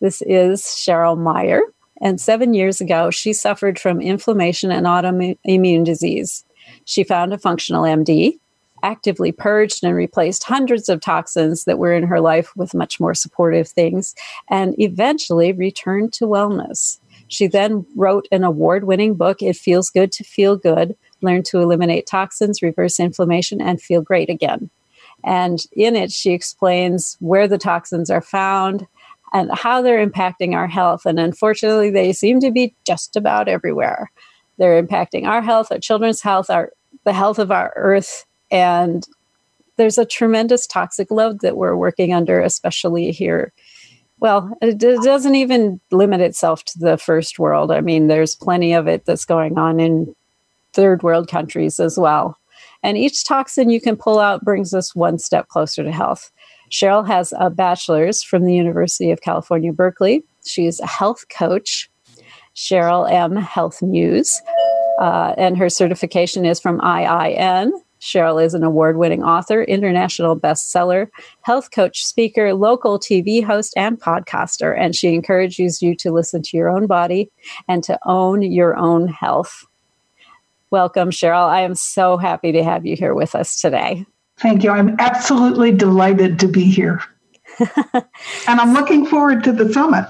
This 0.00 0.22
is 0.22 0.62
Cheryl 0.62 1.18
Meyer. 1.18 1.62
And 2.00 2.20
seven 2.20 2.54
years 2.54 2.80
ago, 2.80 3.10
she 3.10 3.32
suffered 3.32 3.78
from 3.78 4.00
inflammation 4.00 4.70
and 4.70 4.86
autoimmune 4.86 5.84
disease. 5.84 6.44
She 6.86 7.04
found 7.04 7.34
a 7.34 7.38
functional 7.38 7.82
MD 7.82 8.38
actively 8.82 9.32
purged 9.32 9.84
and 9.84 9.94
replaced 9.94 10.44
hundreds 10.44 10.88
of 10.88 11.00
toxins 11.00 11.64
that 11.64 11.78
were 11.78 11.92
in 11.92 12.04
her 12.04 12.20
life 12.20 12.52
with 12.56 12.74
much 12.74 13.00
more 13.00 13.14
supportive 13.14 13.68
things, 13.68 14.14
and 14.48 14.74
eventually 14.78 15.52
returned 15.52 16.12
to 16.14 16.26
wellness. 16.26 16.98
She 17.28 17.46
then 17.46 17.86
wrote 17.96 18.26
an 18.32 18.44
award 18.44 18.84
winning 18.84 19.14
book, 19.14 19.40
It 19.42 19.56
Feels 19.56 19.90
Good 19.90 20.12
to 20.12 20.24
Feel 20.24 20.56
Good 20.56 20.96
Learn 21.22 21.42
to 21.44 21.60
Eliminate 21.60 22.06
Toxins, 22.06 22.62
Reverse 22.62 22.98
Inflammation, 22.98 23.60
and 23.60 23.80
Feel 23.80 24.02
Great 24.02 24.30
Again. 24.30 24.70
And 25.22 25.60
in 25.72 25.96
it, 25.96 26.10
she 26.10 26.32
explains 26.32 27.16
where 27.20 27.46
the 27.46 27.58
toxins 27.58 28.10
are 28.10 28.22
found 28.22 28.86
and 29.32 29.50
how 29.52 29.82
they're 29.82 30.04
impacting 30.04 30.54
our 30.54 30.66
health. 30.66 31.06
And 31.06 31.20
unfortunately, 31.20 31.90
they 31.90 32.12
seem 32.12 32.40
to 32.40 32.50
be 32.50 32.74
just 32.86 33.16
about 33.16 33.48
everywhere. 33.48 34.10
They're 34.56 34.82
impacting 34.82 35.26
our 35.26 35.42
health, 35.42 35.70
our 35.70 35.78
children's 35.78 36.22
health, 36.22 36.50
our 36.50 36.72
the 37.04 37.12
health 37.12 37.38
of 37.38 37.50
our 37.50 37.72
earth, 37.76 38.26
and 38.50 39.06
there's 39.76 39.98
a 39.98 40.04
tremendous 40.04 40.66
toxic 40.66 41.10
load 41.10 41.40
that 41.40 41.56
we're 41.56 41.76
working 41.76 42.12
under, 42.12 42.40
especially 42.40 43.12
here. 43.12 43.52
Well, 44.18 44.50
it 44.60 44.78
doesn't 44.78 45.34
even 45.34 45.80
limit 45.90 46.20
itself 46.20 46.64
to 46.66 46.78
the 46.78 46.98
first 46.98 47.38
world. 47.38 47.72
I 47.72 47.80
mean, 47.80 48.06
there's 48.06 48.34
plenty 48.34 48.74
of 48.74 48.86
it 48.86 49.06
that's 49.06 49.24
going 49.24 49.56
on 49.56 49.80
in 49.80 50.14
third 50.74 51.02
world 51.02 51.28
countries 51.28 51.80
as 51.80 51.98
well. 51.98 52.36
And 52.82 52.98
each 52.98 53.24
toxin 53.24 53.70
you 53.70 53.80
can 53.80 53.96
pull 53.96 54.18
out 54.18 54.44
brings 54.44 54.74
us 54.74 54.94
one 54.94 55.18
step 55.18 55.48
closer 55.48 55.82
to 55.82 55.92
health. 55.92 56.30
Cheryl 56.70 57.06
has 57.06 57.32
a 57.38 57.50
bachelor's 57.50 58.22
from 58.22 58.44
the 58.44 58.54
University 58.54 59.10
of 59.10 59.22
California, 59.22 59.72
Berkeley. 59.72 60.22
She's 60.44 60.80
a 60.80 60.86
health 60.86 61.24
coach, 61.28 61.90
Cheryl 62.54 63.10
M. 63.10 63.36
Health 63.36 63.82
Muse, 63.82 64.40
uh, 64.98 65.34
and 65.36 65.58
her 65.58 65.68
certification 65.68 66.44
is 66.44 66.60
from 66.60 66.80
IIN, 66.80 67.72
Cheryl 68.00 68.42
is 68.42 68.54
an 68.54 68.64
award 68.64 68.96
winning 68.96 69.22
author, 69.22 69.62
international 69.62 70.38
bestseller, 70.38 71.08
health 71.42 71.70
coach, 71.70 72.04
speaker, 72.04 72.54
local 72.54 72.98
TV 72.98 73.44
host, 73.44 73.74
and 73.76 74.00
podcaster. 74.00 74.76
And 74.78 74.96
she 74.96 75.14
encourages 75.14 75.82
you 75.82 75.94
to 75.96 76.10
listen 76.10 76.42
to 76.42 76.56
your 76.56 76.70
own 76.70 76.86
body 76.86 77.30
and 77.68 77.84
to 77.84 77.98
own 78.06 78.42
your 78.42 78.76
own 78.76 79.08
health. 79.08 79.66
Welcome, 80.70 81.10
Cheryl. 81.10 81.48
I 81.48 81.60
am 81.60 81.74
so 81.74 82.16
happy 82.16 82.52
to 82.52 82.64
have 82.64 82.86
you 82.86 82.96
here 82.96 83.14
with 83.14 83.34
us 83.34 83.60
today. 83.60 84.06
Thank 84.38 84.64
you. 84.64 84.70
I'm 84.70 84.96
absolutely 84.98 85.72
delighted 85.72 86.38
to 86.40 86.48
be 86.48 86.64
here. 86.64 87.02
and 87.58 88.04
I'm 88.46 88.72
looking 88.72 89.04
forward 89.04 89.44
to 89.44 89.52
the 89.52 89.70
summit. 89.72 90.08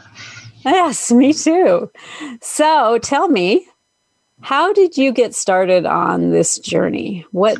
Yes, 0.65 1.11
me 1.11 1.33
too. 1.33 1.91
So 2.43 2.99
tell 2.99 3.29
me, 3.29 3.67
how 4.43 4.73
did 4.73 4.97
you 4.97 5.13
get 5.13 5.35
started 5.35 5.87
on 5.87 6.31
this 6.31 6.59
journey? 6.59 7.27
What 7.33 7.59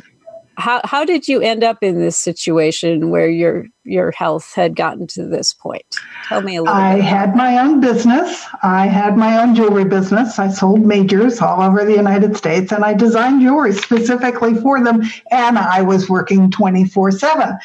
how 0.61 0.79
how 0.83 1.03
did 1.03 1.27
you 1.27 1.41
end 1.41 1.63
up 1.63 1.79
in 1.81 1.99
this 1.99 2.17
situation 2.17 3.09
where 3.09 3.27
your 3.27 3.65
your 3.83 4.11
health 4.11 4.53
had 4.53 4.75
gotten 4.75 5.07
to 5.07 5.25
this 5.25 5.53
point? 5.53 5.95
Tell 6.27 6.41
me 6.41 6.55
a 6.55 6.61
little 6.61 6.75
I 6.75 6.99
had 6.99 7.35
my 7.35 7.57
own 7.57 7.81
business. 7.81 8.45
I 8.61 8.85
had 8.85 9.17
my 9.17 9.41
own 9.41 9.55
jewelry 9.55 9.85
business. 9.85 10.37
I 10.37 10.49
sold 10.49 10.85
majors 10.85 11.41
all 11.41 11.61
over 11.61 11.83
the 11.83 11.95
United 11.95 12.37
States 12.37 12.71
and 12.71 12.85
I 12.85 12.93
designed 12.93 13.41
jewelry 13.41 13.73
specifically 13.73 14.53
for 14.53 14.83
them 14.83 15.01
and 15.31 15.57
I 15.57 15.81
was 15.81 16.09
working 16.09 16.51
24/7. 16.51 17.57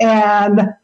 And 0.00 0.74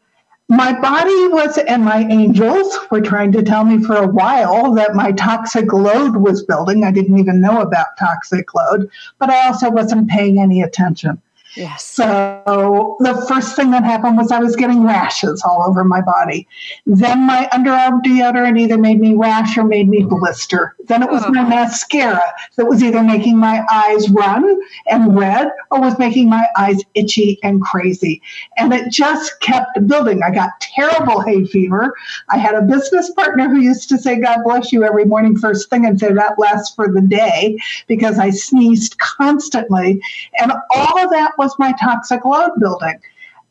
my 0.47 0.79
body 0.79 1.27
was 1.29 1.57
and 1.57 1.83
my 1.83 2.05
angels 2.11 2.77
were 2.91 3.01
trying 3.01 3.31
to 3.31 3.41
tell 3.41 3.65
me 3.65 3.83
for 3.83 3.95
a 3.95 4.07
while 4.07 4.71
that 4.73 4.93
my 4.93 5.11
toxic 5.11 5.73
load 5.73 6.17
was 6.17 6.43
building. 6.43 6.83
I 6.83 6.91
didn't 6.91 7.17
even 7.17 7.41
know 7.41 7.61
about 7.61 7.97
toxic 7.97 8.53
load, 8.53 8.87
but 9.17 9.31
I 9.31 9.47
also 9.47 9.71
wasn't 9.71 10.07
paying 10.07 10.39
any 10.39 10.61
attention. 10.61 11.19
Yes. 11.55 11.85
So 11.85 12.97
the 12.99 13.25
first 13.27 13.55
thing 13.55 13.71
that 13.71 13.83
happened 13.83 14.17
was 14.17 14.31
I 14.31 14.39
was 14.39 14.55
getting 14.55 14.85
rashes 14.85 15.41
all 15.43 15.63
over 15.67 15.83
my 15.83 16.01
body. 16.01 16.47
Then 16.85 17.21
my 17.25 17.47
underarm 17.53 18.01
deodorant 18.03 18.59
either 18.59 18.77
made 18.77 18.99
me 18.99 19.13
rash 19.13 19.57
or 19.57 19.63
made 19.63 19.87
me 19.89 20.03
blister. 20.03 20.75
Then 20.87 21.01
it 21.03 21.09
was 21.09 21.23
Oh. 21.25 21.31
my 21.31 21.43
mascara 21.43 22.21
that 22.57 22.65
was 22.65 22.83
either 22.83 23.01
making 23.01 23.37
my 23.37 23.65
eyes 23.71 24.09
run 24.09 24.59
and 24.87 25.17
red 25.17 25.49
or 25.71 25.79
was 25.79 25.97
making 25.97 26.29
my 26.29 26.47
eyes 26.57 26.81
itchy 26.93 27.39
and 27.43 27.61
crazy. 27.61 28.21
And 28.57 28.73
it 28.73 28.91
just 28.91 29.39
kept 29.39 29.87
building. 29.87 30.21
I 30.23 30.31
got 30.31 30.59
terrible 30.59 31.21
hay 31.21 31.45
fever. 31.45 31.93
I 32.29 32.37
had 32.37 32.55
a 32.55 32.61
business 32.61 33.09
partner 33.11 33.49
who 33.49 33.59
used 33.61 33.89
to 33.89 33.97
say, 33.97 34.19
God 34.19 34.43
bless 34.43 34.71
you 34.71 34.83
every 34.83 35.05
morning 35.05 35.37
first 35.37 35.69
thing 35.69 35.85
and 35.85 35.99
say 35.99 36.11
that 36.11 36.37
lasts 36.37 36.75
for 36.75 36.91
the 36.91 37.01
day 37.01 37.57
because 37.87 38.19
I 38.19 38.29
sneezed 38.29 38.97
constantly. 38.99 40.01
And 40.39 40.51
all 40.75 40.99
of 41.03 41.09
that 41.11 41.31
was 41.37 41.44
my 41.59 41.73
toxic 41.73 42.25
load 42.25 42.51
building. 42.59 42.99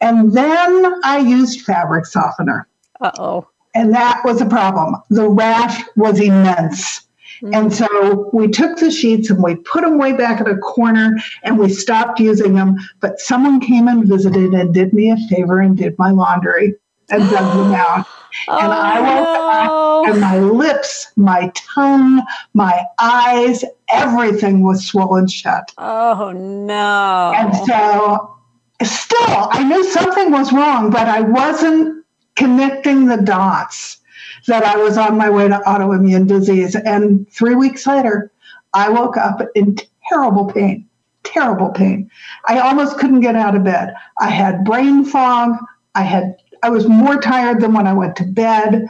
And 0.00 0.32
then 0.32 1.00
I 1.04 1.18
used 1.18 1.62
fabric 1.62 2.06
softener. 2.06 2.66
Uh 3.00 3.12
oh. 3.18 3.48
And 3.74 3.92
that 3.94 4.22
was 4.24 4.40
a 4.40 4.46
problem. 4.46 4.96
The 5.10 5.28
rash 5.28 5.82
was 5.96 6.20
immense. 6.20 7.04
And 7.52 7.72
so 7.72 8.30
we 8.32 8.48
took 8.48 8.78
the 8.78 8.90
sheets 8.90 9.28
and 9.28 9.42
we 9.42 9.56
put 9.56 9.82
them 9.82 9.98
way 9.98 10.12
back 10.12 10.40
in 10.40 10.46
a 10.46 10.56
corner 10.56 11.16
and 11.42 11.58
we 11.58 11.68
stopped 11.68 12.20
using 12.20 12.54
them. 12.54 12.76
But 13.00 13.18
someone 13.18 13.60
came 13.60 13.88
and 13.88 14.06
visited 14.06 14.54
and 14.54 14.72
did 14.72 14.92
me 14.92 15.10
a 15.10 15.16
favor 15.28 15.60
and 15.60 15.76
did 15.76 15.98
my 15.98 16.10
laundry 16.10 16.74
and 17.10 17.28
dug 17.30 17.56
them 17.56 17.74
out. 17.74 18.06
And 18.48 18.72
I 18.72 18.98
oh, 18.98 20.02
woke 20.02 20.08
up 20.08 20.12
and 20.12 20.20
my 20.20 20.38
lips, 20.38 21.12
my 21.16 21.50
tongue, 21.54 22.22
my 22.52 22.84
eyes, 22.98 23.64
everything 23.88 24.62
was 24.62 24.86
swollen 24.86 25.26
shut. 25.26 25.72
Oh 25.78 26.32
no. 26.32 27.32
And 27.36 27.54
so, 27.66 28.36
still, 28.82 29.48
I 29.50 29.64
knew 29.64 29.84
something 29.90 30.30
was 30.30 30.52
wrong, 30.52 30.90
but 30.90 31.08
I 31.08 31.20
wasn't 31.20 32.04
connecting 32.36 33.06
the 33.06 33.18
dots 33.18 34.00
that 34.46 34.64
I 34.64 34.76
was 34.76 34.98
on 34.98 35.16
my 35.16 35.30
way 35.30 35.48
to 35.48 35.60
autoimmune 35.66 36.26
disease. 36.26 36.76
And 36.76 37.28
three 37.30 37.54
weeks 37.54 37.86
later, 37.86 38.30
I 38.74 38.88
woke 38.88 39.16
up 39.16 39.40
in 39.54 39.76
terrible 40.08 40.46
pain, 40.46 40.86
terrible 41.22 41.70
pain. 41.70 42.10
I 42.46 42.58
almost 42.58 42.98
couldn't 42.98 43.20
get 43.20 43.36
out 43.36 43.54
of 43.54 43.64
bed. 43.64 43.94
I 44.18 44.30
had 44.30 44.64
brain 44.64 45.04
fog. 45.04 45.56
I 45.94 46.02
had, 46.02 46.36
I 46.64 46.70
was 46.70 46.88
more 46.88 47.20
tired 47.20 47.60
than 47.60 47.74
when 47.74 47.86
I 47.86 47.92
went 47.92 48.16
to 48.16 48.24
bed. 48.24 48.88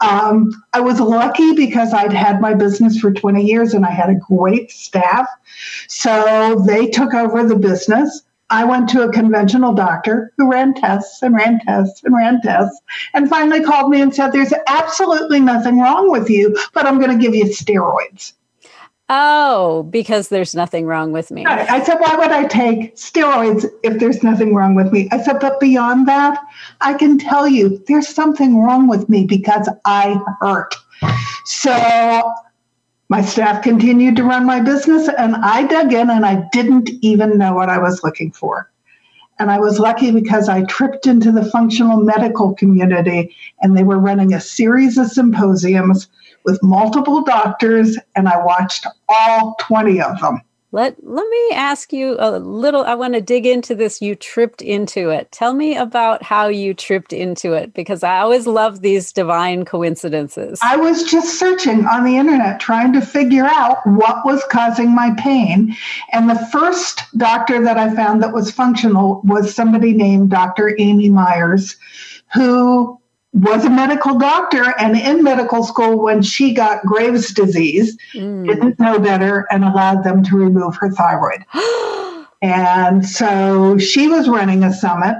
Um, 0.00 0.50
I 0.72 0.80
was 0.80 0.98
lucky 1.00 1.52
because 1.52 1.92
I'd 1.92 2.14
had 2.14 2.40
my 2.40 2.54
business 2.54 2.98
for 2.98 3.12
20 3.12 3.44
years 3.44 3.74
and 3.74 3.84
I 3.84 3.90
had 3.90 4.08
a 4.08 4.14
great 4.14 4.70
staff. 4.70 5.28
So 5.86 6.64
they 6.66 6.86
took 6.86 7.12
over 7.12 7.46
the 7.46 7.56
business. 7.56 8.22
I 8.48 8.64
went 8.64 8.88
to 8.90 9.02
a 9.02 9.12
conventional 9.12 9.74
doctor 9.74 10.32
who 10.38 10.50
ran 10.50 10.72
tests 10.72 11.22
and 11.22 11.34
ran 11.34 11.60
tests 11.60 12.02
and 12.04 12.14
ran 12.14 12.40
tests 12.40 12.80
and 13.12 13.28
finally 13.28 13.62
called 13.62 13.90
me 13.90 14.00
and 14.00 14.14
said, 14.14 14.30
There's 14.30 14.54
absolutely 14.66 15.40
nothing 15.40 15.78
wrong 15.78 16.10
with 16.10 16.30
you, 16.30 16.56
but 16.72 16.86
I'm 16.86 16.98
going 16.98 17.16
to 17.16 17.22
give 17.22 17.34
you 17.34 17.44
steroids. 17.44 18.32
Oh, 19.12 19.82
because 19.90 20.28
there's 20.28 20.54
nothing 20.54 20.86
wrong 20.86 21.10
with 21.10 21.32
me. 21.32 21.44
I 21.44 21.82
said, 21.82 21.98
Why 21.98 22.14
would 22.14 22.30
I 22.30 22.46
take 22.46 22.94
steroids 22.94 23.66
if 23.82 23.98
there's 23.98 24.22
nothing 24.22 24.54
wrong 24.54 24.76
with 24.76 24.92
me? 24.92 25.08
I 25.10 25.20
said, 25.20 25.40
But 25.40 25.58
beyond 25.58 26.06
that, 26.06 26.38
I 26.80 26.94
can 26.94 27.18
tell 27.18 27.48
you 27.48 27.82
there's 27.88 28.06
something 28.06 28.62
wrong 28.62 28.86
with 28.86 29.08
me 29.08 29.24
because 29.24 29.68
I 29.84 30.16
hurt. 30.40 30.76
So 31.44 32.32
my 33.08 33.20
staff 33.20 33.64
continued 33.64 34.14
to 34.14 34.22
run 34.22 34.46
my 34.46 34.60
business, 34.60 35.08
and 35.18 35.34
I 35.34 35.66
dug 35.66 35.92
in 35.92 36.08
and 36.08 36.24
I 36.24 36.44
didn't 36.52 36.88
even 37.00 37.36
know 37.36 37.52
what 37.52 37.68
I 37.68 37.78
was 37.78 38.04
looking 38.04 38.30
for. 38.30 38.70
And 39.40 39.50
I 39.50 39.58
was 39.58 39.80
lucky 39.80 40.12
because 40.12 40.48
I 40.48 40.62
tripped 40.66 41.06
into 41.06 41.32
the 41.32 41.44
functional 41.46 41.96
medical 41.96 42.54
community, 42.54 43.34
and 43.60 43.76
they 43.76 43.82
were 43.82 43.98
running 43.98 44.34
a 44.34 44.40
series 44.40 44.98
of 44.98 45.08
symposiums 45.08 46.06
with 46.44 46.62
multiple 46.62 47.22
doctors, 47.22 47.98
and 48.16 48.28
I 48.28 48.42
watched 48.44 48.86
all 49.08 49.56
20 49.60 50.00
of 50.00 50.20
them. 50.20 50.40
Let 50.72 50.94
let 51.02 51.28
me 51.28 51.50
ask 51.54 51.92
you 51.92 52.16
a 52.20 52.38
little 52.38 52.84
I 52.84 52.94
want 52.94 53.14
to 53.14 53.20
dig 53.20 53.44
into 53.44 53.74
this 53.74 54.00
you 54.00 54.14
tripped 54.14 54.62
into 54.62 55.10
it. 55.10 55.32
Tell 55.32 55.52
me 55.52 55.76
about 55.76 56.22
how 56.22 56.46
you 56.46 56.74
tripped 56.74 57.12
into 57.12 57.54
it 57.54 57.74
because 57.74 58.04
I 58.04 58.20
always 58.20 58.46
love 58.46 58.80
these 58.80 59.12
divine 59.12 59.64
coincidences. 59.64 60.60
I 60.62 60.76
was 60.76 61.02
just 61.02 61.40
searching 61.40 61.86
on 61.86 62.04
the 62.04 62.16
internet 62.16 62.60
trying 62.60 62.92
to 62.92 63.00
figure 63.00 63.46
out 63.46 63.78
what 63.84 64.24
was 64.24 64.44
causing 64.48 64.94
my 64.94 65.12
pain. 65.18 65.74
And 66.12 66.30
the 66.30 66.48
first 66.52 67.02
doctor 67.16 67.60
that 67.64 67.76
I 67.76 67.92
found 67.92 68.22
that 68.22 68.32
was 68.32 68.52
functional 68.52 69.22
was 69.24 69.52
somebody 69.52 69.92
named 69.92 70.30
Dr. 70.30 70.76
Amy 70.78 71.10
Myers, 71.10 71.76
who 72.32 72.99
was 73.32 73.64
a 73.64 73.70
medical 73.70 74.18
doctor 74.18 74.74
and 74.78 74.96
in 74.96 75.22
medical 75.22 75.62
school 75.62 76.02
when 76.02 76.20
she 76.20 76.52
got 76.52 76.84
Graves' 76.84 77.32
disease, 77.32 77.96
mm. 78.14 78.46
didn't 78.46 78.78
know 78.80 78.98
better 78.98 79.46
and 79.50 79.64
allowed 79.64 80.02
them 80.02 80.24
to 80.24 80.36
remove 80.36 80.76
her 80.76 80.90
thyroid. 80.90 81.44
and 82.42 83.06
so 83.06 83.78
she 83.78 84.08
was 84.08 84.28
running 84.28 84.64
a 84.64 84.72
summit 84.72 85.16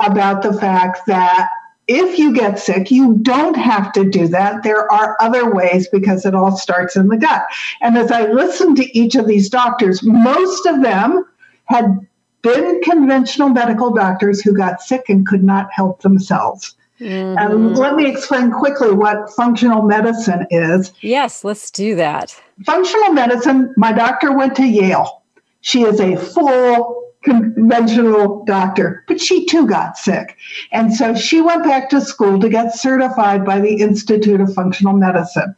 about 0.00 0.42
the 0.42 0.52
fact 0.52 1.00
that 1.08 1.48
if 1.88 2.18
you 2.18 2.34
get 2.34 2.58
sick, 2.58 2.90
you 2.90 3.14
don't 3.22 3.56
have 3.56 3.92
to 3.94 4.08
do 4.08 4.28
that. 4.28 4.62
There 4.62 4.90
are 4.92 5.16
other 5.20 5.50
ways 5.52 5.88
because 5.88 6.26
it 6.26 6.34
all 6.34 6.54
starts 6.56 6.96
in 6.96 7.08
the 7.08 7.16
gut. 7.16 7.46
And 7.80 7.96
as 7.96 8.12
I 8.12 8.26
listened 8.26 8.76
to 8.76 8.98
each 8.98 9.14
of 9.14 9.26
these 9.26 9.48
doctors, 9.48 10.02
most 10.02 10.66
of 10.66 10.82
them 10.82 11.24
had 11.64 12.06
been 12.42 12.80
conventional 12.82 13.48
medical 13.48 13.90
doctors 13.90 14.40
who 14.42 14.52
got 14.52 14.82
sick 14.82 15.08
and 15.08 15.26
could 15.26 15.42
not 15.42 15.72
help 15.72 16.02
themselves. 16.02 16.76
And 17.00 17.76
let 17.76 17.94
me 17.94 18.06
explain 18.06 18.50
quickly 18.50 18.92
what 18.92 19.30
functional 19.34 19.82
medicine 19.82 20.46
is. 20.50 20.92
Yes, 21.00 21.44
let's 21.44 21.70
do 21.70 21.94
that. 21.94 22.40
Functional 22.64 23.12
medicine, 23.12 23.72
my 23.76 23.92
doctor 23.92 24.36
went 24.36 24.56
to 24.56 24.66
Yale. 24.66 25.22
She 25.60 25.82
is 25.82 26.00
a 26.00 26.16
full 26.16 26.98
conventional 27.22 28.44
doctor, 28.44 29.04
but 29.08 29.20
she 29.20 29.44
too 29.46 29.66
got 29.66 29.96
sick. 29.96 30.36
And 30.72 30.94
so 30.94 31.14
she 31.14 31.40
went 31.40 31.64
back 31.64 31.90
to 31.90 32.00
school 32.00 32.38
to 32.40 32.48
get 32.48 32.74
certified 32.74 33.44
by 33.44 33.60
the 33.60 33.80
Institute 33.80 34.40
of 34.40 34.54
Functional 34.54 34.94
Medicine. 34.94 35.54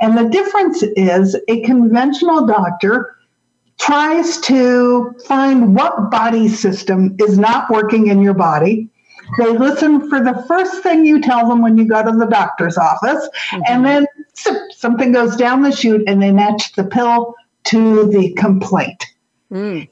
And 0.00 0.18
the 0.18 0.28
difference 0.28 0.82
is 0.96 1.36
a 1.48 1.62
conventional 1.62 2.46
doctor 2.46 3.16
tries 3.78 4.40
to 4.42 5.14
find 5.26 5.74
what 5.74 6.10
body 6.10 6.48
system 6.48 7.16
is 7.18 7.38
not 7.38 7.70
working 7.70 8.08
in 8.08 8.22
your 8.22 8.34
body. 8.34 8.88
They 9.38 9.50
listen 9.50 10.08
for 10.08 10.20
the 10.20 10.44
first 10.46 10.82
thing 10.82 11.04
you 11.04 11.20
tell 11.20 11.48
them 11.48 11.62
when 11.62 11.76
you 11.76 11.86
go 11.86 12.04
to 12.04 12.16
the 12.16 12.26
doctor's 12.26 12.76
office, 12.76 13.28
and 13.52 13.84
mm-hmm. 13.84 13.84
then 13.84 14.06
something 14.70 15.12
goes 15.12 15.36
down 15.36 15.62
the 15.62 15.72
chute 15.72 16.04
and 16.06 16.22
they 16.22 16.32
match 16.32 16.72
the 16.72 16.84
pill 16.84 17.34
to 17.64 18.06
the 18.08 18.32
complaint. 18.34 19.04
Mm. 19.52 19.88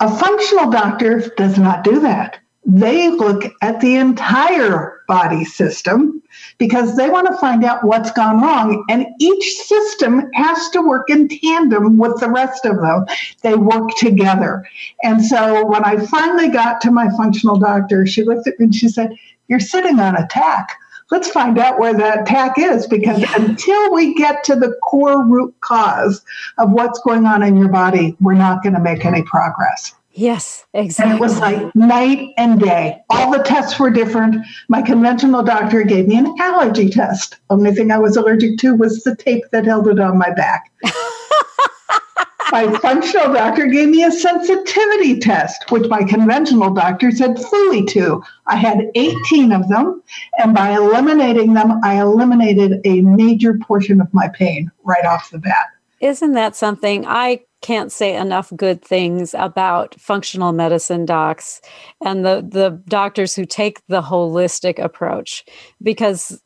A 0.00 0.16
functional 0.16 0.70
doctor 0.70 1.20
does 1.36 1.58
not 1.58 1.84
do 1.84 2.00
that. 2.00 2.38
They 2.64 3.08
look 3.08 3.44
at 3.62 3.80
the 3.80 3.96
entire 3.96 4.99
body 5.10 5.44
system 5.44 6.22
because 6.58 6.96
they 6.96 7.10
want 7.10 7.26
to 7.26 7.36
find 7.38 7.64
out 7.64 7.82
what's 7.82 8.12
gone 8.12 8.40
wrong. 8.40 8.84
And 8.88 9.06
each 9.18 9.56
system 9.56 10.30
has 10.34 10.70
to 10.70 10.80
work 10.80 11.10
in 11.10 11.26
tandem 11.28 11.98
with 11.98 12.20
the 12.20 12.30
rest 12.30 12.64
of 12.64 12.76
them. 12.76 13.06
They 13.42 13.56
work 13.56 13.90
together. 13.98 14.64
And 15.02 15.24
so 15.24 15.66
when 15.66 15.84
I 15.84 16.06
finally 16.06 16.48
got 16.48 16.80
to 16.82 16.92
my 16.92 17.10
functional 17.16 17.58
doctor, 17.58 18.06
she 18.06 18.22
looked 18.22 18.46
at 18.46 18.58
me 18.60 18.66
and 18.66 18.74
she 18.74 18.88
said, 18.88 19.16
You're 19.48 19.58
sitting 19.58 19.98
on 19.98 20.14
a 20.14 20.28
tack 20.28 20.76
let's 21.10 21.28
find 21.28 21.58
out 21.58 21.80
where 21.80 21.92
that 21.92 22.20
attack 22.20 22.56
is 22.56 22.86
because 22.86 23.18
yeah. 23.18 23.34
until 23.34 23.92
we 23.92 24.14
get 24.14 24.44
to 24.44 24.54
the 24.54 24.72
core 24.84 25.26
root 25.26 25.52
cause 25.60 26.22
of 26.56 26.70
what's 26.70 27.00
going 27.00 27.26
on 27.26 27.42
in 27.42 27.56
your 27.56 27.68
body, 27.68 28.16
we're 28.20 28.32
not 28.34 28.62
going 28.62 28.74
to 28.74 28.80
make 28.80 29.04
any 29.04 29.22
progress. 29.24 29.92
Yes, 30.20 30.66
exactly. 30.74 31.12
And 31.12 31.18
it 31.18 31.22
was 31.22 31.38
like 31.38 31.74
night 31.74 32.34
and 32.36 32.60
day. 32.60 33.00
All 33.08 33.30
the 33.30 33.42
tests 33.42 33.80
were 33.80 33.88
different. 33.88 34.36
My 34.68 34.82
conventional 34.82 35.42
doctor 35.42 35.82
gave 35.82 36.08
me 36.08 36.18
an 36.18 36.34
allergy 36.38 36.90
test. 36.90 37.38
Only 37.48 37.72
thing 37.72 37.90
I 37.90 37.96
was 37.96 38.18
allergic 38.18 38.58
to 38.58 38.74
was 38.74 39.02
the 39.02 39.16
tape 39.16 39.44
that 39.50 39.64
held 39.64 39.88
it 39.88 39.98
on 39.98 40.18
my 40.18 40.28
back. 40.30 40.70
my 42.52 42.70
functional 42.80 43.32
doctor 43.32 43.64
gave 43.66 43.88
me 43.88 44.04
a 44.04 44.12
sensitivity 44.12 45.20
test, 45.20 45.70
which 45.70 45.88
my 45.88 46.04
conventional 46.04 46.74
doctor 46.74 47.10
said 47.10 47.36
fooey 47.36 47.88
to. 47.88 48.22
I 48.46 48.56
had 48.56 48.90
18 48.94 49.52
of 49.52 49.70
them, 49.70 50.02
and 50.36 50.54
by 50.54 50.72
eliminating 50.72 51.54
them, 51.54 51.80
I 51.82 51.98
eliminated 51.98 52.82
a 52.84 53.00
major 53.00 53.54
portion 53.56 54.02
of 54.02 54.12
my 54.12 54.28
pain 54.28 54.70
right 54.84 55.06
off 55.06 55.30
the 55.30 55.38
bat. 55.38 55.68
Isn't 56.00 56.32
that 56.32 56.56
something? 56.56 57.06
I 57.06 57.40
can't 57.60 57.92
say 57.92 58.16
enough 58.16 58.52
good 58.56 58.82
things 58.82 59.34
about 59.34 59.94
functional 60.00 60.52
medicine 60.52 61.04
docs 61.04 61.60
and 62.04 62.24
the 62.24 62.46
the 62.46 62.82
doctors 62.88 63.34
who 63.34 63.44
take 63.44 63.84
the 63.86 64.02
holistic 64.02 64.82
approach 64.82 65.44
because 65.82 66.40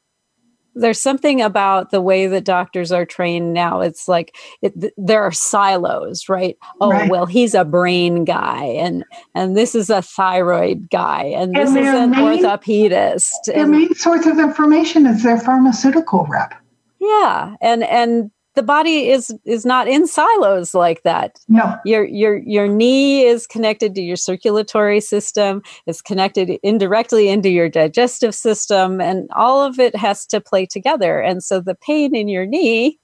there's 0.75 1.01
something 1.01 1.41
about 1.41 1.91
the 1.91 2.01
way 2.01 2.27
that 2.27 2.45
doctors 2.45 2.91
are 2.91 3.05
trained 3.05 3.53
now. 3.53 3.81
It's 3.81 4.09
like 4.09 4.37
it, 4.61 4.93
there 4.97 5.23
are 5.23 5.33
silos 5.33 6.29
right? 6.29 6.57
Oh 6.81 6.91
right. 6.91 7.11
well 7.11 7.27
he's 7.27 7.55
a 7.55 7.65
brain 7.65 8.25
guy 8.25 8.65
and 8.65 9.05
and 9.35 9.57
this 9.57 9.75
is 9.75 9.91
a 9.91 10.03
thyroid 10.03 10.91
guy 10.91 11.23
and, 11.25 11.57
and 11.57 11.69
this 11.69 11.71
is 11.71 11.95
an 11.95 12.11
main, 12.11 12.43
orthopedist 12.43 13.31
their 13.47 13.62
and, 13.62 13.71
main 13.71 13.95
source 13.95 14.27
of 14.27 14.39
information 14.39 15.07
is 15.07 15.23
their 15.23 15.39
pharmaceutical 15.39 16.27
rep. 16.29 16.55
Yeah 16.99 17.55
and 17.61 17.85
and 17.85 18.31
the 18.55 18.63
body 18.63 19.09
is 19.09 19.35
is 19.45 19.67
not 19.67 19.89
in 19.89 20.07
silos 20.07 20.75
like 20.75 21.03
that. 21.03 21.39
No. 21.49 21.77
Your 21.85 22.05
your 22.05 22.37
your 22.39 22.69
knee 22.69 23.25
is 23.25 23.47
connected 23.47 23.95
to 23.95 24.01
your 24.01 24.17
circulatory 24.17 25.01
system, 25.01 25.63
it's 25.87 26.01
connected 26.01 26.59
indirectly 26.63 27.29
into 27.29 27.49
your 27.49 27.69
digestive 27.69 28.35
system 28.35 29.01
and 29.01 29.29
all 29.35 29.63
of 29.63 29.79
it 29.79 29.97
has 29.97 30.27
to 30.27 30.41
play 30.41 30.67
together. 30.67 31.21
And 31.21 31.43
so 31.43 31.61
the 31.61 31.75
pain 31.75 32.15
in 32.15 32.29
your 32.29 32.47
knee 32.47 32.99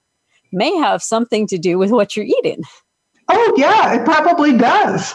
may 0.51 0.75
have 0.77 1.01
something 1.01 1.47
to 1.47 1.57
do 1.57 1.77
with 1.77 1.91
what 1.91 2.15
you're 2.15 2.25
eating. 2.25 2.63
Oh 3.29 3.53
yeah, 3.57 3.93
it 3.93 4.05
probably 4.05 4.57
does. 4.57 5.13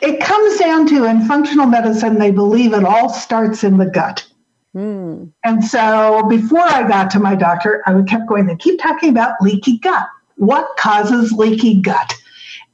It 0.00 0.20
comes 0.20 0.58
down 0.58 0.86
to 0.88 1.04
in 1.04 1.26
functional 1.26 1.66
medicine 1.66 2.18
they 2.18 2.30
believe 2.30 2.72
it 2.72 2.84
all 2.84 3.08
starts 3.08 3.64
in 3.64 3.78
the 3.78 3.86
gut. 3.86 4.26
Mm. 4.74 5.32
And 5.44 5.64
so 5.64 6.26
before 6.28 6.60
I 6.60 6.86
got 6.88 7.10
to 7.12 7.20
my 7.20 7.34
doctor, 7.34 7.82
I 7.86 7.94
would 7.94 8.08
kept 8.08 8.26
going, 8.26 8.46
they 8.46 8.56
keep 8.56 8.80
talking 8.80 9.10
about 9.10 9.40
leaky 9.40 9.78
gut. 9.78 10.06
What 10.36 10.76
causes 10.78 11.32
leaky 11.32 11.80
gut? 11.80 12.14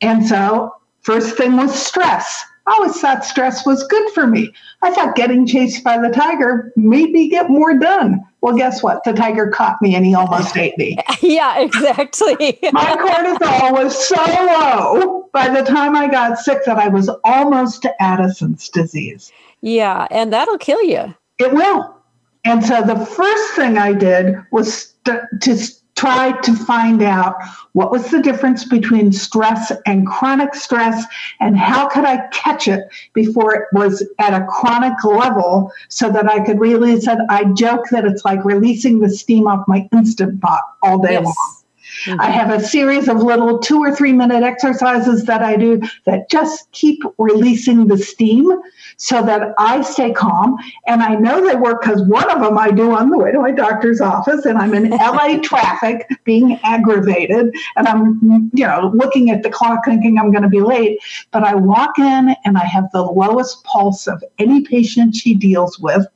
And 0.01 0.27
so 0.27 0.75
first 1.03 1.37
thing 1.37 1.57
was 1.57 1.75
stress. 1.75 2.45
I 2.67 2.73
always 2.73 3.01
thought 3.01 3.25
stress 3.25 3.67
was 3.67 3.87
good 3.89 4.13
for 4.13 4.27
me. 4.27 4.53
I 4.83 4.93
thought 4.93 5.17
getting 5.17 5.47
chased 5.47 5.83
by 5.83 5.99
the 5.99 6.11
tiger 6.11 6.73
made 6.77 7.11
me 7.11 7.29
get 7.29 7.51
more 7.51 7.77
done. 7.77 8.21
Well, 8.43 8.57
guess 8.57 8.83
what? 8.83 9.03
The 9.05 9.13
tiger 9.13 9.49
caught 9.49 9.83
me 9.83 9.95
and 9.95 10.07
he 10.07 10.15
almost 10.15 10.57
ate 10.57 10.77
me. 10.79 10.97
Yeah, 11.21 11.61
exactly. 11.61 12.59
My 12.73 12.97
cortisol 12.97 13.73
was 13.73 14.09
so 14.09 14.17
low 14.17 15.29
by 15.33 15.49
the 15.49 15.63
time 15.63 15.95
I 15.95 16.09
got 16.09 16.39
sick 16.39 16.65
that 16.65 16.79
I 16.79 16.89
was 16.89 17.11
almost 17.25 17.83
to 17.83 18.03
Addison's 18.03 18.69
disease. 18.71 19.31
Yeah, 19.61 20.09
and 20.11 20.33
that'll 20.33 20.59
kill 20.59 20.83
you. 20.83 21.15
It 21.41 21.53
will. 21.53 21.97
And 22.45 22.65
so 22.65 22.83
the 22.83 23.05
first 23.05 23.55
thing 23.55 23.79
I 23.79 23.93
did 23.93 24.37
was 24.51 24.95
to, 25.05 25.27
to 25.43 25.57
try 25.97 26.33
to 26.41 26.55
find 26.55 27.03
out 27.03 27.35
what 27.73 27.91
was 27.91 28.11
the 28.11 28.23
difference 28.23 28.65
between 28.65 29.13
stress 29.13 29.73
and 29.87 30.07
chronic 30.07 30.55
stress 30.55 31.05
and 31.41 31.59
how 31.59 31.89
could 31.89 32.05
I 32.05 32.27
catch 32.29 32.69
it 32.69 32.89
before 33.13 33.55
it 33.55 33.65
was 33.73 34.07
at 34.19 34.33
a 34.33 34.47
chronic 34.47 35.03
level 35.05 35.73
so 35.89 36.11
that 36.11 36.29
I 36.29 36.45
could 36.45 36.61
release 36.61 37.07
it. 37.07 37.19
I 37.29 37.45
joke 37.53 37.89
that 37.91 38.05
it's 38.05 38.25
like 38.25 38.45
releasing 38.45 39.01
the 39.01 39.11
steam 39.11 39.47
off 39.47 39.67
my 39.67 39.89
instant 39.93 40.41
pot 40.41 40.63
all 40.83 40.99
day 40.99 41.13
yes. 41.13 41.25
long. 41.25 41.60
Mm-hmm. 42.05 42.21
I 42.21 42.31
have 42.31 42.51
a 42.51 42.65
series 42.65 43.09
of 43.09 43.19
little 43.19 43.59
two 43.59 43.79
or 43.79 43.95
three 43.95 44.13
minute 44.13 44.43
exercises 44.43 45.25
that 45.25 45.43
I 45.43 45.57
do 45.57 45.81
that 46.07 46.31
just 46.31 46.71
keep 46.73 47.03
releasing 47.19 47.87
the 47.87 47.99
steam 47.99 48.51
so 48.97 49.23
that 49.25 49.55
I 49.59 49.83
stay 49.83 50.13
calm. 50.13 50.57
And 50.87 51.03
I 51.03 51.15
know 51.15 51.47
they 51.47 51.57
work 51.57 51.83
because 51.83 52.03
one 52.03 52.31
of 52.31 52.41
them 52.41 52.59
I 52.59 52.71
do 52.71 52.93
on 52.93 53.11
the 53.11 53.19
way 53.19 53.33
to 53.33 53.41
my 53.41 53.51
doctor's 53.51 54.01
office, 54.01 54.45
and 54.47 54.59
I'm 54.59 54.75
in 54.75 54.91
LA 54.91 55.39
traffic 55.43 56.09
being 56.25 56.59
aggravated, 56.63 57.55
and 57.77 57.89
I'm, 57.89 58.51
you 58.55 58.67
know, 58.67 58.93
looking 58.95 59.31
at 59.31 59.43
the 59.43 59.51
clock 59.51 59.85
thinking 59.85 60.19
I'm 60.19 60.31
going 60.31 60.43
to 60.43 60.49
be 60.49 60.61
late. 60.61 60.99
But 61.33 61.45
I 61.45 61.55
walk 61.55 61.99
in 61.99 62.35
and 62.45 62.57
I 62.57 62.65
have 62.65 62.91
the 62.93 63.03
lowest 63.03 63.63
pulse 63.65 64.07
of 64.07 64.23
any 64.39 64.63
patient 64.63 65.15
she 65.15 65.35
deals 65.35 65.79
with 65.79 66.07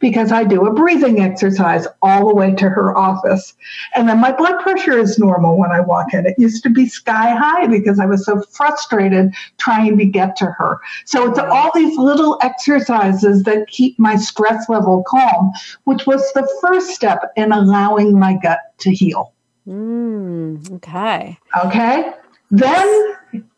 because 0.00 0.32
I 0.32 0.44
do 0.44 0.66
a 0.66 0.72
breathing 0.72 1.20
exercise 1.20 1.86
all 2.02 2.28
the 2.28 2.34
way 2.34 2.54
to 2.54 2.68
her 2.68 2.96
office. 2.96 3.54
And 3.94 4.08
then 4.08 4.18
my 4.18 4.32
blood 4.32 4.60
pressure 4.62 4.98
is 4.98 5.18
normal 5.18 5.58
when 5.58 5.72
I 5.72 5.80
walk 5.80 6.12
in. 6.14 6.26
It 6.26 6.34
used 6.38 6.62
to 6.64 6.70
be 6.70 6.86
sky 6.88 7.34
high 7.34 7.66
because 7.66 7.98
I 7.98 8.06
was 8.06 8.24
so 8.24 8.42
frustrated 8.42 9.32
trying 9.58 9.98
to 9.98 10.04
get 10.04 10.36
to 10.36 10.46
her. 10.46 10.80
So 11.04 11.30
it's 11.30 11.38
all 11.38 11.70
these 11.74 11.96
little 11.98 12.38
exercises 12.42 13.42
that 13.44 13.68
keep 13.68 13.98
my 13.98 14.16
stress 14.16 14.68
level 14.68 15.04
calm, 15.06 15.52
which 15.84 16.06
was 16.06 16.22
the 16.32 16.48
first 16.60 16.90
step 16.90 17.32
in 17.36 17.52
allowing 17.52 18.18
my 18.18 18.38
gut 18.42 18.60
to 18.78 18.92
heal. 18.92 19.32
Mm, 19.66 20.70
okay. 20.76 21.38
Okay. 21.64 22.12
Then 22.50 23.16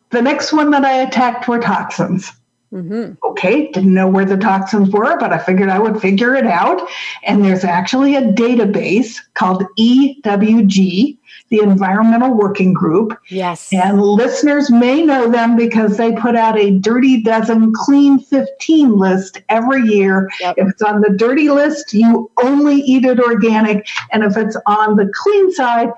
the 0.09 0.21
next 0.21 0.51
one 0.51 0.71
that 0.71 0.83
I 0.83 1.01
attacked 1.01 1.47
were 1.47 1.59
toxins. 1.59 2.31
Mm-hmm. 2.71 3.13
Okay, 3.23 3.71
didn't 3.71 3.95
know 3.95 4.07
where 4.07 4.25
the 4.25 4.37
toxins 4.37 4.89
were, 4.91 5.17
but 5.17 5.33
I 5.33 5.39
figured 5.39 5.69
I 5.69 5.79
would 5.79 5.99
figure 5.99 6.35
it 6.35 6.45
out. 6.45 6.87
And 7.23 7.43
there's 7.43 7.63
actually 7.63 8.15
a 8.15 8.21
database 8.21 9.17
called 9.33 9.63
EWG, 9.79 11.17
the 11.49 11.59
Environmental 11.59 12.35
Working 12.35 12.73
Group. 12.73 13.17
Yes. 13.29 13.73
And 13.73 13.99
listeners 13.99 14.69
may 14.69 15.01
know 15.03 15.31
them 15.31 15.55
because 15.55 15.97
they 15.97 16.11
put 16.13 16.35
out 16.35 16.59
a 16.59 16.77
Dirty 16.77 17.23
Dozen 17.23 17.73
Clean 17.73 18.19
15 18.19 18.95
list 18.95 19.41
every 19.49 19.81
year. 19.81 20.29
Yep. 20.39 20.55
If 20.59 20.67
it's 20.69 20.81
on 20.83 21.01
the 21.01 21.09
dirty 21.09 21.49
list, 21.49 21.93
you 21.93 22.29
only 22.43 22.75
eat 22.81 23.03
it 23.03 23.19
organic. 23.19 23.87
And 24.11 24.23
if 24.23 24.37
it's 24.37 24.57
on 24.67 24.95
the 24.95 25.11
clean 25.11 25.51
side, 25.53 25.89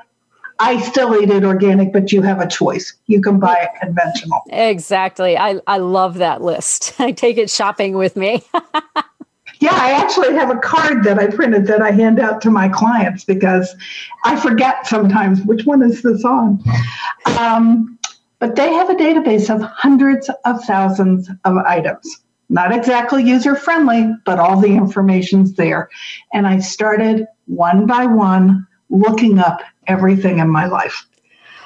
I 0.61 0.79
still 0.79 1.19
eat 1.19 1.31
it 1.31 1.43
organic, 1.43 1.91
but 1.91 2.11
you 2.11 2.21
have 2.21 2.39
a 2.39 2.47
choice. 2.47 2.93
You 3.07 3.19
can 3.19 3.39
buy 3.39 3.57
it 3.61 3.69
conventional. 3.81 4.43
Exactly. 4.49 5.35
I, 5.35 5.59
I 5.65 5.79
love 5.79 6.19
that 6.19 6.43
list. 6.43 6.93
I 6.99 7.11
take 7.11 7.37
it 7.39 7.49
shopping 7.49 7.97
with 7.97 8.15
me. 8.15 8.43
yeah, 9.59 9.73
I 9.73 9.91
actually 9.93 10.35
have 10.35 10.51
a 10.51 10.59
card 10.59 11.03
that 11.03 11.17
I 11.17 11.27
printed 11.27 11.65
that 11.65 11.81
I 11.81 11.89
hand 11.89 12.19
out 12.19 12.41
to 12.41 12.51
my 12.51 12.69
clients 12.69 13.23
because 13.25 13.75
I 14.23 14.39
forget 14.39 14.85
sometimes 14.85 15.41
which 15.41 15.65
one 15.65 15.81
is 15.81 16.03
this 16.03 16.23
on. 16.23 16.63
Um, 17.39 17.97
but 18.37 18.55
they 18.55 18.71
have 18.71 18.91
a 18.91 18.95
database 18.95 19.53
of 19.53 19.61
hundreds 19.63 20.29
of 20.45 20.63
thousands 20.65 21.27
of 21.43 21.57
items. 21.57 22.21
Not 22.49 22.71
exactly 22.71 23.23
user 23.23 23.55
friendly, 23.55 24.13
but 24.25 24.37
all 24.37 24.59
the 24.59 24.75
information's 24.75 25.53
there. 25.53 25.89
And 26.33 26.45
I 26.45 26.59
started 26.59 27.25
one 27.47 27.87
by 27.87 28.05
one 28.05 28.67
looking 28.91 29.39
up 29.39 29.61
everything 29.87 30.39
in 30.39 30.49
my 30.49 30.65
life. 30.67 31.07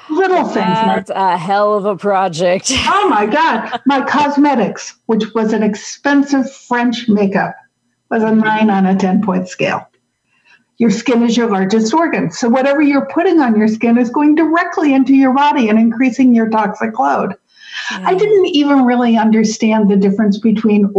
Little 0.08 0.44
things. 0.44 0.54
That's 0.54 1.10
a 1.10 1.36
hell 1.36 1.74
of 1.74 1.84
a 1.84 1.96
project. 1.96 2.70
oh 2.72 3.08
my 3.08 3.26
God. 3.26 3.80
My 3.86 4.04
cosmetics, 4.04 4.94
which 5.06 5.34
was 5.34 5.52
an 5.52 5.62
expensive 5.62 6.52
French 6.52 7.08
makeup, 7.08 7.56
was 8.10 8.22
a 8.22 8.32
nine 8.32 8.70
on 8.70 8.86
a 8.86 8.96
10 8.96 9.22
point 9.22 9.48
scale. 9.48 9.88
Your 10.78 10.90
skin 10.90 11.22
is 11.22 11.36
your 11.36 11.50
largest 11.50 11.92
organ. 11.92 12.30
So 12.30 12.48
whatever 12.48 12.82
you're 12.82 13.06
putting 13.06 13.40
on 13.40 13.58
your 13.58 13.68
skin 13.68 13.98
is 13.98 14.10
going 14.10 14.34
directly 14.34 14.94
into 14.94 15.14
your 15.14 15.34
body 15.34 15.68
and 15.68 15.78
increasing 15.78 16.34
your 16.34 16.50
toxic 16.50 16.98
load. 16.98 17.34
Yeah. 17.90 18.02
I 18.04 18.14
didn't 18.14 18.46
even 18.46 18.84
really 18.84 19.16
understand 19.16 19.90
the 19.90 19.96
difference 19.96 20.38
between 20.38 20.92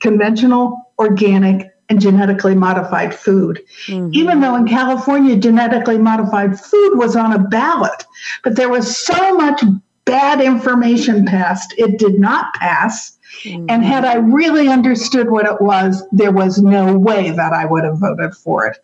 conventional, 0.00 0.92
organic, 0.98 1.72
and 1.88 2.00
genetically 2.00 2.54
modified 2.54 3.14
food. 3.14 3.62
Mm-hmm. 3.86 4.10
Even 4.12 4.40
though 4.40 4.56
in 4.56 4.66
California, 4.66 5.36
genetically 5.36 5.98
modified 5.98 6.58
food 6.58 6.96
was 6.96 7.16
on 7.16 7.32
a 7.32 7.38
ballot, 7.38 8.04
but 8.42 8.56
there 8.56 8.68
was 8.68 8.96
so 8.96 9.34
much 9.34 9.62
bad 10.04 10.40
information 10.40 11.26
passed, 11.26 11.74
it 11.78 11.98
did 11.98 12.18
not 12.18 12.54
pass. 12.54 13.18
Mm-hmm. 13.42 13.66
And 13.68 13.84
had 13.84 14.04
I 14.04 14.14
really 14.14 14.68
understood 14.68 15.30
what 15.30 15.46
it 15.46 15.60
was, 15.60 16.02
there 16.12 16.32
was 16.32 16.62
no 16.62 16.96
way 16.96 17.30
that 17.32 17.52
I 17.52 17.66
would 17.66 17.84
have 17.84 17.98
voted 17.98 18.34
for 18.34 18.66
it. 18.66 18.78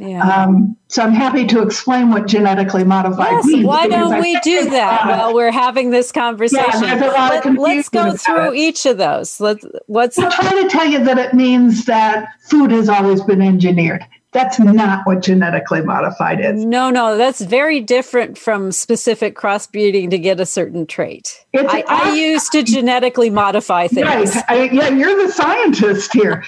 Yeah. 0.00 0.22
Um, 0.22 0.76
so 0.88 1.02
I'm 1.02 1.12
happy 1.12 1.46
to 1.46 1.62
explain 1.62 2.10
what 2.10 2.26
genetically 2.26 2.84
modified 2.84 3.32
yes, 3.32 3.44
means. 3.46 3.66
Why 3.66 3.88
don't 3.88 4.20
we 4.20 4.38
do 4.40 4.70
that 4.70 5.06
while 5.06 5.34
we're 5.34 5.50
having 5.50 5.90
this 5.90 6.12
conversation? 6.12 6.82
Yeah, 6.82 6.94
Let, 6.94 7.46
us 7.46 7.88
go 7.88 8.16
through 8.16 8.54
each 8.54 8.86
of 8.86 8.98
those. 8.98 9.40
Let's 9.40 9.64
what's 9.86 10.18
I'm 10.18 10.30
trying 10.30 10.62
to 10.62 10.68
tell 10.68 10.86
you 10.86 11.04
that 11.04 11.18
it 11.18 11.34
means 11.34 11.84
that 11.86 12.28
food 12.48 12.70
has 12.70 12.88
always 12.88 13.22
been 13.22 13.42
engineered. 13.42 14.04
That's 14.32 14.58
not 14.58 15.06
what 15.06 15.22
genetically 15.22 15.80
modified 15.80 16.40
is. 16.40 16.62
No, 16.62 16.90
no, 16.90 17.16
that's 17.16 17.40
very 17.40 17.80
different 17.80 18.36
from 18.36 18.72
specific 18.72 19.34
crossbreeding 19.34 20.10
to 20.10 20.18
get 20.18 20.38
a 20.38 20.44
certain 20.44 20.86
trait. 20.86 21.46
I, 21.56 21.82
I, 21.88 22.14
used 22.14 22.52
to 22.52 22.62
genetically 22.62 23.30
modify 23.30 23.88
things. 23.88 24.06
Right. 24.06 24.44
I, 24.48 24.62
yeah, 24.64 24.90
you're 24.90 25.26
the 25.26 25.32
scientist 25.32 26.12
here. 26.12 26.44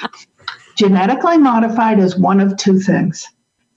genetically 0.77 1.39
modified 1.39 1.99
is 1.99 2.19
one 2.19 2.41
of 2.41 2.57
two 2.57 2.79
things. 2.81 3.27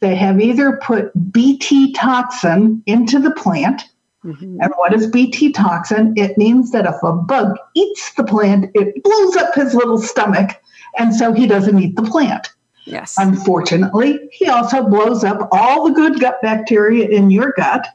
They 0.04 0.16
have 0.16 0.42
either 0.42 0.82
put 0.84 1.14
BT 1.32 1.94
toxin 1.94 2.84
into 2.88 3.20
the 3.20 3.32
plant. 3.32 3.84
Mm-hmm. 4.26 4.58
And 4.60 4.74
what 4.76 4.94
is 4.94 5.08
BT 5.08 5.54
toxin? 5.54 6.14
It 6.18 6.38
means 6.38 6.72
that 6.72 6.86
if 6.86 7.02
a 7.04 7.14
bug 7.14 7.56
eats 7.74 8.14
the 8.16 8.26
plant, 8.26 8.70
it 8.76 9.02
blows 9.02 9.38
up 9.38 9.56
his 9.56 9.74
little 9.74 9.98
stomach. 9.98 10.62
And 11.00 11.16
so 11.16 11.32
he 11.32 11.48
doesn't 11.48 11.80
eat 11.80 11.96
the 11.96 12.04
plant. 12.04 12.50
Yes. 12.84 13.16
Unfortunately, 13.18 14.20
he 14.34 14.50
also 14.50 14.84
blows 14.84 15.24
up 15.24 15.48
all 15.54 15.88
the 15.88 15.94
good 15.94 16.20
gut 16.20 16.42
bacteria 16.42 17.08
in 17.08 17.32
your 17.32 17.54
gut. 17.56 17.88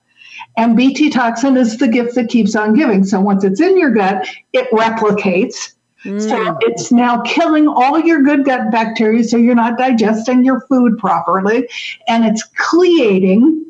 And 0.57 0.79
BT 0.79 1.11
toxin 1.11 1.59
is 1.59 1.77
the 1.77 1.89
gift 1.89 2.15
that 2.15 2.31
keeps 2.31 2.57
on 2.57 2.73
giving. 2.73 3.05
So 3.05 3.21
once 3.21 3.45
it's 3.45 3.61
in 3.61 3.79
your 3.79 3.91
gut, 3.91 4.27
it 4.55 4.71
replicates. 4.71 5.75
Mm. 6.05 6.21
So 6.21 6.57
it's 6.63 6.93
now 6.93 7.23
killing 7.23 7.67
all 7.67 7.99
your 7.99 8.23
good 8.23 8.45
gut 8.45 8.71
bacteria. 8.71 9.25
So 9.25 9.37
you're 9.37 9.55
not 9.55 9.79
digesting 9.79 10.45
your 10.45 10.61
food 10.63 10.99
properly. 10.99 11.69
And 12.07 12.25
it's 12.25 12.49
chelating 12.57 13.65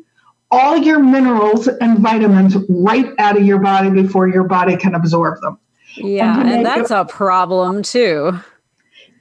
all 0.51 0.77
your 0.77 0.99
minerals 0.99 1.67
and 1.67 1.99
vitamins 1.99 2.55
right 2.69 3.11
out 3.19 3.37
of 3.37 3.45
your 3.45 3.59
body 3.59 3.89
before 3.89 4.27
your 4.27 4.43
body 4.43 4.77
can 4.77 4.95
absorb 4.95 5.41
them. 5.41 5.59
Yeah, 5.95 6.39
and, 6.39 6.49
and 6.49 6.65
that's 6.65 6.91
a 6.91 7.05
problem 7.05 7.83
too. 7.83 8.39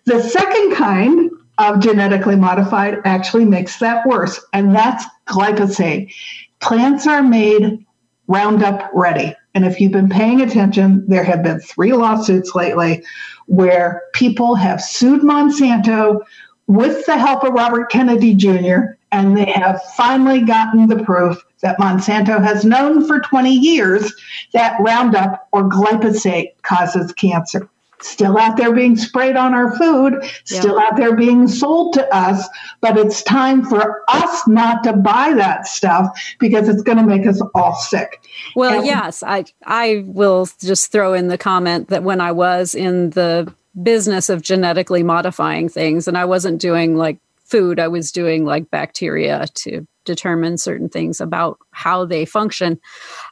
The 0.04 0.22
second 0.22 0.74
kind 0.74 1.30
of 1.58 1.80
genetically 1.80 2.36
modified 2.36 2.98
actually 3.04 3.44
makes 3.44 3.78
that 3.80 4.06
worse, 4.06 4.40
and 4.52 4.74
that's 4.74 5.04
glyphosate. 5.26 6.12
Plants 6.60 7.06
are 7.06 7.22
made 7.22 7.84
Roundup 8.26 8.90
ready. 8.92 9.34
And 9.54 9.64
if 9.64 9.80
you've 9.80 9.92
been 9.92 10.08
paying 10.08 10.40
attention, 10.40 11.04
there 11.08 11.24
have 11.24 11.42
been 11.42 11.60
three 11.60 11.92
lawsuits 11.92 12.54
lately 12.54 13.04
where 13.46 14.02
people 14.12 14.54
have 14.54 14.82
sued 14.82 15.22
Monsanto 15.22 16.20
with 16.66 17.06
the 17.06 17.16
help 17.16 17.44
of 17.44 17.54
Robert 17.54 17.90
Kennedy 17.90 18.34
Jr., 18.34 18.96
and 19.10 19.36
they 19.36 19.46
have 19.46 19.82
finally 19.96 20.42
gotten 20.42 20.86
the 20.86 21.02
proof 21.02 21.42
that 21.62 21.78
Monsanto 21.78 22.42
has 22.42 22.64
known 22.64 23.06
for 23.06 23.20
20 23.20 23.50
years 23.50 24.12
that 24.52 24.78
Roundup 24.80 25.48
or 25.50 25.64
glyphosate 25.64 26.50
causes 26.62 27.12
cancer 27.14 27.68
still 28.02 28.38
out 28.38 28.56
there 28.56 28.72
being 28.72 28.96
sprayed 28.96 29.36
on 29.36 29.54
our 29.54 29.76
food, 29.76 30.14
still 30.44 30.76
yeah. 30.76 30.86
out 30.86 30.96
there 30.96 31.16
being 31.16 31.48
sold 31.48 31.94
to 31.94 32.14
us, 32.14 32.46
but 32.80 32.96
it's 32.96 33.22
time 33.22 33.64
for 33.64 34.02
us 34.08 34.46
not 34.46 34.84
to 34.84 34.92
buy 34.92 35.32
that 35.34 35.66
stuff 35.66 36.06
because 36.38 36.68
it's 36.68 36.82
going 36.82 36.98
to 36.98 37.04
make 37.04 37.26
us 37.26 37.42
all 37.54 37.74
sick. 37.74 38.22
Well, 38.54 38.78
and- 38.78 38.86
yes, 38.86 39.22
I 39.22 39.44
I 39.64 40.04
will 40.06 40.48
just 40.60 40.92
throw 40.92 41.14
in 41.14 41.28
the 41.28 41.38
comment 41.38 41.88
that 41.88 42.02
when 42.02 42.20
I 42.20 42.32
was 42.32 42.74
in 42.74 43.10
the 43.10 43.52
business 43.82 44.28
of 44.28 44.42
genetically 44.42 45.02
modifying 45.02 45.68
things 45.68 46.08
and 46.08 46.18
I 46.18 46.24
wasn't 46.24 46.60
doing 46.60 46.96
like 46.96 47.18
food, 47.44 47.78
I 47.78 47.88
was 47.88 48.12
doing 48.12 48.44
like 48.44 48.70
bacteria 48.70 49.46
to 49.54 49.86
determine 50.04 50.58
certain 50.58 50.88
things 50.88 51.20
about 51.20 51.58
how 51.70 52.04
they 52.04 52.24
function. 52.24 52.80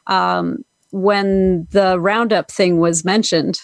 Um, 0.07 0.63
when 0.91 1.67
the 1.71 1.99
Roundup 1.99 2.49
thing 2.49 2.79
was 2.79 3.03
mentioned, 3.03 3.59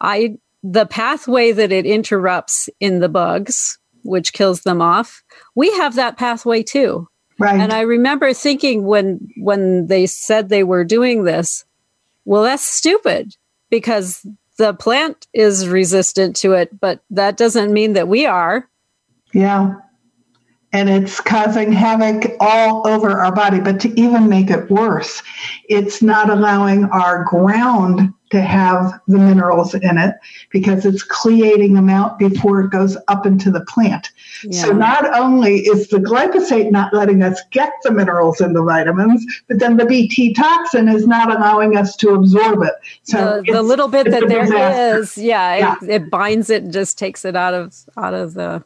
I 0.00 0.36
the 0.62 0.86
pathway 0.86 1.52
that 1.52 1.72
it 1.72 1.86
interrupts 1.86 2.68
in 2.80 3.00
the 3.00 3.08
bugs, 3.08 3.78
which 4.02 4.32
kills 4.32 4.62
them 4.62 4.82
off, 4.82 5.22
we 5.54 5.70
have 5.76 5.94
that 5.96 6.18
pathway 6.18 6.62
too. 6.62 7.08
Right. 7.38 7.58
And 7.58 7.72
I 7.72 7.80
remember 7.80 8.32
thinking 8.34 8.84
when 8.84 9.28
when 9.38 9.86
they 9.86 10.06
said 10.06 10.48
they 10.48 10.64
were 10.64 10.84
doing 10.84 11.24
this, 11.24 11.64
well, 12.24 12.42
that's 12.42 12.66
stupid 12.66 13.34
because 13.70 14.26
the 14.58 14.74
plant 14.74 15.26
is 15.32 15.66
resistant 15.68 16.36
to 16.36 16.52
it, 16.52 16.78
but 16.78 17.00
that 17.10 17.38
doesn't 17.38 17.72
mean 17.72 17.94
that 17.94 18.08
we 18.08 18.26
are. 18.26 18.68
Yeah. 19.32 19.74
And 20.72 20.88
it's 20.88 21.20
causing 21.20 21.72
havoc 21.72 22.36
all 22.38 22.86
over 22.86 23.10
our 23.10 23.34
body. 23.34 23.60
But 23.60 23.80
to 23.80 24.00
even 24.00 24.28
make 24.28 24.50
it 24.50 24.70
worse, 24.70 25.22
it's 25.68 26.00
not 26.00 26.30
allowing 26.30 26.84
our 26.86 27.24
ground 27.24 28.14
to 28.30 28.40
have 28.40 29.00
the 29.08 29.18
minerals 29.18 29.74
in 29.74 29.98
it 29.98 30.14
because 30.50 30.86
it's 30.86 31.06
chelating 31.06 31.74
them 31.74 31.90
out 31.90 32.18
before 32.18 32.60
it 32.60 32.70
goes 32.70 32.96
up 33.08 33.26
into 33.26 33.50
the 33.50 33.60
plant. 33.62 34.10
Yeah. 34.44 34.62
So 34.62 34.72
not 34.72 35.18
only 35.18 35.58
is 35.60 35.88
the 35.88 35.98
glyphosate 35.98 36.70
not 36.70 36.94
letting 36.94 37.22
us 37.22 37.40
get 37.50 37.72
the 37.82 37.90
minerals 37.90 38.40
and 38.40 38.54
the 38.54 38.62
vitamins, 38.62 39.24
but 39.48 39.58
then 39.58 39.76
the 39.76 39.84
BT 39.84 40.34
toxin 40.34 40.88
is 40.88 41.06
not 41.06 41.34
allowing 41.34 41.76
us 41.76 41.96
to 41.96 42.10
absorb 42.10 42.62
it. 42.62 42.74
So 43.02 43.42
the, 43.44 43.54
the 43.54 43.62
little 43.62 43.88
bit 43.88 44.10
that 44.10 44.28
there 44.28 44.42
disaster. 44.42 44.98
is, 45.00 45.18
yeah, 45.18 45.56
yeah. 45.56 45.76
It, 45.82 45.90
it, 46.02 46.10
binds 46.10 46.50
it 46.50 46.62
and 46.62 46.72
just 46.72 46.98
takes 46.98 47.24
it 47.24 47.34
out 47.34 47.54
of 47.54 47.74
out 47.96 48.14
of 48.14 48.34
the 48.34 48.64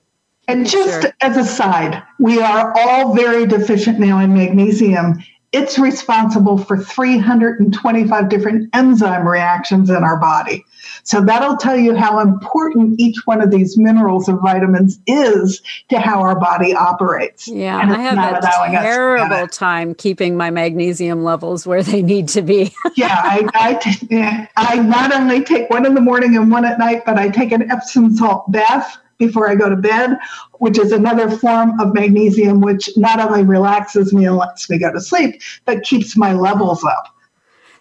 and 0.49 0.69
just 0.69 1.07
as 1.21 1.37
a 1.37 1.45
side, 1.45 2.03
we 2.19 2.41
are 2.41 2.73
all 2.77 3.15
very 3.15 3.47
deficient 3.47 3.99
now 3.99 4.21
in 4.21 4.35
magnesium 4.35 5.19
it's 5.55 5.79
responsible 5.79 6.59
for 6.59 6.77
325 6.77 8.29
different 8.29 8.69
enzyme 8.75 9.27
reactions 9.27 9.89
in 9.89 10.03
our 10.03 10.17
body. 10.17 10.65
So 11.05 11.21
that'll 11.21 11.57
tell 11.57 11.77
you 11.77 11.95
how 11.95 12.19
important 12.19 12.99
each 12.99 13.19
one 13.25 13.41
of 13.41 13.53
these 13.53 13.79
minerals 13.79 14.29
and 14.29 14.41
vitamins 14.41 14.99
is 15.07 15.63
to 15.91 16.01
how 16.01 16.23
our 16.23 16.39
body 16.39 16.75
operates. 16.75 17.47
Yeah, 17.47 17.77
I 17.77 17.99
have 17.99 18.43
a 18.43 18.73
terrible 18.73 19.47
time 19.47 19.95
keeping 19.95 20.37
my 20.37 20.51
magnesium 20.51 21.23
levels 21.23 21.69
where 21.69 21.85
they 21.85 22.03
need 22.03 22.27
to 22.31 22.43
be. 22.43 22.75
yeah, 22.97 23.21
I, 23.23 23.49
I, 23.55 23.75
t- 23.75 24.49
I 24.57 24.77
not 24.83 25.15
only 25.15 25.45
take 25.45 25.71
one 25.71 25.87
in 25.87 25.95
the 25.95 26.01
morning 26.01 26.37
and 26.37 26.51
one 26.51 26.65
at 26.65 26.81
night, 26.81 27.05
but 27.07 27.17
I 27.17 27.29
take 27.29 27.53
an 27.53 27.71
Epsom 27.71 28.17
salt 28.17 28.51
bath 28.51 28.99
before 29.19 29.49
I 29.49 29.55
go 29.55 29.69
to 29.69 29.77
bed, 29.77 30.17
which 30.55 30.79
is 30.79 30.93
another 30.93 31.31
form 31.31 31.79
of 31.81 31.95
magnesium, 31.95 32.61
which 32.61 32.91
not 32.97 33.21
only 33.21 33.43
relaxes 33.43 34.13
me 34.13 34.27
and 34.27 34.37
lets 34.37 34.69
me 34.69 34.79
go 34.79 34.93
to 34.93 35.01
sleep, 35.01 35.41
but 35.65 35.83
keeps 35.83 36.17
my 36.17 36.33
levels 36.33 36.85
up. 36.85 37.09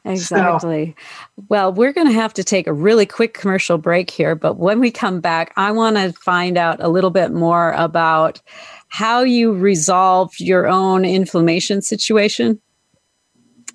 Exactly. 0.06 0.96
So. 0.98 1.44
Well, 1.50 1.74
we're 1.74 1.94
going 1.94 2.08
to 2.08 2.14
have 2.14 2.34
to 2.34 2.44
take 2.44 2.68
a 2.68 2.74
really 2.74 3.06
quick 3.06 3.34
commercial 3.34 3.78
break 3.78 4.10
here, 4.10 4.36
but 4.36 4.58
when 4.58 4.80
we 4.80 4.92
come 4.92 5.22
back, 5.22 5.54
I 5.56 5.72
want 5.72 5.96
to 5.96 6.12
find 6.14 6.58
out 6.58 6.84
a 6.84 6.90
little 6.90 7.10
bit 7.10 7.32
more 7.32 7.72
about 7.72 8.42
how 8.90 9.22
you 9.22 9.54
resolved 9.54 10.40
your 10.40 10.68
own 10.68 11.06
inflammation 11.06 11.82
situation 11.82 12.62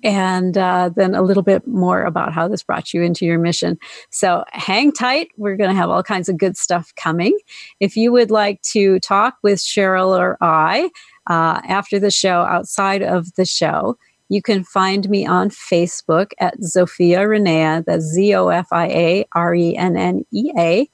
and 0.03 0.57
uh, 0.57 0.89
then 0.95 1.13
a 1.13 1.21
little 1.21 1.43
bit 1.43 1.67
more 1.67 2.03
about 2.03 2.33
how 2.33 2.47
this 2.47 2.63
brought 2.63 2.93
you 2.93 3.01
into 3.01 3.25
your 3.25 3.39
mission. 3.39 3.77
So 4.09 4.43
hang 4.51 4.91
tight. 4.91 5.29
We're 5.37 5.57
going 5.57 5.69
to 5.69 5.75
have 5.75 5.89
all 5.89 6.03
kinds 6.03 6.29
of 6.29 6.37
good 6.37 6.57
stuff 6.57 6.93
coming. 6.95 7.37
If 7.79 7.97
you 7.97 8.11
would 8.11 8.31
like 8.31 8.61
to 8.73 8.99
talk 8.99 9.35
with 9.43 9.59
Cheryl 9.59 10.17
or 10.17 10.37
I 10.41 10.89
uh, 11.27 11.61
after 11.65 11.99
the 11.99 12.11
show, 12.11 12.41
outside 12.41 13.03
of 13.03 13.33
the 13.35 13.45
show, 13.45 13.97
you 14.29 14.41
can 14.41 14.63
find 14.63 15.09
me 15.09 15.25
on 15.25 15.49
Facebook 15.49 16.31
at 16.39 16.59
Zofia 16.59 17.27
Rennea. 17.27 17.83
That's 17.85 18.05
Z 18.05 18.35
O 18.35 18.49
F 18.49 18.67
I 18.71 18.87
A 18.87 19.25
R 19.33 19.55
E 19.55 19.75
N 19.75 19.97
N 19.97 20.25
E 20.31 20.51
A. 20.57 20.89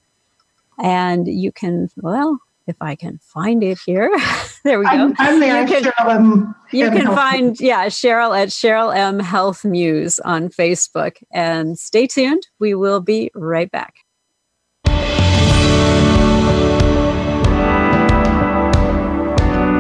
And 0.82 1.28
you 1.28 1.52
can, 1.52 1.90
well, 1.98 2.40
if 2.68 2.76
I 2.82 2.96
can 2.96 3.20
find 3.20 3.64
it 3.64 3.80
here. 3.86 4.10
there 4.64 4.80
we 4.80 4.86
go. 4.86 4.92
I'm, 4.92 5.16
I'm 5.18 5.40
there. 5.40 5.62
You 5.62 5.68
can, 5.68 5.84
Cheryl 5.84 6.16
M. 6.16 6.56
You 6.72 6.90
can 6.92 7.08
find, 7.08 7.60
yeah, 7.60 7.86
Cheryl 7.88 8.38
at 8.38 8.50
Cheryl 8.50 8.96
M 8.96 9.20
Health 9.20 9.64
Muse 9.66 10.20
on 10.20 10.50
Facebook. 10.50 11.18
And 11.32 11.78
stay 11.78 12.08
tuned. 12.08 12.48
We 12.60 12.76
will 12.76 13.02
be 13.02 13.32
right 13.36 13.70
back. 13.70 13.96